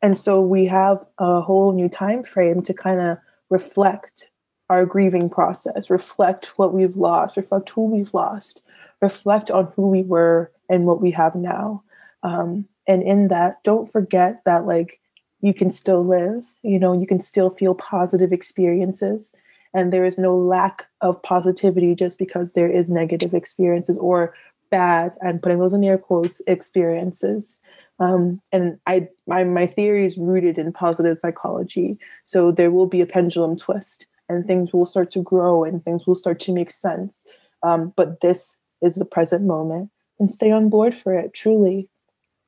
and 0.00 0.16
so 0.16 0.40
we 0.40 0.66
have 0.66 1.04
a 1.18 1.40
whole 1.40 1.72
new 1.72 1.88
time 1.88 2.22
frame 2.22 2.62
to 2.62 2.74
kind 2.74 3.00
of 3.00 3.18
reflect 3.50 4.30
our 4.70 4.84
grieving 4.84 5.28
process, 5.28 5.90
reflect 5.90 6.52
what 6.56 6.72
we've 6.72 6.96
lost, 6.96 7.36
reflect 7.36 7.70
who 7.70 7.86
we've 7.86 8.12
lost, 8.14 8.62
reflect 9.00 9.50
on 9.50 9.72
who 9.74 9.88
we 9.88 10.02
were 10.02 10.52
and 10.68 10.84
what 10.84 11.00
we 11.00 11.10
have 11.10 11.34
now. 11.34 11.82
Um, 12.22 12.66
and 12.86 13.02
in 13.02 13.28
that, 13.28 13.62
don't 13.64 13.90
forget 13.90 14.42
that 14.44 14.66
like 14.66 15.00
you 15.40 15.54
can 15.54 15.70
still 15.70 16.04
live. 16.04 16.44
You 16.62 16.78
know, 16.78 16.98
you 16.98 17.06
can 17.06 17.20
still 17.20 17.50
feel 17.50 17.74
positive 17.74 18.32
experiences 18.32 19.34
and 19.74 19.92
there 19.92 20.04
is 20.04 20.18
no 20.18 20.36
lack 20.36 20.86
of 21.00 21.22
positivity 21.22 21.94
just 21.94 22.18
because 22.18 22.52
there 22.52 22.70
is 22.70 22.90
negative 22.90 23.34
experiences 23.34 23.98
or 23.98 24.34
bad 24.70 25.12
and 25.20 25.42
putting 25.42 25.58
those 25.58 25.72
in 25.72 25.84
air 25.84 25.98
quotes 25.98 26.40
experiences. 26.46 27.58
Um, 28.00 28.40
and 28.52 28.78
I 28.86 29.08
my, 29.26 29.44
my 29.44 29.66
theory 29.66 30.04
is 30.04 30.18
rooted 30.18 30.58
in 30.58 30.72
positive 30.72 31.18
psychology. 31.18 31.98
So 32.22 32.52
there 32.52 32.70
will 32.70 32.86
be 32.86 33.00
a 33.00 33.06
pendulum 33.06 33.56
twist 33.56 34.06
and 34.28 34.46
things 34.46 34.72
will 34.72 34.86
start 34.86 35.10
to 35.10 35.22
grow 35.22 35.64
and 35.64 35.84
things 35.84 36.06
will 36.06 36.14
start 36.14 36.40
to 36.40 36.52
make 36.52 36.70
sense. 36.70 37.24
Um, 37.62 37.92
but 37.96 38.20
this 38.20 38.60
is 38.82 38.96
the 38.96 39.04
present 39.04 39.44
moment 39.44 39.90
and 40.20 40.30
stay 40.30 40.50
on 40.50 40.68
board 40.68 40.94
for 40.94 41.14
it 41.14 41.34
truly. 41.34 41.88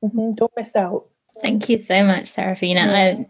Mm-hmm. 0.03 0.31
don't 0.31 0.51
miss 0.55 0.75
out. 0.75 1.05
Thank 1.41 1.69
you 1.69 1.77
so 1.77 2.03
much 2.03 2.27
Serafina 2.27 2.81
yeah. 2.81 3.23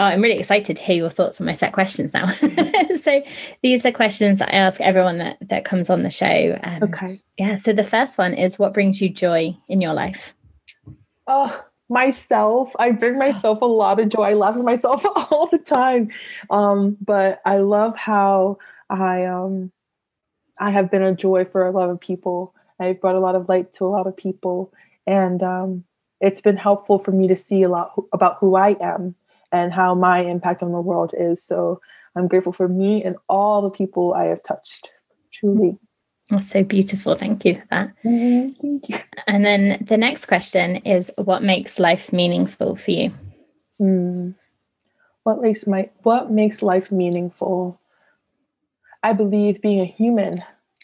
Oh, 0.00 0.04
I'm 0.04 0.22
really 0.22 0.38
excited 0.38 0.78
to 0.78 0.82
hear 0.82 0.96
your 0.96 1.10
thoughts 1.10 1.42
on 1.42 1.46
my 1.46 1.52
set 1.52 1.74
questions 1.74 2.14
now. 2.14 2.26
so 2.96 3.22
these 3.62 3.84
are 3.84 3.92
questions 3.92 4.38
that 4.38 4.48
I 4.48 4.56
ask 4.56 4.80
everyone 4.80 5.18
that 5.18 5.36
that 5.42 5.66
comes 5.66 5.90
on 5.90 6.04
the 6.04 6.10
show. 6.10 6.58
Um, 6.62 6.84
okay. 6.84 7.20
Yeah. 7.36 7.56
So 7.56 7.74
the 7.74 7.84
first 7.84 8.16
one 8.16 8.32
is, 8.32 8.58
what 8.58 8.72
brings 8.72 9.02
you 9.02 9.10
joy 9.10 9.54
in 9.68 9.82
your 9.82 9.92
life? 9.92 10.32
Oh, 11.26 11.64
myself. 11.90 12.72
I 12.78 12.92
bring 12.92 13.18
myself 13.18 13.60
a 13.60 13.66
lot 13.66 14.00
of 14.00 14.08
joy. 14.08 14.22
I 14.22 14.32
laugh 14.32 14.56
at 14.56 14.64
myself 14.64 15.04
all 15.30 15.48
the 15.48 15.58
time. 15.58 16.08
Um, 16.48 16.96
but 17.02 17.40
I 17.44 17.58
love 17.58 17.94
how 17.98 18.56
I 18.88 19.26
um 19.26 19.70
I 20.58 20.70
have 20.70 20.90
been 20.90 21.02
a 21.02 21.14
joy 21.14 21.44
for 21.44 21.66
a 21.66 21.72
lot 21.72 21.90
of 21.90 22.00
people. 22.00 22.54
I've 22.78 23.02
brought 23.02 23.16
a 23.16 23.20
lot 23.20 23.34
of 23.34 23.50
light 23.50 23.74
to 23.74 23.84
a 23.84 23.92
lot 23.92 24.06
of 24.06 24.16
people, 24.16 24.72
and 25.06 25.42
um, 25.42 25.84
it's 26.22 26.40
been 26.40 26.56
helpful 26.56 26.98
for 26.98 27.12
me 27.12 27.28
to 27.28 27.36
see 27.36 27.62
a 27.62 27.68
lot 27.68 27.92
about 28.14 28.38
who 28.38 28.54
I 28.54 28.76
am 28.80 29.14
and 29.52 29.72
how 29.72 29.94
my 29.94 30.20
impact 30.20 30.62
on 30.62 30.72
the 30.72 30.80
world 30.80 31.12
is. 31.18 31.42
So 31.42 31.80
I'm 32.16 32.28
grateful 32.28 32.52
for 32.52 32.68
me 32.68 33.02
and 33.02 33.16
all 33.28 33.62
the 33.62 33.70
people 33.70 34.14
I 34.14 34.28
have 34.28 34.42
touched, 34.42 34.88
truly. 35.32 35.78
That's 36.28 36.50
so 36.50 36.62
beautiful. 36.62 37.16
Thank 37.16 37.44
you 37.44 37.54
for 37.56 37.66
that. 37.70 37.92
Mm-hmm. 38.04 38.60
Thank 38.60 38.88
you. 38.88 38.96
And 39.26 39.44
then 39.44 39.84
the 39.84 39.96
next 39.96 40.26
question 40.26 40.76
is 40.76 41.10
what 41.16 41.42
makes 41.42 41.78
life 41.80 42.12
meaningful 42.12 42.76
for 42.76 42.90
you? 42.90 43.12
Mm. 43.80 44.34
What 45.24 45.40
makes 45.40 45.66
my 45.66 45.90
what 46.02 46.30
makes 46.30 46.62
life 46.62 46.92
meaningful? 46.92 47.80
I 49.02 49.12
believe 49.12 49.60
being 49.60 49.80
a 49.80 49.84
human, 49.84 50.42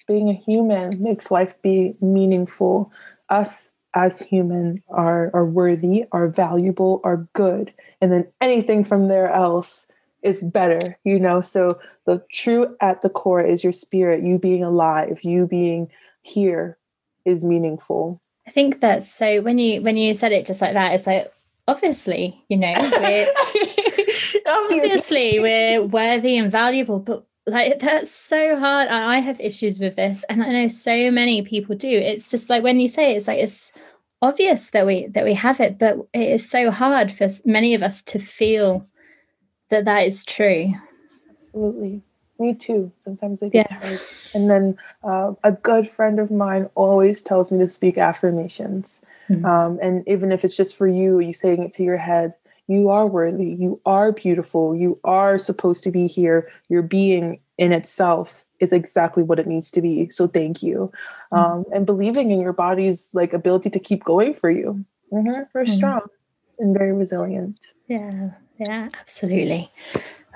being 0.09 0.29
a 0.29 0.35
human 0.35 1.03
makes 1.03 1.31
life 1.31 1.61
be 1.63 1.95
meaningful. 2.01 2.91
Us 3.29 3.73
as 3.97 4.21
human 4.21 4.83
are 4.91 5.31
are 5.35 5.47
worthy, 5.47 6.05
are 6.13 6.29
valuable, 6.29 7.01
are 7.03 7.27
good, 7.33 7.73
and 8.01 8.13
then 8.13 8.29
anything 8.41 8.85
from 8.85 9.09
there 9.09 9.31
else 9.31 9.91
is 10.23 10.45
better, 10.45 10.99
you 11.03 11.19
know. 11.19 11.41
So 11.41 11.71
the 12.05 12.23
true 12.31 12.77
at 12.81 13.03
the 13.03 13.09
core 13.09 13.45
is 13.45 13.65
your 13.65 13.73
spirit, 13.73 14.23
you 14.23 14.39
being 14.39 14.63
alive, 14.63 15.25
you 15.25 15.47
being 15.47 15.91
here 16.23 16.77
is 17.25 17.43
meaningful. 17.43 18.21
I 18.47 18.51
think 18.51 18.81
that's 18.81 19.11
so 19.11 19.41
when 19.41 19.59
you 19.59 19.81
when 19.83 19.97
you 19.97 20.15
said 20.15 20.33
it 20.33 20.47
just 20.47 20.61
like 20.61 20.75
that, 20.75 20.93
it's 20.93 21.07
like 21.07 21.33
obviously, 21.67 22.45
you 22.49 22.59
know, 22.59 22.75
we're 22.77 23.27
obviously 24.47 25.41
we're 25.41 25.83
worthy 25.83 26.37
and 26.37 26.53
valuable, 26.53 26.99
but 26.99 27.25
like 27.47 27.79
that's 27.79 28.11
so 28.11 28.59
hard. 28.59 28.89
I 28.89 29.21
have 29.21 29.41
issues 29.41 29.79
with 29.79 29.97
this 29.97 30.25
and 30.29 30.43
i 30.43 30.51
know 30.51 30.69
so 30.69 31.11
many 31.11 31.43
people 31.43 31.77
do. 31.77 31.89
It's 31.89 32.31
just 32.31 32.51
like 32.51 32.63
when 32.63 32.81
you 32.81 32.89
say 32.89 33.13
it, 33.13 33.17
it's 33.19 33.29
like 33.29 33.39
it's 33.39 33.73
obvious 34.21 34.71
that 34.71 34.87
we 34.87 35.07
that 35.09 35.25
we 35.25 35.35
have 35.35 35.61
it 35.61 35.79
but 35.79 35.99
it 36.15 36.31
is 36.31 36.49
so 36.49 36.71
hard 36.71 37.13
for 37.13 37.29
many 37.45 37.75
of 37.75 37.83
us 37.83 38.03
to 38.03 38.19
feel 38.19 38.87
that 39.69 39.85
that 39.85 40.07
is 40.07 40.25
true. 40.25 40.75
Absolutely. 41.31 42.03
Me 42.39 42.55
too. 42.55 42.93
Sometimes 42.99 43.43
i 43.43 43.49
get 43.49 43.69
yeah. 43.71 43.79
tired 43.79 44.01
and 44.35 44.51
then 44.51 44.77
uh, 45.05 45.33
a 45.45 45.53
good 45.53 45.89
friend 45.89 46.19
of 46.19 46.31
mine 46.31 46.69
always 46.75 47.23
tells 47.23 47.53
me 47.53 47.59
to 47.59 47.69
speak 47.69 47.97
affirmations. 47.97 49.05
Mm-hmm. 49.29 49.45
um, 49.45 49.79
and 49.83 50.07
even 50.09 50.31
if 50.31 50.45
it's 50.45 50.57
just 50.57 50.77
for 50.77 50.87
you 50.87 51.19
you 51.21 51.33
saying 51.33 51.63
it 51.63 51.73
to 51.75 51.83
your 51.83 51.97
head 51.97 52.35
you 52.69 52.89
are 52.89 53.07
worthy. 53.07 53.51
You 53.51 53.81
are 53.87 54.13
beautiful. 54.13 54.75
You 54.75 54.99
are 55.05 55.39
supposed 55.39 55.85
to 55.85 55.91
be 55.91 56.07
here. 56.07 56.51
Your 56.69 56.83
being 56.83 57.41
in 57.59 57.73
itself 57.73 58.45
is 58.61 58.73
exactly 58.73 59.23
what 59.23 59.39
it 59.39 59.47
needs 59.47 59.71
to 59.73 59.83
be. 59.83 60.09
So 60.11 60.27
thank 60.27 60.63
you. 60.63 60.93
Mm-hmm. 61.33 61.37
um, 61.37 61.65
and 61.73 61.87
believing 61.87 62.31
in 62.31 62.41
your 62.41 62.53
body's 62.53 63.11
like 63.15 63.33
ability 63.33 63.71
to 63.71 63.79
keep 63.79 64.05
going 64.05 64.35
for 64.35 64.51
you. 64.51 64.85
Mm-hmm. 65.13 65.43
very 65.53 65.67
mm-hmm. 65.67 65.75
strong 65.75 66.01
and 66.59 66.77
very 66.77 66.93
resilient. 66.93 67.73
Yeah. 67.89 68.31
Yeah 68.59 68.89
absolutely. 68.99 69.71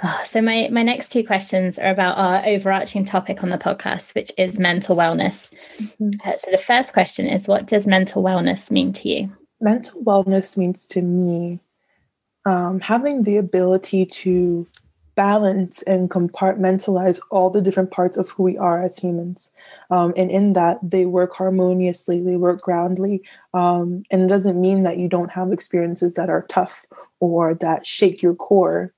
Oh, 0.03 0.21
so 0.25 0.41
my 0.41 0.69
my 0.71 0.83
next 0.83 1.11
two 1.11 1.25
questions 1.25 1.79
are 1.79 1.91
about 1.91 2.17
our 2.17 2.45
overarching 2.47 3.05
topic 3.05 3.43
on 3.43 3.51
the 3.51 3.59
podcast 3.59 4.15
which 4.15 4.33
is 4.39 4.59
mental 4.59 4.97
wellness. 4.97 5.53
Mm-hmm. 5.79 6.11
uh, 6.25 6.37
so 6.37 6.51
the 6.51 6.59
first 6.59 6.93
question 6.93 7.27
is 7.27 7.49
what 7.49 7.67
does 7.67 7.87
mental 7.87 8.23
wellness 8.23 8.71
mean 8.71 8.93
to 8.95 9.09
you? 9.09 9.37
Mental 9.61 10.03
wellness 10.03 10.57
means 10.57 10.87
to 10.89 11.03
me 11.03 11.61
um, 12.47 12.81
having 12.81 13.23
the 13.23 13.37
ability 13.37 14.07
to 14.07 14.67
balance 15.15 15.83
and 15.83 16.11
compartmentalize 16.11 17.21
all 17.31 17.51
the 17.51 17.61
different 17.61 17.91
parts 17.91 18.17
of 18.17 18.31
who 18.31 18.43
we 18.43 18.57
are 18.57 18.83
as 18.83 18.97
humans. 18.97 19.51
Um, 19.91 20.15
and 20.17 20.31
in 20.31 20.55
that, 20.55 20.79
they 20.83 21.05
work 21.05 21.35
harmoniously, 21.35 22.23
they 22.23 22.37
work 22.37 22.63
groundly. 22.63 23.23
Um, 23.53 24.05
and 24.11 24.23
it 24.23 24.29
doesn't 24.29 24.61
mean 24.61 24.83
that 24.85 24.99
you 24.99 25.09
don't 25.09 25.31
have 25.31 25.53
experiences 25.53 26.15
that 26.15 26.31
are 26.31 26.47
tough 26.49 26.87
or 27.19 27.55
that 27.57 27.85
shake 27.85 28.23
your 28.23 28.35
core. 28.35 28.95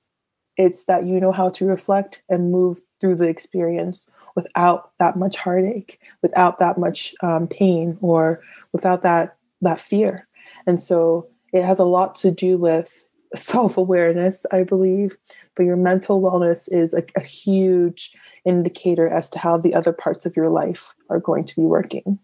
It's 0.55 0.85
that 0.85 1.05
you 1.05 1.19
know 1.19 1.31
how 1.31 1.49
to 1.49 1.65
reflect 1.65 2.21
and 2.29 2.51
move 2.51 2.79
through 3.01 3.15
the 3.15 3.27
experience 3.27 4.07
without 4.35 4.91
that 4.99 5.17
much 5.17 5.35
heartache, 5.37 5.99
without 6.21 6.59
that 6.59 6.77
much 6.77 7.15
um, 7.21 7.47
pain, 7.47 7.97
or 8.01 8.41
without 8.71 9.01
that 9.03 9.35
that 9.61 9.81
fear. 9.81 10.27
And 10.67 10.81
so 10.81 11.27
it 11.51 11.63
has 11.63 11.79
a 11.79 11.85
lot 11.85 12.15
to 12.15 12.31
do 12.31 12.57
with 12.57 13.03
self 13.35 13.77
awareness, 13.77 14.45
I 14.51 14.63
believe, 14.63 15.17
but 15.55 15.63
your 15.63 15.75
mental 15.75 16.21
wellness 16.21 16.71
is 16.71 16.93
a, 16.93 17.03
a, 17.15 17.21
huge 17.21 18.11
indicator 18.45 19.07
as 19.07 19.29
to 19.31 19.39
how 19.39 19.57
the 19.57 19.73
other 19.73 19.93
parts 19.93 20.25
of 20.25 20.35
your 20.35 20.49
life 20.49 20.93
are 21.09 21.19
going 21.19 21.45
to 21.45 21.55
be 21.55 21.63
working. 21.63 22.19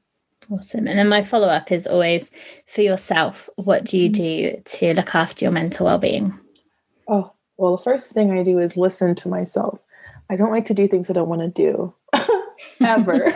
Awesome. 0.51 0.88
And 0.88 0.97
then 0.97 1.10
my 1.10 1.22
follow 1.22 1.47
up 1.47 1.72
is 1.72 1.86
always 1.86 2.32
for 2.68 2.82
yourself, 2.82 3.49
what 3.55 3.86
do 3.86 3.97
you 3.97 4.10
mm-hmm. 4.10 4.55
do 4.55 4.62
to 4.64 4.93
look 4.93 5.14
after 5.14 5.45
your 5.45 5.51
mental 5.51 5.86
well 5.86 5.97
being? 5.97 6.38
Oh, 7.07 7.32
well, 7.57 7.78
the 7.78 7.84
first 7.84 8.14
thing 8.14 8.32
I 8.32 8.43
do 8.43 8.60
is 8.60 8.78
listen 8.78 9.16
to 9.16 9.30
myself. 9.30 9.80
I 10.30 10.36
don't 10.36 10.51
like 10.51 10.66
to 10.66 10.74
do 10.74 10.88
things 10.88 11.10
I 11.10 11.14
don't 11.14 11.30
want 11.30 11.41
to 11.41 11.49
do 11.49 11.93
ever. 12.82 13.34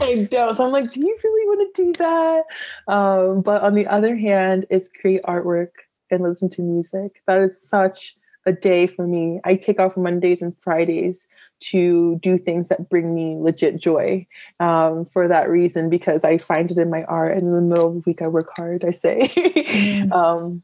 I 0.00 0.26
don't. 0.30 0.54
So 0.54 0.66
I'm 0.66 0.72
like, 0.72 0.90
do 0.90 1.00
you 1.00 1.18
really 1.22 1.46
want 1.48 1.74
to 1.74 1.84
do 1.84 1.92
that? 1.94 2.44
Um, 2.86 3.42
but 3.42 3.62
on 3.62 3.74
the 3.74 3.86
other 3.86 4.16
hand, 4.16 4.66
it's 4.70 4.88
create 4.88 5.22
artwork 5.24 5.70
and 6.10 6.22
listen 6.22 6.48
to 6.50 6.62
music. 6.62 7.22
That 7.26 7.40
is 7.40 7.60
such 7.60 8.16
a 8.46 8.52
day 8.52 8.86
for 8.86 9.06
me. 9.06 9.40
I 9.44 9.54
take 9.54 9.78
off 9.78 9.96
Mondays 9.96 10.42
and 10.42 10.58
Fridays 10.58 11.28
to 11.60 12.18
do 12.22 12.38
things 12.38 12.68
that 12.68 12.88
bring 12.88 13.14
me 13.14 13.36
legit 13.38 13.78
joy 13.78 14.26
um, 14.60 15.06
for 15.06 15.28
that 15.28 15.48
reason, 15.48 15.90
because 15.90 16.24
I 16.24 16.38
find 16.38 16.70
it 16.70 16.78
in 16.78 16.90
my 16.90 17.04
art. 17.04 17.36
And 17.36 17.48
in 17.48 17.52
the 17.52 17.62
middle 17.62 17.88
of 17.88 17.94
the 17.94 18.02
week, 18.06 18.22
I 18.22 18.28
work 18.28 18.50
hard, 18.56 18.84
I 18.84 18.90
say. 18.90 19.20
mm. 19.20 20.12
um, 20.20 20.62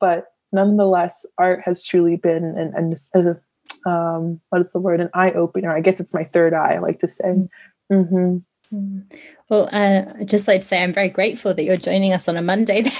but 0.00 0.32
nonetheless, 0.52 1.26
art 1.38 1.62
has 1.64 1.84
truly 1.84 2.16
been 2.16 2.44
an, 2.44 2.94
an, 3.14 3.40
um, 3.84 4.40
what 4.50 4.60
is 4.60 4.72
the 4.72 4.80
word? 4.80 5.00
An 5.00 5.10
eye 5.14 5.32
opener. 5.32 5.74
I 5.74 5.80
guess 5.80 6.00
it's 6.00 6.14
my 6.14 6.24
third 6.24 6.54
eye, 6.54 6.74
I 6.74 6.78
like 6.78 7.00
to 7.00 7.08
say. 7.08 7.48
Mm-hmm. 7.92 8.36
Mm. 8.72 9.10
Well, 9.48 9.68
uh, 9.72 10.04
I'd 10.20 10.28
just 10.28 10.46
like 10.46 10.60
to 10.60 10.66
say 10.66 10.82
I'm 10.82 10.92
very 10.92 11.08
grateful 11.08 11.54
that 11.54 11.64
you're 11.64 11.76
joining 11.76 12.12
us 12.12 12.28
on 12.28 12.36
a 12.36 12.42
Monday. 12.42 12.82
Then 12.82 12.92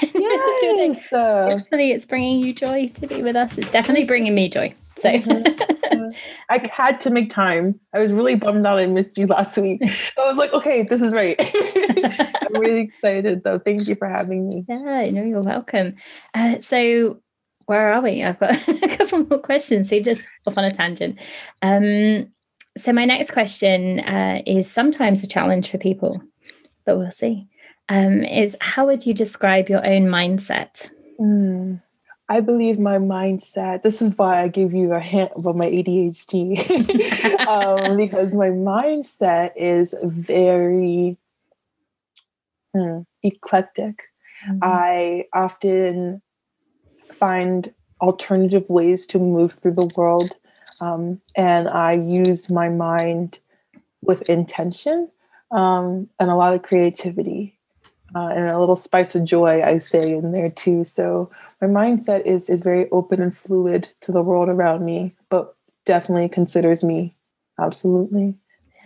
yes, 0.62 1.12
uh, 1.12 1.48
definitely, 1.48 1.92
it's 1.92 2.06
bringing 2.06 2.40
you 2.40 2.52
joy 2.52 2.88
to 2.88 3.06
be 3.06 3.22
with 3.22 3.36
us. 3.36 3.58
It's 3.58 3.70
definitely 3.70 4.04
bringing 4.04 4.34
me 4.34 4.48
joy. 4.48 4.74
So 4.96 5.12
mm-hmm. 5.12 6.08
I 6.48 6.68
had 6.72 7.00
to 7.00 7.10
make 7.10 7.30
time. 7.30 7.78
I 7.94 8.00
was 8.00 8.12
really 8.12 8.34
bummed 8.34 8.66
out 8.66 8.78
I 8.78 8.86
missed 8.86 9.16
you 9.16 9.26
last 9.26 9.56
week. 9.58 9.80
I 9.82 10.26
was 10.26 10.36
like, 10.36 10.52
okay, 10.52 10.82
this 10.82 11.00
is 11.00 11.12
right. 11.12 11.36
I'm 11.38 12.60
really 12.60 12.80
excited 12.80 13.44
though. 13.44 13.58
Thank 13.58 13.86
you 13.86 13.94
for 13.94 14.08
having 14.08 14.48
me. 14.48 14.64
Yeah, 14.68 15.02
you 15.02 15.12
know, 15.12 15.22
you're 15.22 15.42
welcome. 15.42 15.94
Uh, 16.34 16.58
so 16.60 17.20
where 17.66 17.92
are 17.92 18.00
we? 18.00 18.24
I've 18.24 18.40
got 18.40 18.66
a 18.82 18.96
couple 18.96 19.26
more 19.26 19.38
questions. 19.38 19.90
So 19.90 20.00
just 20.00 20.26
off 20.46 20.58
on 20.58 20.64
a 20.64 20.72
tangent. 20.72 21.20
Um, 21.62 22.32
so 22.76 22.92
my 22.92 23.04
next 23.04 23.32
question 23.32 24.00
uh, 24.00 24.42
is 24.46 24.70
sometimes 24.70 25.22
a 25.22 25.26
challenge 25.26 25.70
for 25.70 25.78
people, 25.78 26.22
but 26.84 26.98
we'll 26.98 27.10
see. 27.10 27.46
Um, 27.88 28.22
is 28.22 28.56
how 28.60 28.86
would 28.86 29.06
you 29.06 29.14
describe 29.14 29.68
your 29.68 29.86
own 29.86 30.06
mindset? 30.06 30.90
Mm, 31.18 31.80
I 32.28 32.40
believe 32.40 32.78
my 32.78 32.98
mindset. 32.98 33.82
This 33.82 34.02
is 34.02 34.16
why 34.16 34.42
I 34.42 34.48
give 34.48 34.74
you 34.74 34.92
a 34.92 35.00
hint 35.00 35.32
about 35.34 35.56
my 35.56 35.66
ADHD, 35.66 37.46
um, 37.48 37.96
because 37.96 38.34
my 38.34 38.48
mindset 38.48 39.52
is 39.56 39.94
very 40.02 41.16
hmm, 42.74 43.00
eclectic. 43.22 44.08
Mm-hmm. 44.46 44.58
I 44.62 45.24
often 45.32 46.22
find 47.10 47.72
alternative 48.00 48.68
ways 48.68 49.06
to 49.06 49.18
move 49.18 49.52
through 49.52 49.74
the 49.74 49.90
world 49.96 50.36
um, 50.80 51.20
and 51.34 51.68
I 51.68 51.92
use 51.92 52.48
my 52.50 52.68
mind 52.68 53.38
with 54.02 54.28
intention 54.28 55.10
um, 55.50 56.08
and 56.20 56.30
a 56.30 56.36
lot 56.36 56.54
of 56.54 56.62
creativity 56.62 57.57
uh, 58.14 58.28
and 58.28 58.48
a 58.48 58.58
little 58.58 58.76
spice 58.76 59.14
of 59.14 59.24
joy, 59.24 59.62
I 59.62 59.78
say 59.78 60.12
in 60.12 60.32
there 60.32 60.50
too. 60.50 60.84
So 60.84 61.30
my 61.60 61.66
mindset 61.66 62.24
is 62.24 62.48
is 62.48 62.62
very 62.62 62.88
open 62.90 63.20
and 63.20 63.36
fluid 63.36 63.88
to 64.02 64.12
the 64.12 64.22
world 64.22 64.48
around 64.48 64.84
me, 64.84 65.14
but 65.28 65.56
definitely 65.84 66.28
considers 66.28 66.82
me 66.82 67.16
absolutely. 67.58 68.34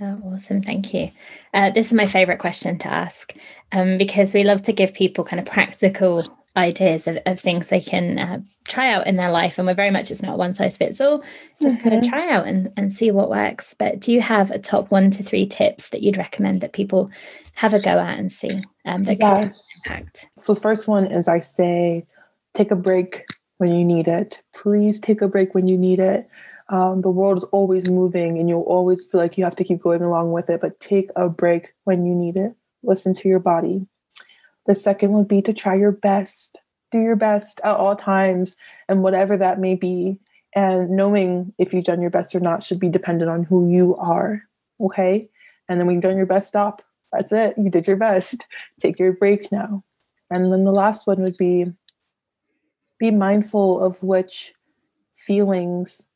Yeah, 0.00 0.16
awesome. 0.24 0.62
Thank 0.62 0.94
you. 0.94 1.10
Uh, 1.54 1.70
this 1.70 1.86
is 1.88 1.92
my 1.92 2.06
favorite 2.06 2.38
question 2.38 2.78
to 2.78 2.88
ask 2.88 3.34
um, 3.72 3.98
because 3.98 4.34
we 4.34 4.42
love 4.42 4.62
to 4.62 4.72
give 4.72 4.94
people 4.94 5.22
kind 5.22 5.38
of 5.38 5.46
practical 5.46 6.26
ideas 6.56 7.08
of, 7.08 7.18
of 7.24 7.40
things 7.40 7.68
they 7.68 7.80
can 7.80 8.18
uh, 8.18 8.40
try 8.64 8.92
out 8.92 9.06
in 9.06 9.16
their 9.16 9.30
life 9.30 9.56
and 9.56 9.66
we're 9.66 9.74
very 9.74 9.90
much 9.90 10.10
it's 10.10 10.22
not 10.22 10.36
one 10.36 10.52
size 10.52 10.76
fits 10.76 11.00
all 11.00 11.22
just 11.62 11.76
mm-hmm. 11.78 11.88
kind 11.88 12.04
of 12.04 12.10
try 12.10 12.28
out 12.28 12.46
and, 12.46 12.70
and 12.76 12.92
see 12.92 13.10
what 13.10 13.30
works. 13.30 13.74
But 13.78 14.00
do 14.00 14.12
you 14.12 14.20
have 14.20 14.50
a 14.50 14.58
top 14.58 14.90
one 14.90 15.10
to 15.12 15.22
three 15.22 15.46
tips 15.46 15.88
that 15.90 16.02
you'd 16.02 16.18
recommend 16.18 16.60
that 16.60 16.72
people 16.72 17.10
have 17.54 17.72
a 17.72 17.80
go 17.80 17.98
at 17.98 18.18
and 18.18 18.30
see 18.30 18.62
um, 18.84 19.04
that 19.04 19.18
yes. 19.18 19.66
impact? 19.86 20.26
So 20.38 20.54
the 20.54 20.60
first 20.60 20.86
one 20.88 21.06
is 21.06 21.28
i 21.28 21.40
say 21.40 22.04
take 22.54 22.70
a 22.70 22.76
break 22.76 23.24
when 23.56 23.72
you 23.72 23.84
need 23.84 24.08
it. 24.08 24.42
Please 24.54 25.00
take 25.00 25.22
a 25.22 25.28
break 25.28 25.54
when 25.54 25.68
you 25.68 25.78
need 25.78 26.00
it. 26.00 26.28
Um, 26.68 27.00
the 27.00 27.10
world 27.10 27.38
is 27.38 27.44
always 27.44 27.90
moving 27.90 28.38
and 28.38 28.48
you'll 28.48 28.62
always 28.62 29.04
feel 29.04 29.20
like 29.20 29.38
you 29.38 29.44
have 29.44 29.56
to 29.56 29.64
keep 29.64 29.82
going 29.82 30.02
along 30.02 30.32
with 30.32 30.48
it 30.50 30.60
but 30.60 30.80
take 30.80 31.10
a 31.16 31.28
break 31.28 31.74
when 31.84 32.04
you 32.04 32.14
need 32.14 32.36
it. 32.36 32.54
Listen 32.82 33.14
to 33.14 33.28
your 33.28 33.38
body 33.38 33.86
the 34.66 34.74
second 34.74 35.12
would 35.12 35.28
be 35.28 35.42
to 35.42 35.52
try 35.52 35.74
your 35.74 35.92
best, 35.92 36.58
do 36.90 36.98
your 36.98 37.16
best 37.16 37.60
at 37.64 37.76
all 37.76 37.96
times, 37.96 38.56
and 38.88 39.02
whatever 39.02 39.36
that 39.36 39.58
may 39.58 39.74
be. 39.74 40.18
And 40.54 40.90
knowing 40.90 41.54
if 41.58 41.72
you've 41.72 41.84
done 41.84 42.02
your 42.02 42.10
best 42.10 42.34
or 42.34 42.40
not 42.40 42.62
should 42.62 42.78
be 42.78 42.88
dependent 42.88 43.30
on 43.30 43.44
who 43.44 43.70
you 43.70 43.96
are. 43.96 44.42
Okay. 44.80 45.28
And 45.68 45.80
then 45.80 45.86
when 45.86 45.96
you've 45.96 46.02
done 46.02 46.16
your 46.16 46.26
best, 46.26 46.48
stop. 46.48 46.82
That's 47.12 47.32
it. 47.32 47.54
You 47.56 47.70
did 47.70 47.86
your 47.86 47.96
best. 47.96 48.46
Take 48.80 48.98
your 48.98 49.12
break 49.12 49.50
now. 49.50 49.82
And 50.30 50.52
then 50.52 50.64
the 50.64 50.72
last 50.72 51.06
one 51.06 51.22
would 51.22 51.36
be 51.36 51.66
be 52.98 53.10
mindful 53.10 53.82
of 53.82 54.00
which 54.02 54.54
feelings 55.16 56.08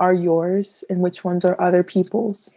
are 0.00 0.12
yours 0.12 0.82
and 0.90 1.00
which 1.00 1.22
ones 1.22 1.44
are 1.44 1.60
other 1.60 1.84
people's. 1.84 2.52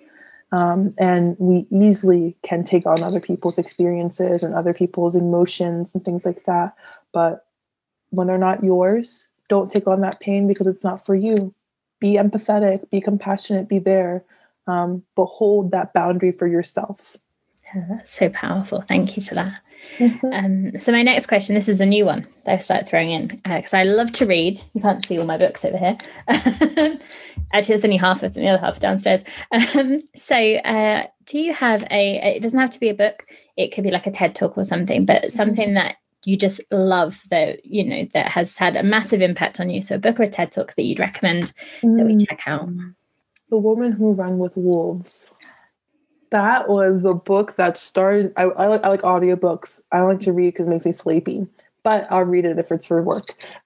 Um, 0.55 0.93
and 0.97 1.35
we 1.37 1.67
easily 1.69 2.37
can 2.41 2.63
take 2.63 2.85
on 2.85 3.03
other 3.03 3.19
people's 3.19 3.57
experiences 3.57 4.41
and 4.41 4.53
other 4.53 4.73
people's 4.73 5.15
emotions 5.15 5.93
and 5.93 6.05
things 6.05 6.25
like 6.25 6.45
that. 6.45 6.75
But 7.11 7.45
when 8.11 8.27
they're 8.27 8.37
not 8.37 8.63
yours, 8.63 9.27
don't 9.49 9.69
take 9.69 9.85
on 9.85 9.99
that 10.01 10.21
pain 10.21 10.47
because 10.47 10.67
it's 10.67 10.83
not 10.83 11.05
for 11.05 11.13
you. 11.13 11.53
Be 11.99 12.13
empathetic, 12.13 12.89
be 12.89 13.01
compassionate, 13.01 13.67
be 13.67 13.79
there, 13.79 14.23
um, 14.65 15.03
but 15.15 15.25
hold 15.25 15.71
that 15.71 15.93
boundary 15.93 16.31
for 16.31 16.47
yourself. 16.47 17.17
Yeah, 17.73 17.85
that's 17.89 18.11
so 18.11 18.29
powerful. 18.29 18.83
Thank 18.87 19.17
you 19.17 19.23
for 19.23 19.35
that. 19.35 19.59
Mm-hmm. 19.97 20.33
Um, 20.33 20.79
so 20.79 20.91
my 20.91 21.01
next 21.01 21.27
question, 21.27 21.55
this 21.55 21.67
is 21.67 21.79
a 21.79 21.85
new 21.85 22.05
one 22.05 22.27
that 22.43 22.59
I 22.59 22.59
started 22.59 22.87
throwing 22.87 23.11
in 23.11 23.27
because 23.43 23.73
uh, 23.73 23.77
I 23.77 23.83
love 23.83 24.11
to 24.13 24.25
read. 24.25 24.59
You 24.73 24.81
can't 24.81 25.05
see 25.05 25.19
all 25.19 25.25
my 25.25 25.37
books 25.37 25.63
over 25.63 25.77
here. 25.77 25.97
Actually, 26.27 26.99
there's 27.73 27.85
only 27.85 27.97
half 27.97 28.23
of 28.23 28.33
them, 28.33 28.43
the 28.43 28.49
other 28.49 28.59
half 28.59 28.79
downstairs. 28.79 29.23
Um, 29.51 30.01
so 30.15 30.35
uh, 30.35 31.07
do 31.25 31.39
you 31.39 31.53
have 31.53 31.83
a, 31.91 32.35
it 32.35 32.41
doesn't 32.43 32.59
have 32.59 32.71
to 32.71 32.79
be 32.79 32.89
a 32.89 32.93
book. 32.93 33.25
It 33.57 33.69
could 33.69 33.83
be 33.83 33.91
like 33.91 34.07
a 34.07 34.11
TED 34.11 34.35
talk 34.35 34.57
or 34.57 34.65
something, 34.65 35.05
but 35.05 35.31
something 35.31 35.67
mm-hmm. 35.67 35.75
that 35.75 35.97
you 36.25 36.37
just 36.37 36.59
love 36.71 37.21
that, 37.29 37.63
you 37.65 37.83
know, 37.83 38.07
that 38.13 38.27
has 38.27 38.57
had 38.57 38.75
a 38.75 38.83
massive 38.83 39.21
impact 39.21 39.59
on 39.59 39.69
you. 39.69 39.81
So 39.81 39.95
a 39.95 39.99
book 39.99 40.19
or 40.19 40.23
a 40.23 40.29
TED 40.29 40.51
talk 40.51 40.75
that 40.75 40.83
you'd 40.83 40.99
recommend 40.99 41.53
mm. 41.81 41.97
that 41.97 42.05
we 42.05 42.15
mm. 42.15 42.27
check 42.27 42.41
out. 42.47 42.67
The 43.49 43.57
Woman 43.57 43.91
Who 43.91 44.13
Ran 44.13 44.39
with 44.39 44.57
Wolves 44.57 45.29
that 46.31 46.69
was 46.69 47.01
the 47.03 47.13
book 47.13 47.55
that 47.57 47.77
started. 47.77 48.33
I, 48.37 48.43
I, 48.43 48.67
like, 48.67 48.83
I 48.83 48.89
like 48.89 49.01
audiobooks. 49.01 49.79
I 49.91 50.01
like 50.01 50.19
to 50.21 50.33
read 50.33 50.53
because 50.53 50.67
it 50.67 50.71
makes 50.71 50.85
me 50.85 50.91
sleepy, 50.91 51.47
but 51.83 52.11
I'll 52.11 52.23
read 52.23 52.45
it 52.45 52.59
if 52.59 52.71
it's 52.71 52.85
for 52.85 53.01
work. 53.01 53.35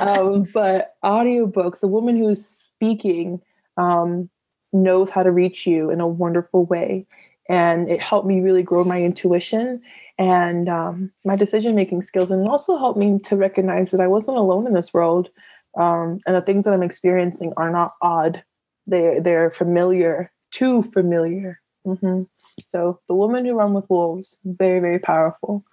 um, 0.00 0.48
but 0.52 0.94
audiobooks, 1.04 1.80
the 1.80 1.88
woman 1.88 2.16
who's 2.16 2.44
speaking 2.44 3.40
um, 3.76 4.30
knows 4.72 5.10
how 5.10 5.22
to 5.22 5.30
reach 5.30 5.66
you 5.66 5.90
in 5.90 6.00
a 6.00 6.06
wonderful 6.06 6.64
way. 6.64 7.06
And 7.48 7.88
it 7.88 8.00
helped 8.00 8.26
me 8.26 8.40
really 8.40 8.62
grow 8.62 8.84
my 8.84 9.02
intuition 9.02 9.82
and 10.16 10.68
um, 10.68 11.12
my 11.24 11.36
decision 11.36 11.74
making 11.74 12.02
skills. 12.02 12.30
And 12.30 12.44
it 12.44 12.48
also 12.48 12.78
helped 12.78 12.98
me 12.98 13.18
to 13.24 13.36
recognize 13.36 13.90
that 13.90 14.00
I 14.00 14.06
wasn't 14.06 14.38
alone 14.38 14.66
in 14.66 14.72
this 14.72 14.94
world. 14.94 15.28
Um, 15.76 16.18
and 16.26 16.36
the 16.36 16.40
things 16.40 16.64
that 16.64 16.72
I'm 16.72 16.82
experiencing 16.82 17.52
are 17.56 17.70
not 17.70 17.94
odd, 18.00 18.42
they, 18.86 19.18
they're 19.20 19.50
familiar, 19.50 20.32
too 20.50 20.82
familiar 20.82 21.60
Mm-hmm. 21.86 22.22
So 22.64 23.00
the 23.08 23.14
woman 23.14 23.44
who 23.44 23.58
ran 23.58 23.74
with 23.74 23.88
wolves, 23.90 24.38
very 24.44 24.80
very 24.80 24.98
powerful. 24.98 25.64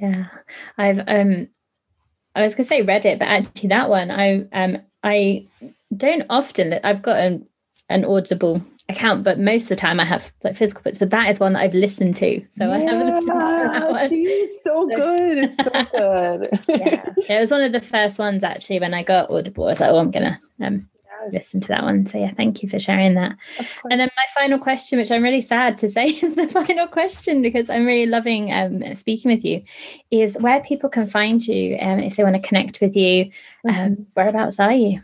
Yeah, 0.00 0.26
I've 0.78 1.00
um, 1.06 1.48
I 2.34 2.42
was 2.42 2.54
gonna 2.54 2.66
say 2.66 2.82
read 2.82 3.06
it, 3.06 3.18
but 3.18 3.28
actually 3.28 3.68
that 3.68 3.88
one 3.88 4.10
I 4.10 4.46
um 4.52 4.78
I 5.02 5.46
don't 5.96 6.26
often. 6.30 6.70
that 6.70 6.86
I've 6.86 7.02
got 7.02 7.18
an 7.18 7.46
an 7.88 8.04
Audible 8.04 8.62
account, 8.88 9.24
but 9.24 9.38
most 9.38 9.64
of 9.64 9.68
the 9.70 9.76
time 9.76 10.00
I 10.00 10.04
have 10.04 10.32
like 10.42 10.56
physical 10.56 10.82
books. 10.82 10.98
But 10.98 11.10
that 11.10 11.30
is 11.30 11.40
one 11.40 11.54
that 11.54 11.62
I've 11.62 11.74
listened 11.74 12.16
to, 12.16 12.42
so 12.50 12.66
yeah, 12.66 12.74
I 12.74 12.78
haven't 12.78 13.26
that. 13.26 14.10
See, 14.10 14.24
it's 14.24 14.62
so, 14.62 14.88
so 14.88 14.96
good. 14.96 15.38
It's 15.38 15.56
so 15.56 15.70
good. 15.70 16.80
yeah, 16.80 17.36
it 17.36 17.40
was 17.40 17.50
one 17.50 17.62
of 17.62 17.72
the 17.72 17.80
first 17.80 18.18
ones 18.18 18.44
actually 18.44 18.80
when 18.80 18.94
I 18.94 19.02
got 19.02 19.30
Audible. 19.30 19.64
I 19.64 19.68
was 19.68 19.80
like, 19.80 19.90
oh, 19.90 19.98
I'm 19.98 20.10
gonna 20.10 20.38
um 20.60 20.88
listen 21.32 21.60
to 21.62 21.68
that 21.68 21.82
one. 21.82 22.06
So 22.06 22.18
yeah, 22.18 22.32
thank 22.32 22.62
you 22.62 22.68
for 22.68 22.78
sharing 22.78 23.14
that. 23.14 23.36
And 23.90 24.00
then 24.00 24.08
my 24.16 24.40
final 24.40 24.58
question, 24.58 24.98
which 24.98 25.10
I'm 25.10 25.22
really 25.22 25.40
sad 25.40 25.78
to 25.78 25.88
say 25.88 26.04
is 26.06 26.34
the 26.34 26.48
final 26.48 26.86
question 26.86 27.42
because 27.42 27.70
I'm 27.70 27.86
really 27.86 28.06
loving 28.06 28.52
um, 28.52 28.94
speaking 28.94 29.30
with 29.30 29.44
you, 29.44 29.62
is 30.10 30.36
where 30.40 30.60
people 30.60 30.88
can 30.88 31.06
find 31.06 31.46
you 31.46 31.76
um, 31.80 32.00
if 32.00 32.16
they 32.16 32.24
want 32.24 32.36
to 32.36 32.42
connect 32.42 32.80
with 32.80 32.96
you. 32.96 33.30
Um, 33.68 33.74
mm-hmm. 33.74 34.02
whereabouts 34.14 34.60
are 34.60 34.72
you? 34.72 35.02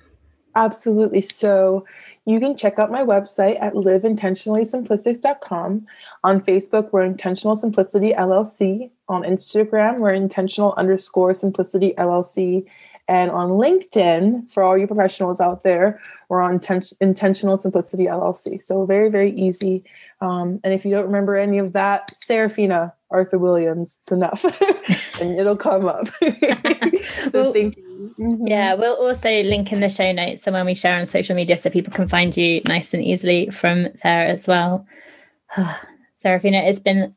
Absolutely. 0.54 1.20
So 1.20 1.84
you 2.26 2.38
can 2.38 2.56
check 2.56 2.78
out 2.78 2.90
my 2.90 3.02
website 3.02 3.60
at 3.60 3.74
liveintentionallysimplistic.com. 3.74 5.86
On 6.22 6.40
Facebook, 6.40 6.90
we're 6.92 7.04
Intentional 7.04 7.56
Simplicity 7.56 8.12
LLC. 8.12 8.90
On 9.08 9.22
Instagram, 9.22 9.98
we're 9.98 10.14
intentional 10.14 10.74
underscore 10.76 11.34
simplicity 11.34 11.94
LLC. 11.98 12.64
And 13.10 13.32
on 13.32 13.48
LinkedIn, 13.48 14.52
for 14.52 14.62
all 14.62 14.78
you 14.78 14.86
professionals 14.86 15.40
out 15.40 15.64
there, 15.64 16.00
we're 16.28 16.40
on 16.40 16.60
Intentional 17.00 17.56
Simplicity 17.56 18.04
LLC. 18.04 18.62
So 18.62 18.86
very, 18.86 19.10
very 19.10 19.32
easy. 19.32 19.82
Um, 20.20 20.60
and 20.62 20.72
if 20.72 20.84
you 20.84 20.92
don't 20.92 21.06
remember 21.06 21.36
any 21.36 21.58
of 21.58 21.72
that, 21.72 22.16
Serafina 22.16 22.94
Arthur 23.10 23.38
Williams, 23.38 23.98
it's 23.98 24.12
enough, 24.12 24.44
and 25.20 25.36
it'll 25.36 25.56
come 25.56 25.86
up. 25.86 26.06
well, 27.32 27.52
thank 27.52 27.76
you. 27.76 28.14
Mm-hmm. 28.16 28.46
Yeah, 28.46 28.74
we'll 28.74 28.94
also 28.94 29.42
link 29.42 29.72
in 29.72 29.80
the 29.80 29.88
show 29.88 30.12
notes 30.12 30.44
so 30.44 30.52
when 30.52 30.64
we 30.64 30.74
share 30.74 30.96
on 30.96 31.06
social 31.06 31.34
media 31.34 31.56
so 31.56 31.68
people 31.68 31.92
can 31.92 32.08
find 32.08 32.36
you 32.36 32.62
nice 32.68 32.94
and 32.94 33.02
easily 33.02 33.50
from 33.50 33.88
there 34.04 34.26
as 34.26 34.46
well. 34.46 34.86
Serafina, 36.16 36.58
it's 36.58 36.78
been 36.78 37.12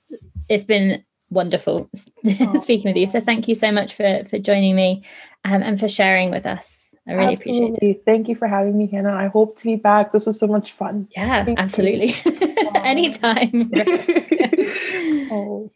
it's 0.49 0.63
been 0.63 1.03
wonderful 1.33 1.89
oh. 1.93 2.59
speaking 2.61 2.89
with 2.89 2.97
you. 2.97 3.07
So 3.07 3.19
thank 3.19 3.47
you 3.47 3.55
so 3.55 3.71
much 3.71 3.93
for 3.95 4.23
for 4.25 4.39
joining 4.39 4.75
me 4.75 5.03
um, 5.43 5.61
and 5.61 5.79
for 5.79 5.89
sharing 5.89 6.31
with 6.31 6.45
us. 6.45 6.93
I 7.05 7.13
really 7.13 7.33
absolutely. 7.33 7.67
appreciate 7.69 7.95
it. 7.97 8.03
Thank 8.05 8.29
you 8.29 8.35
for 8.35 8.47
having 8.47 8.77
me, 8.77 8.87
Hannah. 8.87 9.13
I 9.13 9.27
hope 9.27 9.57
to 9.57 9.65
be 9.65 9.75
back. 9.75 10.13
This 10.13 10.25
was 10.25 10.39
so 10.39 10.47
much 10.47 10.71
fun. 10.71 11.09
Yeah, 11.15 11.43
thank 11.43 11.59
absolutely. 11.59 12.15
Anytime. 12.75 13.71
oh. 15.31 15.69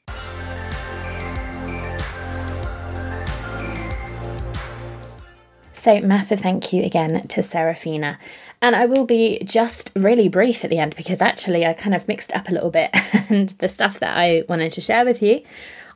So, 5.74 6.00
massive 6.02 6.40
thank 6.40 6.72
you 6.72 6.84
again 6.84 7.28
to 7.28 7.44
Serafina. 7.44 8.18
And 8.62 8.76
I 8.76 8.86
will 8.86 9.06
be 9.06 9.42
just 9.44 9.92
really 9.96 10.30
brief 10.30 10.64
at 10.64 10.70
the 10.70 10.80
end 10.80 10.96
because 10.96 11.22
actually 11.22 11.66
I 11.66 11.74
kind 11.74 11.96
of 11.96 12.08
mixed 12.08 12.34
up 12.34 12.50
a 12.50 12.54
little 12.54 12.72
bit 12.72 12.90
and 13.30 13.50
the 13.50 13.70
stuff 13.70 14.00
that 14.00 14.18
I 14.18 14.44
wanted 14.50 14.72
to 14.74 14.82
share 14.82 15.06
with 15.06 15.22
you 15.22 15.42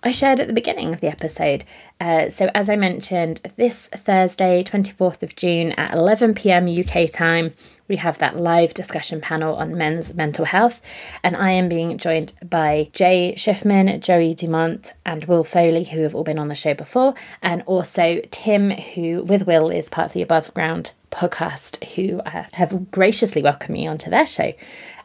I 0.04 0.12
shared 0.12 0.40
at 0.40 0.48
the 0.48 0.54
beginning 0.54 0.96
of 0.96 1.00
the 1.00 1.10
episode. 1.10 1.64
Uh, 2.00 2.32
so, 2.32 2.50
as 2.56 2.72
I 2.72 2.76
mentioned, 2.76 3.40
this 3.56 3.86
Thursday, 3.86 4.64
24th 4.64 5.22
of 5.22 5.36
June 5.36 5.74
at 5.74 5.94
11 5.94 6.34
pm 6.34 6.68
UK 6.68 7.12
time, 7.12 7.54
we 7.88 7.98
have 7.98 8.18
that 8.18 8.36
live 8.36 8.74
discussion 8.74 9.22
panel 9.22 9.56
on 9.56 9.78
men's 9.78 10.16
mental 10.16 10.46
health. 10.46 10.82
And 11.24 11.38
I 11.38 11.52
am 11.52 11.70
being 11.70 12.00
joined 12.00 12.34
by 12.44 12.90
Jay 12.94 13.36
Schiffman, 13.38 14.00
Joey 14.00 14.34
Dumont, 14.34 14.94
and 15.06 15.26
Will 15.26 15.44
Foley, 15.44 15.84
who 15.84 16.02
have 16.02 16.16
all 16.16 16.24
been 16.24 16.40
on 16.40 16.48
the 16.48 16.56
show 16.56 16.74
before, 16.74 17.14
and 17.44 17.62
also 17.68 18.22
Tim, 18.32 18.72
who 18.72 19.22
with 19.22 19.46
Will 19.46 19.70
is 19.70 19.88
part 19.88 20.08
of 20.08 20.14
the 20.14 20.24
Above 20.24 20.52
Ground 20.56 20.94
podcast, 21.12 21.84
who 21.96 22.20
uh, 22.22 22.46
have 22.54 22.90
graciously 22.90 23.44
welcomed 23.44 23.74
me 23.74 23.88
onto 23.88 24.10
their 24.10 24.26
show 24.26 24.52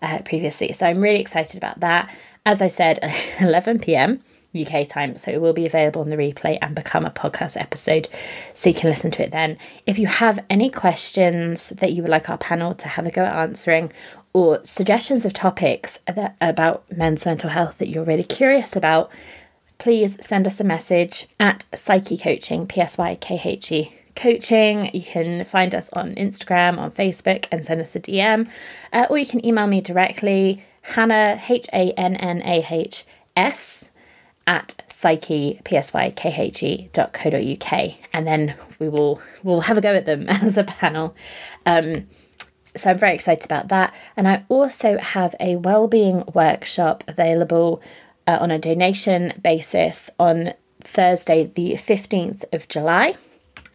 uh, 0.02 0.20
previously. 0.24 0.72
So, 0.72 0.86
I'm 0.86 1.00
really 1.00 1.20
excited 1.20 1.56
about 1.56 1.80
that. 1.80 2.14
As 2.44 2.62
I 2.62 2.68
said, 2.68 2.98
11 3.40 3.80
pm. 3.80 4.22
UK 4.58 4.88
time. 4.88 5.18
So 5.18 5.30
it 5.30 5.40
will 5.40 5.52
be 5.52 5.66
available 5.66 6.00
on 6.00 6.10
the 6.10 6.16
replay 6.16 6.58
and 6.62 6.74
become 6.74 7.04
a 7.04 7.10
podcast 7.10 7.60
episode. 7.60 8.08
So 8.54 8.70
you 8.70 8.74
can 8.74 8.88
listen 8.88 9.10
to 9.12 9.22
it 9.22 9.30
then. 9.30 9.58
If 9.84 9.98
you 9.98 10.06
have 10.06 10.42
any 10.48 10.70
questions 10.70 11.68
that 11.70 11.92
you 11.92 12.02
would 12.02 12.10
like 12.10 12.30
our 12.30 12.38
panel 12.38 12.74
to 12.74 12.88
have 12.88 13.06
a 13.06 13.10
go 13.10 13.22
at 13.22 13.36
answering, 13.36 13.92
or 14.32 14.60
suggestions 14.64 15.24
of 15.24 15.32
topics 15.32 15.98
that, 16.06 16.36
about 16.40 16.84
men's 16.94 17.24
mental 17.24 17.50
health 17.50 17.78
that 17.78 17.88
you're 17.88 18.04
really 18.04 18.24
curious 18.24 18.76
about, 18.76 19.10
please 19.78 20.18
send 20.24 20.46
us 20.46 20.60
a 20.60 20.64
message 20.64 21.26
at 21.40 21.60
Psykhe 21.72 22.22
Coaching, 22.22 22.66
P 22.66 22.80
S 22.80 22.98
Y 22.98 23.14
K 23.16 23.40
H 23.42 23.72
E 23.72 23.94
coaching. 24.16 24.90
You 24.92 25.02
can 25.02 25.44
find 25.44 25.74
us 25.74 25.90
on 25.92 26.14
Instagram, 26.14 26.78
on 26.78 26.90
Facebook, 26.90 27.46
and 27.52 27.64
send 27.64 27.80
us 27.80 27.94
a 27.94 28.00
DM. 28.00 28.48
Uh, 28.92 29.06
or 29.08 29.18
you 29.18 29.26
can 29.26 29.44
email 29.44 29.66
me 29.66 29.80
directly, 29.80 30.64
Hannah, 30.82 31.40
H 31.48 31.66
A 31.72 31.92
N 31.92 32.16
N 32.16 32.42
A 32.42 32.66
H 32.68 33.04
S, 33.36 33.84
at 34.46 34.74
psykhe 34.88 35.62
P-S-Y-K-H-E 35.64 36.90
dot 36.92 37.12
co 37.12 37.30
dot 37.30 37.42
UK. 37.42 37.94
and 38.12 38.26
then 38.26 38.54
we 38.78 38.88
will 38.88 39.20
we'll 39.42 39.62
have 39.62 39.76
a 39.76 39.80
go 39.80 39.94
at 39.94 40.06
them 40.06 40.26
as 40.28 40.56
a 40.56 40.64
panel 40.64 41.14
um, 41.64 42.06
so 42.74 42.90
i'm 42.90 42.98
very 42.98 43.14
excited 43.14 43.44
about 43.44 43.68
that 43.68 43.92
and 44.16 44.28
i 44.28 44.44
also 44.48 44.98
have 44.98 45.34
a 45.40 45.56
well-being 45.56 46.22
workshop 46.32 47.02
available 47.08 47.82
uh, 48.26 48.38
on 48.40 48.50
a 48.50 48.58
donation 48.58 49.32
basis 49.42 50.10
on 50.18 50.52
thursday 50.80 51.44
the 51.54 51.72
15th 51.72 52.44
of 52.52 52.68
july 52.68 53.16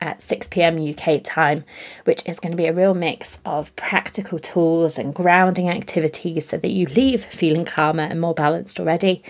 at 0.01 0.21
6 0.21 0.47
pm 0.47 0.77
UK 0.77 1.21
time, 1.23 1.63
which 2.05 2.27
is 2.27 2.39
going 2.39 2.51
to 2.51 2.57
be 2.57 2.65
a 2.65 2.73
real 2.73 2.93
mix 2.93 3.39
of 3.45 3.73
practical 3.75 4.39
tools 4.39 4.97
and 4.97 5.13
grounding 5.13 5.69
activities 5.69 6.47
so 6.47 6.57
that 6.57 6.71
you 6.71 6.87
leave 6.87 7.23
feeling 7.23 7.63
calmer 7.63 8.03
and 8.03 8.19
more 8.19 8.33
balanced 8.33 8.79
already 8.79 9.23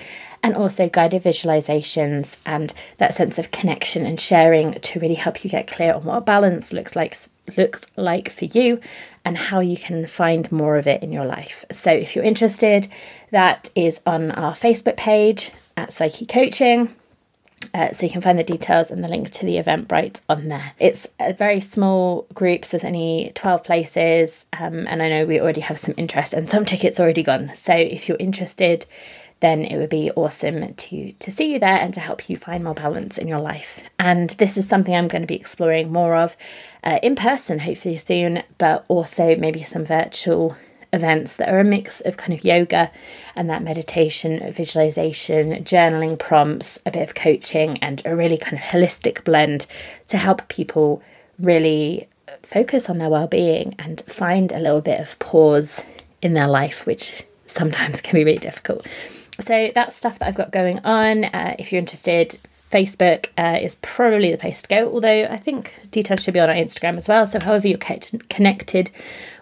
and 0.44 0.56
also 0.56 0.90
guided 0.90 1.22
visualizations 1.22 2.38
and 2.46 2.74
that 2.98 3.14
sense 3.14 3.38
of 3.38 3.52
connection 3.52 4.06
and 4.06 4.20
sharing 4.20 4.74
to 4.74 5.00
really 5.00 5.16
help 5.16 5.44
you 5.44 5.50
get 5.50 5.68
clear 5.68 5.94
on 5.94 6.04
what 6.04 6.26
balance 6.26 6.74
looks 6.74 6.96
like 6.96 7.16
looks 7.58 7.86
like 7.96 8.30
for 8.30 8.46
you 8.46 8.80
and 9.26 9.38
how 9.38 9.60
you 9.60 9.76
can 9.76 10.08
find 10.08 10.52
more 10.52 10.78
of 10.78 10.88
it 10.88 11.04
in 11.04 11.12
your 11.12 11.26
life. 11.26 11.66
So 11.72 11.92
if 11.92 12.16
you're 12.16 12.24
interested, 12.24 12.88
that 13.32 13.70
is 13.76 14.02
on 14.06 14.32
our 14.32 14.54
Facebook 14.54 14.98
page 14.98 15.52
at 15.76 15.90
Psykhe 15.90 16.28
Coaching. 16.28 16.96
Uh, 17.74 17.92
so 17.92 18.06
you 18.06 18.12
can 18.12 18.22
find 18.22 18.38
the 18.38 18.44
details 18.44 18.92
and 18.92 19.04
the 19.04 19.08
link 19.08 19.30
to 19.32 19.46
the 19.46 19.56
Eventbrite 19.56 20.22
on 20.28 20.48
there. 20.48 20.74
It's 20.80 21.08
a 21.20 21.34
very 21.34 21.62
small 21.62 22.28
group, 22.34 22.66
so 22.66 22.78
there's 22.78 22.84
only 22.84 23.32
12 23.36 23.64
places, 23.64 24.46
um, 24.60 24.88
and 24.88 25.02
I 25.02 25.10
know 25.10 25.26
we 25.26 25.40
already 25.40 25.62
have 25.62 25.80
some 25.80 25.94
interest 25.98 26.34
and 26.34 26.50
some 26.50 26.66
tickets 26.66 27.00
already 27.00 27.24
gone. 27.24 27.54
So 27.54 27.74
if 27.74 28.10
you're 28.10 28.18
interested, 28.18 28.86
then 29.42 29.64
it 29.64 29.78
would 29.78 29.90
be 29.90 30.12
awesome 30.12 30.74
to 30.74 31.12
to 31.14 31.32
see 31.32 31.52
you 31.52 31.60
there 31.60 31.78
and 31.78 31.94
to 31.96 32.00
help 32.00 32.30
you 32.30 32.38
find 32.38 32.64
more 32.64 32.76
balance 32.76 33.18
in 33.18 33.28
your 33.28 33.40
life. 33.40 33.84
And 34.00 34.30
this 34.32 34.56
is 34.56 34.68
something 34.68 34.96
I'm 34.96 35.08
going 35.08 35.24
to 35.24 35.28
be 35.28 35.36
exploring 35.36 35.92
more 35.92 36.16
of 36.16 36.38
uh, 36.84 37.00
in 37.04 37.16
person, 37.16 37.60
hopefully 37.60 37.98
soon, 37.98 38.44
but 38.58 38.86
also 38.88 39.36
maybe 39.36 39.64
some 39.64 39.84
virtual 39.84 40.56
events 40.94 41.38
that 41.38 41.50
are 41.50 41.60
a 41.60 41.64
mix 41.64 42.02
of 42.02 42.18
kind 42.18 42.34
of 42.34 42.44
yoga 42.44 42.92
and 43.36 43.50
that 43.50 43.64
meditation, 43.64 44.52
visualization, 44.52 45.64
journaling 45.64 46.20
prompts, 46.20 46.80
a 46.86 46.92
bit 46.92 47.02
of 47.02 47.16
coaching, 47.16 47.78
and 47.80 48.02
a 48.06 48.16
really 48.16 48.38
kind 48.38 48.58
of 48.58 48.64
holistic 48.64 49.24
blend 49.24 49.66
to 50.08 50.18
help 50.18 50.48
people 50.48 51.02
really 51.40 52.08
focus 52.44 52.90
on 52.90 52.98
their 52.98 53.10
well-being 53.10 53.76
and 53.80 54.02
find 54.02 54.52
a 54.52 54.60
little 54.60 54.82
bit 54.82 55.00
of 55.00 55.18
pause 55.20 55.84
in 56.22 56.34
their 56.34 56.48
life, 56.48 56.86
which 56.86 57.24
sometimes 57.48 58.02
can 58.02 58.14
be 58.14 58.24
really 58.24 58.38
difficult. 58.38 58.88
So 59.40 59.72
that's 59.74 59.96
stuff 59.96 60.20
that 60.20 60.28
I've 60.28 60.36
got 60.36 60.52
going 60.52 60.80
on. 60.80 61.26
Uh, 61.26 61.56
if 61.58 61.72
you're 61.72 61.80
interested, 61.80 62.38
Facebook 62.70 63.28
uh, 63.38 63.60
is 63.62 63.76
probably 63.82 64.32
the 64.32 64.38
place 64.38 64.62
to 64.62 64.68
go, 64.68 64.92
although 64.94 65.26
I 65.30 65.38
think 65.38 65.74
details 65.92 66.24
should 66.24 66.34
be 66.34 66.40
on 66.40 66.50
our 66.50 66.56
Instagram 66.56 66.96
as 66.98 67.08
well. 67.08 67.26
So, 67.26 67.40
however, 67.40 67.68
you're 67.68 67.78
connected 67.78 68.92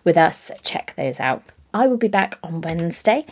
with 0.03 0.17
us, 0.17 0.51
check 0.63 0.93
those 0.95 1.19
out. 1.19 1.43
I 1.73 1.87
will 1.87 1.97
be 1.97 2.07
back 2.07 2.37
on 2.43 2.61
Wednesday 2.61 3.25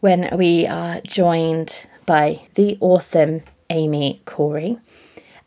when 0.00 0.28
we 0.36 0.66
are 0.66 1.00
joined 1.02 1.86
by 2.06 2.46
the 2.54 2.76
awesome 2.80 3.42
Amy 3.70 4.20
Corey. 4.24 4.78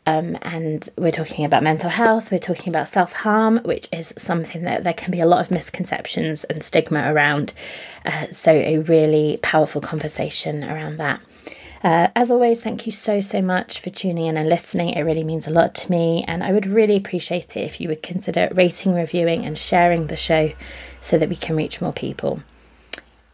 Um, 0.06 0.36
and 0.42 0.86
we're 0.98 1.10
talking 1.10 1.46
about 1.46 1.62
mental 1.62 1.88
health, 1.88 2.30
we're 2.30 2.38
talking 2.38 2.68
about 2.68 2.88
self 2.88 3.12
harm, 3.12 3.60
which 3.64 3.88
is 3.90 4.12
something 4.18 4.62
that 4.64 4.84
there 4.84 4.92
can 4.92 5.10
be 5.10 5.20
a 5.20 5.26
lot 5.26 5.40
of 5.40 5.50
misconceptions 5.50 6.44
and 6.44 6.62
stigma 6.62 7.10
around. 7.10 7.54
Uh, 8.04 8.26
so, 8.30 8.52
a 8.52 8.78
really 8.78 9.38
powerful 9.42 9.80
conversation 9.80 10.62
around 10.62 10.98
that. 10.98 11.22
Uh, 11.84 12.08
as 12.16 12.30
always, 12.30 12.62
thank 12.62 12.86
you 12.86 12.92
so, 12.92 13.20
so 13.20 13.42
much 13.42 13.78
for 13.78 13.90
tuning 13.90 14.26
in 14.26 14.36
and 14.36 14.48
listening. 14.48 14.88
It 14.88 15.02
really 15.02 15.22
means 15.22 15.46
a 15.46 15.50
lot 15.50 15.74
to 15.76 15.90
me, 15.90 16.24
and 16.26 16.42
I 16.42 16.52
would 16.52 16.66
really 16.66 16.96
appreciate 16.96 17.56
it 17.56 17.60
if 17.60 17.80
you 17.80 17.88
would 17.88 18.02
consider 18.02 18.48
rating, 18.52 18.94
reviewing, 18.94 19.44
and 19.44 19.58
sharing 19.58 20.06
the 20.06 20.16
show 20.16 20.52
so 21.02 21.18
that 21.18 21.28
we 21.28 21.36
can 21.36 21.54
reach 21.54 21.82
more 21.82 21.92
people. 21.92 22.40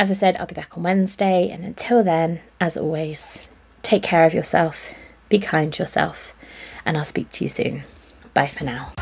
As 0.00 0.10
I 0.10 0.14
said, 0.14 0.36
I'll 0.36 0.46
be 0.46 0.54
back 0.54 0.76
on 0.76 0.82
Wednesday, 0.82 1.48
and 1.48 1.64
until 1.64 2.02
then, 2.02 2.40
as 2.60 2.76
always, 2.76 3.48
take 3.82 4.02
care 4.02 4.24
of 4.24 4.34
yourself, 4.34 4.92
be 5.28 5.38
kind 5.38 5.72
to 5.74 5.82
yourself 5.84 6.34
and 6.84 6.96
I'll 6.96 7.04
speak 7.04 7.30
to 7.32 7.44
you 7.44 7.48
soon. 7.48 7.84
Bye 8.34 8.48
for 8.48 8.64
now. 8.64 8.92